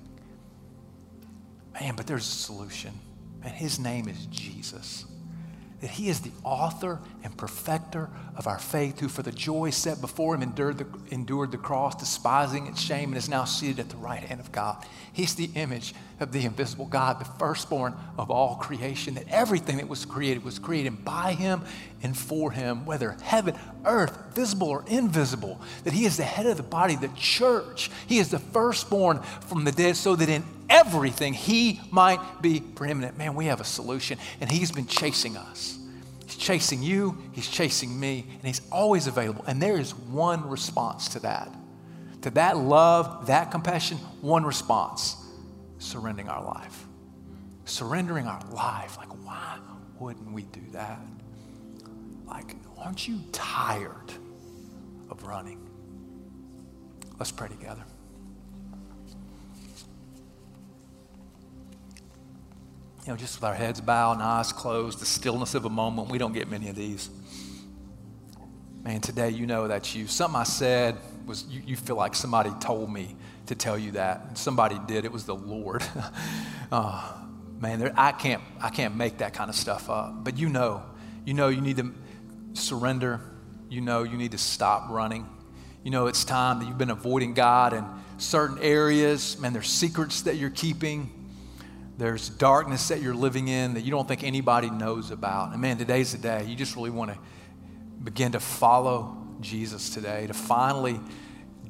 Man, 1.73 1.95
but 1.95 2.07
there's 2.07 2.27
a 2.27 2.31
solution. 2.31 2.91
And 3.43 3.53
his 3.53 3.79
name 3.79 4.07
is 4.07 4.25
Jesus 4.27 5.05
that 5.81 5.89
he 5.89 6.09
is 6.09 6.21
the 6.21 6.31
author 6.43 6.99
and 7.23 7.35
perfecter 7.35 8.09
of 8.35 8.47
our 8.47 8.59
faith, 8.59 8.99
who 8.99 9.07
for 9.07 9.23
the 9.23 9.31
joy 9.31 9.71
set 9.71 9.99
before 9.99 10.35
him 10.35 10.43
endured 10.43 10.77
the, 10.77 10.87
endured 11.09 11.51
the 11.51 11.57
cross, 11.57 11.95
despising 11.95 12.67
its 12.67 12.79
shame, 12.79 13.09
and 13.09 13.17
is 13.17 13.27
now 13.27 13.43
seated 13.43 13.79
at 13.79 13.89
the 13.89 13.97
right 13.97 14.23
hand 14.23 14.39
of 14.39 14.51
God. 14.51 14.85
He's 15.11 15.35
the 15.35 15.49
image 15.55 15.93
of 16.19 16.31
the 16.31 16.45
invisible 16.45 16.85
God, 16.85 17.19
the 17.19 17.25
firstborn 17.25 17.95
of 18.17 18.29
all 18.29 18.55
creation, 18.55 19.15
that 19.15 19.27
everything 19.27 19.77
that 19.77 19.89
was 19.89 20.05
created 20.05 20.43
was 20.43 20.59
created 20.59 21.03
by 21.03 21.33
him 21.33 21.63
and 22.03 22.15
for 22.15 22.51
him, 22.51 22.85
whether 22.85 23.17
heaven, 23.23 23.55
earth, 23.83 24.33
visible 24.33 24.69
or 24.69 24.85
invisible, 24.87 25.59
that 25.83 25.93
he 25.93 26.05
is 26.05 26.17
the 26.17 26.23
head 26.23 26.45
of 26.45 26.57
the 26.57 26.63
body, 26.63 26.95
the 26.95 27.09
church. 27.09 27.89
He 28.07 28.19
is 28.19 28.29
the 28.29 28.39
firstborn 28.39 29.19
from 29.41 29.63
the 29.63 29.71
dead, 29.71 29.97
so 29.97 30.15
that 30.15 30.29
in 30.29 30.43
everything 30.71 31.33
he 31.33 31.81
might 31.91 32.41
be 32.41 32.61
preeminent. 32.61 33.17
Man, 33.17 33.35
we 33.35 33.45
have 33.45 33.61
a 33.61 33.65
solution, 33.65 34.17
and 34.39 34.49
he's 34.49 34.71
been 34.71 34.87
chasing 34.87 35.37
us. 35.37 35.77
He's 36.25 36.37
chasing 36.37 36.81
you, 36.81 37.21
he's 37.33 37.47
chasing 37.47 37.99
me, 37.99 38.25
and 38.27 38.43
he's 38.43 38.61
always 38.71 39.05
available. 39.05 39.43
And 39.45 39.61
there 39.61 39.77
is 39.77 39.93
one 39.93 40.49
response 40.49 41.09
to 41.09 41.19
that. 41.19 41.53
To 42.21 42.29
that 42.31 42.57
love, 42.57 43.27
that 43.27 43.51
compassion, 43.51 43.97
one 44.21 44.45
response 44.45 45.17
surrendering 45.79 46.29
our 46.29 46.43
life. 46.43 46.85
Surrendering 47.65 48.27
our 48.27 48.41
life. 48.51 48.97
Like, 48.97 49.09
why 49.25 49.57
wouldn't 49.99 50.31
we 50.31 50.43
do 50.43 50.61
that? 50.71 50.99
Like, 52.27 52.55
aren't 52.77 53.07
you 53.07 53.19
tired 53.31 54.13
of 55.09 55.23
running? 55.23 55.67
Let's 57.19 57.31
pray 57.31 57.49
together. 57.49 57.83
You 63.05 63.11
know, 63.11 63.17
just 63.17 63.37
with 63.37 63.43
our 63.43 63.55
heads 63.55 63.81
bowed 63.81 64.13
and 64.13 64.21
eyes 64.21 64.51
closed, 64.51 64.99
the 64.99 65.05
stillness 65.05 65.55
of 65.55 65.65
a 65.65 65.69
moment. 65.69 66.09
We 66.09 66.17
don't 66.17 66.33
get 66.33 66.49
many 66.49 66.69
of 66.69 66.75
these. 66.75 67.09
Man, 68.83 69.01
today 69.01 69.29
you 69.29 69.47
know 69.47 69.67
that's 69.67 69.95
you. 69.95 70.07
Something 70.07 70.39
I 70.39 70.43
said 70.43 70.97
was 71.25 71.45
you, 71.49 71.61
you 71.65 71.75
feel 71.75 71.95
like 71.95 72.15
somebody 72.15 72.51
told 72.59 72.91
me 72.91 73.15
to 73.47 73.55
tell 73.55 73.77
you 73.77 73.91
that. 73.91 74.37
Somebody 74.37 74.79
did. 74.87 75.03
It 75.05 75.11
was 75.11 75.25
the 75.25 75.35
Lord. 75.35 75.83
uh, 76.71 77.13
man, 77.59 77.79
there, 77.79 77.93
I 77.97 78.11
can't 78.11 78.41
I 78.59 78.69
can't 78.69 78.95
make 78.95 79.17
that 79.17 79.33
kind 79.33 79.49
of 79.49 79.55
stuff 79.55 79.89
up. 79.89 80.23
But 80.23 80.37
you 80.37 80.49
know, 80.49 80.83
you 81.25 81.33
know 81.33 81.49
you 81.49 81.61
need 81.61 81.77
to 81.77 81.93
surrender. 82.53 83.19
You 83.69 83.81
know 83.81 84.03
you 84.03 84.17
need 84.17 84.31
to 84.31 84.37
stop 84.37 84.89
running. 84.89 85.27
You 85.83 85.89
know 85.89 86.05
it's 86.05 86.23
time 86.23 86.59
that 86.59 86.67
you've 86.67 86.77
been 86.77 86.91
avoiding 86.91 87.33
God 87.33 87.73
in 87.73 87.83
certain 88.19 88.59
areas. 88.59 89.39
Man, 89.39 89.53
there's 89.53 89.69
secrets 89.69 90.21
that 90.23 90.35
you're 90.35 90.51
keeping 90.51 91.20
There's 91.97 92.29
darkness 92.29 92.87
that 92.87 93.01
you're 93.01 93.13
living 93.13 93.47
in 93.47 93.75
that 93.75 93.81
you 93.81 93.91
don't 93.91 94.07
think 94.07 94.23
anybody 94.23 94.69
knows 94.69 95.11
about. 95.11 95.51
And 95.51 95.61
man, 95.61 95.77
today's 95.77 96.11
the 96.11 96.17
day. 96.17 96.45
You 96.45 96.55
just 96.55 96.75
really 96.75 96.89
want 96.89 97.11
to 97.11 97.17
begin 98.03 98.31
to 98.31 98.39
follow 98.39 99.17
Jesus 99.39 99.89
today, 99.89 100.27
to 100.27 100.33
finally 100.33 100.99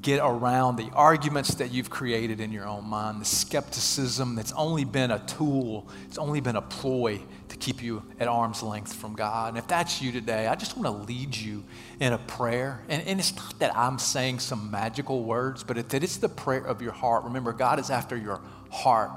get 0.01 0.19
around 0.19 0.77
the 0.77 0.89
arguments 0.93 1.55
that 1.55 1.71
you've 1.71 1.89
created 1.89 2.39
in 2.39 2.51
your 2.51 2.67
own 2.67 2.85
mind, 2.85 3.21
the 3.21 3.25
skepticism 3.25 4.35
that's 4.35 4.51
only 4.53 4.83
been 4.83 5.11
a 5.11 5.19
tool, 5.19 5.87
it's 6.07 6.17
only 6.17 6.41
been 6.41 6.55
a 6.55 6.61
ploy 6.61 7.21
to 7.49 7.57
keep 7.57 7.83
you 7.83 8.01
at 8.19 8.27
arm's 8.27 8.63
length 8.63 8.93
from 8.93 9.13
God. 9.13 9.49
And 9.49 9.57
if 9.57 9.67
that's 9.67 10.01
you 10.01 10.11
today, 10.11 10.47
I 10.47 10.55
just 10.55 10.75
want 10.75 10.85
to 10.87 11.03
lead 11.13 11.35
you 11.35 11.63
in 11.99 12.13
a 12.13 12.17
prayer. 12.17 12.83
And, 12.89 13.05
and 13.07 13.19
it's 13.19 13.35
not 13.35 13.59
that 13.59 13.75
I'm 13.77 13.99
saying 13.99 14.39
some 14.39 14.71
magical 14.71 15.23
words, 15.23 15.63
but 15.63 15.77
it, 15.77 15.89
that 15.89 16.03
it's 16.03 16.17
the 16.17 16.29
prayer 16.29 16.65
of 16.65 16.81
your 16.81 16.93
heart. 16.93 17.25
Remember, 17.25 17.53
God 17.53 17.79
is 17.79 17.89
after 17.89 18.17
your 18.17 18.41
heart. 18.71 19.11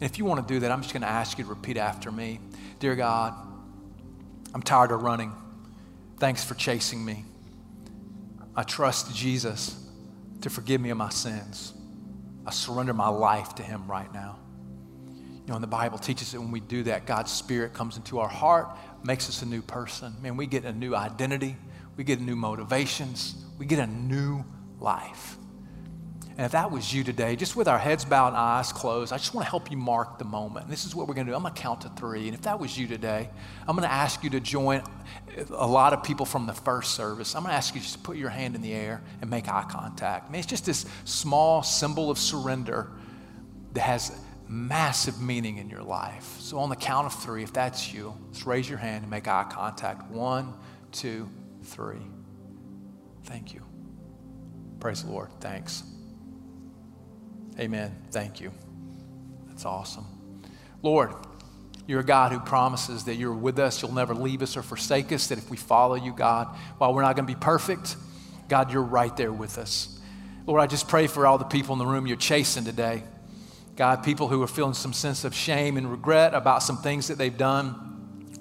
And 0.00 0.10
if 0.10 0.18
you 0.18 0.24
want 0.24 0.46
to 0.46 0.54
do 0.54 0.60
that, 0.60 0.70
I'm 0.70 0.80
just 0.80 0.94
going 0.94 1.02
to 1.02 1.08
ask 1.08 1.36
you 1.36 1.44
to 1.44 1.50
repeat 1.50 1.76
after 1.76 2.10
me 2.10 2.40
Dear 2.78 2.96
God, 2.96 3.34
I'm 4.54 4.62
tired 4.62 4.90
of 4.90 5.02
running. 5.02 5.32
Thanks 6.18 6.42
for 6.42 6.54
chasing 6.54 7.04
me. 7.04 7.26
I 8.56 8.62
trust 8.62 9.14
Jesus 9.14 9.86
to 10.40 10.48
forgive 10.48 10.80
me 10.80 10.88
of 10.88 10.96
my 10.96 11.10
sins. 11.10 11.74
I 12.46 12.50
surrender 12.50 12.94
my 12.94 13.08
life 13.08 13.54
to 13.56 13.62
Him 13.62 13.86
right 13.86 14.12
now. 14.14 14.38
You 15.06 15.46
know, 15.46 15.54
and 15.54 15.62
the 15.62 15.68
Bible 15.68 15.98
teaches 15.98 16.32
that 16.32 16.40
when 16.40 16.50
we 16.50 16.60
do 16.60 16.84
that, 16.84 17.04
God's 17.04 17.30
Spirit 17.30 17.74
comes 17.74 17.98
into 17.98 18.18
our 18.18 18.28
heart, 18.28 18.76
makes 19.04 19.28
us 19.28 19.42
a 19.42 19.46
new 19.46 19.60
person. 19.60 20.14
Man, 20.22 20.36
we 20.38 20.46
get 20.46 20.64
a 20.64 20.72
new 20.72 20.94
identity, 20.94 21.56
we 21.96 22.04
get 22.04 22.20
new 22.20 22.36
motivations, 22.36 23.34
we 23.58 23.66
get 23.66 23.78
a 23.78 23.86
new 23.86 24.42
life. 24.78 25.36
And 26.40 26.46
if 26.46 26.52
that 26.52 26.70
was 26.70 26.90
you 26.90 27.04
today, 27.04 27.36
just 27.36 27.54
with 27.54 27.68
our 27.68 27.78
heads 27.78 28.06
bowed 28.06 28.28
and 28.28 28.36
eyes 28.38 28.72
closed, 28.72 29.12
I 29.12 29.18
just 29.18 29.34
want 29.34 29.44
to 29.46 29.50
help 29.50 29.70
you 29.70 29.76
mark 29.76 30.18
the 30.18 30.24
moment. 30.24 30.64
And 30.64 30.72
this 30.72 30.86
is 30.86 30.94
what 30.94 31.06
we're 31.06 31.12
going 31.12 31.26
to 31.26 31.32
do. 31.32 31.36
I'm 31.36 31.42
going 31.42 31.52
to 31.52 31.60
count 31.60 31.82
to 31.82 31.90
three. 31.90 32.28
And 32.28 32.34
if 32.34 32.40
that 32.40 32.58
was 32.58 32.78
you 32.78 32.86
today, 32.86 33.28
I'm 33.68 33.76
going 33.76 33.86
to 33.86 33.92
ask 33.92 34.24
you 34.24 34.30
to 34.30 34.40
join 34.40 34.82
a 35.50 35.66
lot 35.66 35.92
of 35.92 36.02
people 36.02 36.24
from 36.24 36.46
the 36.46 36.54
first 36.54 36.94
service. 36.94 37.36
I'm 37.36 37.42
going 37.42 37.52
to 37.52 37.56
ask 37.56 37.74
you 37.74 37.82
just 37.82 37.92
to 37.92 37.98
put 37.98 38.16
your 38.16 38.30
hand 38.30 38.54
in 38.54 38.62
the 38.62 38.72
air 38.72 39.02
and 39.20 39.28
make 39.28 39.50
eye 39.50 39.66
contact. 39.68 40.30
I 40.30 40.32
mean, 40.32 40.38
it's 40.38 40.48
just 40.48 40.64
this 40.64 40.86
small 41.04 41.62
symbol 41.62 42.10
of 42.10 42.16
surrender 42.16 42.90
that 43.74 43.82
has 43.82 44.18
massive 44.48 45.20
meaning 45.20 45.58
in 45.58 45.68
your 45.68 45.82
life. 45.82 46.36
So 46.38 46.58
on 46.58 46.70
the 46.70 46.76
count 46.76 47.04
of 47.04 47.22
three, 47.22 47.42
if 47.42 47.52
that's 47.52 47.92
you, 47.92 48.14
just 48.32 48.46
raise 48.46 48.66
your 48.66 48.78
hand 48.78 49.02
and 49.02 49.10
make 49.10 49.28
eye 49.28 49.44
contact. 49.50 50.10
One, 50.10 50.54
two, 50.90 51.28
three. 51.64 52.00
Thank 53.24 53.52
you. 53.52 53.62
Praise 54.80 55.04
the 55.04 55.10
Lord. 55.10 55.28
Thanks. 55.38 55.82
Amen. 57.58 57.94
Thank 58.10 58.40
you. 58.40 58.52
That's 59.48 59.64
awesome. 59.64 60.06
Lord, 60.82 61.12
you're 61.86 62.00
a 62.00 62.04
God 62.04 62.32
who 62.32 62.40
promises 62.40 63.04
that 63.04 63.16
you're 63.16 63.34
with 63.34 63.58
us, 63.58 63.82
you'll 63.82 63.92
never 63.92 64.14
leave 64.14 64.42
us 64.42 64.56
or 64.56 64.62
forsake 64.62 65.12
us, 65.12 65.26
that 65.26 65.38
if 65.38 65.50
we 65.50 65.56
follow 65.56 65.96
you, 65.96 66.12
God, 66.12 66.48
while 66.78 66.94
we're 66.94 67.02
not 67.02 67.16
going 67.16 67.26
to 67.26 67.34
be 67.34 67.38
perfect, 67.38 67.96
God, 68.48 68.72
you're 68.72 68.82
right 68.82 69.14
there 69.16 69.32
with 69.32 69.58
us. 69.58 70.00
Lord, 70.46 70.60
I 70.60 70.66
just 70.66 70.88
pray 70.88 71.06
for 71.06 71.26
all 71.26 71.38
the 71.38 71.44
people 71.44 71.72
in 71.74 71.78
the 71.78 71.86
room 71.86 72.06
you're 72.06 72.16
chasing 72.16 72.64
today. 72.64 73.02
God, 73.76 74.02
people 74.04 74.28
who 74.28 74.42
are 74.42 74.46
feeling 74.46 74.74
some 74.74 74.92
sense 74.92 75.24
of 75.24 75.34
shame 75.34 75.76
and 75.76 75.90
regret 75.90 76.34
about 76.34 76.62
some 76.62 76.78
things 76.78 77.08
that 77.08 77.18
they've 77.18 77.36
done. 77.36 77.89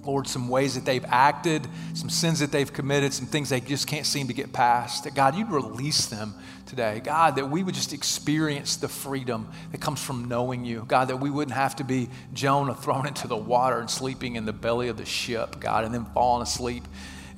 Lord, 0.03 0.27
some 0.27 0.47
ways 0.47 0.75
that 0.75 0.85
they've 0.85 1.05
acted, 1.07 1.67
some 1.93 2.09
sins 2.09 2.39
that 2.39 2.51
they've 2.51 2.71
committed, 2.71 3.13
some 3.13 3.27
things 3.27 3.49
they 3.49 3.59
just 3.59 3.87
can't 3.87 4.05
seem 4.05 4.27
to 4.27 4.33
get 4.33 4.53
past. 4.53 5.03
That 5.03 5.13
God, 5.13 5.35
you'd 5.35 5.51
release 5.51 6.05
them 6.05 6.33
today. 6.65 7.01
God, 7.03 7.35
that 7.35 7.49
we 7.49 7.63
would 7.63 7.75
just 7.75 7.93
experience 7.93 8.77
the 8.77 8.87
freedom 8.87 9.49
that 9.71 9.81
comes 9.81 10.01
from 10.01 10.25
knowing 10.27 10.63
you. 10.63 10.85
God, 10.87 11.09
that 11.09 11.17
we 11.17 11.29
wouldn't 11.29 11.55
have 11.55 11.75
to 11.77 11.83
be 11.83 12.09
Jonah 12.33 12.75
thrown 12.75 13.07
into 13.07 13.27
the 13.27 13.37
water 13.37 13.79
and 13.79 13.89
sleeping 13.89 14.35
in 14.35 14.45
the 14.45 14.53
belly 14.53 14.87
of 14.87 14.97
the 14.97 15.05
ship, 15.05 15.59
God, 15.59 15.83
and 15.83 15.93
then 15.93 16.05
falling 16.05 16.43
asleep 16.43 16.83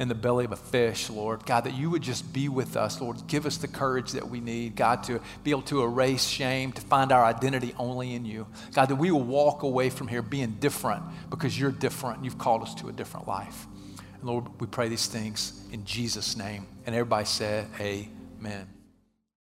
in 0.02 0.08
the 0.08 0.16
belly 0.16 0.46
of 0.46 0.52
a 0.52 0.56
fish, 0.56 1.12
Lord. 1.12 1.46
God, 1.46 1.66
that 1.66 1.76
you 1.76 1.92
would 1.92 2.02
just 2.02 2.34
be 2.34 2.50
with 2.50 2.76
us, 2.76 3.00
Lord. 3.00 3.28
Give 3.28 3.46
us 3.46 3.58
the 3.58 3.68
courage 3.68 4.14
that 4.14 4.28
we 4.28 4.40
need, 4.40 4.76
God, 4.76 5.04
to 5.04 5.22
be 5.44 5.52
able 5.52 5.62
to 5.64 5.84
erase 5.84 6.26
shame, 6.26 6.72
to 6.72 6.82
find 6.82 7.12
our 7.12 7.24
identity 7.24 7.76
only 7.78 8.16
in 8.16 8.26
you. 8.26 8.48
God, 8.74 8.88
that 8.88 8.96
we 8.96 9.12
will 9.12 9.22
walk 9.22 9.62
away 9.62 9.92
from 9.92 10.08
here 10.08 10.24
being 10.24 10.54
different 10.60 11.04
because 11.30 11.58
you're 11.58 11.72
different. 11.72 12.18
And 12.18 12.26
you've 12.26 12.40
called 12.40 12.64
us 12.64 12.74
to 12.76 12.90
a 12.90 12.92
different 12.92 13.28
life. 13.28 13.68
And 14.16 14.24
Lord, 14.24 14.46
we 14.60 14.66
pray 14.66 14.90
these 14.90 15.06
things 15.06 15.64
in 15.72 15.86
Jesus' 15.86 16.36
name. 16.36 16.66
And 16.88 16.96
everybody 16.96 17.26
said, 17.26 17.68
Amen. 17.80 18.81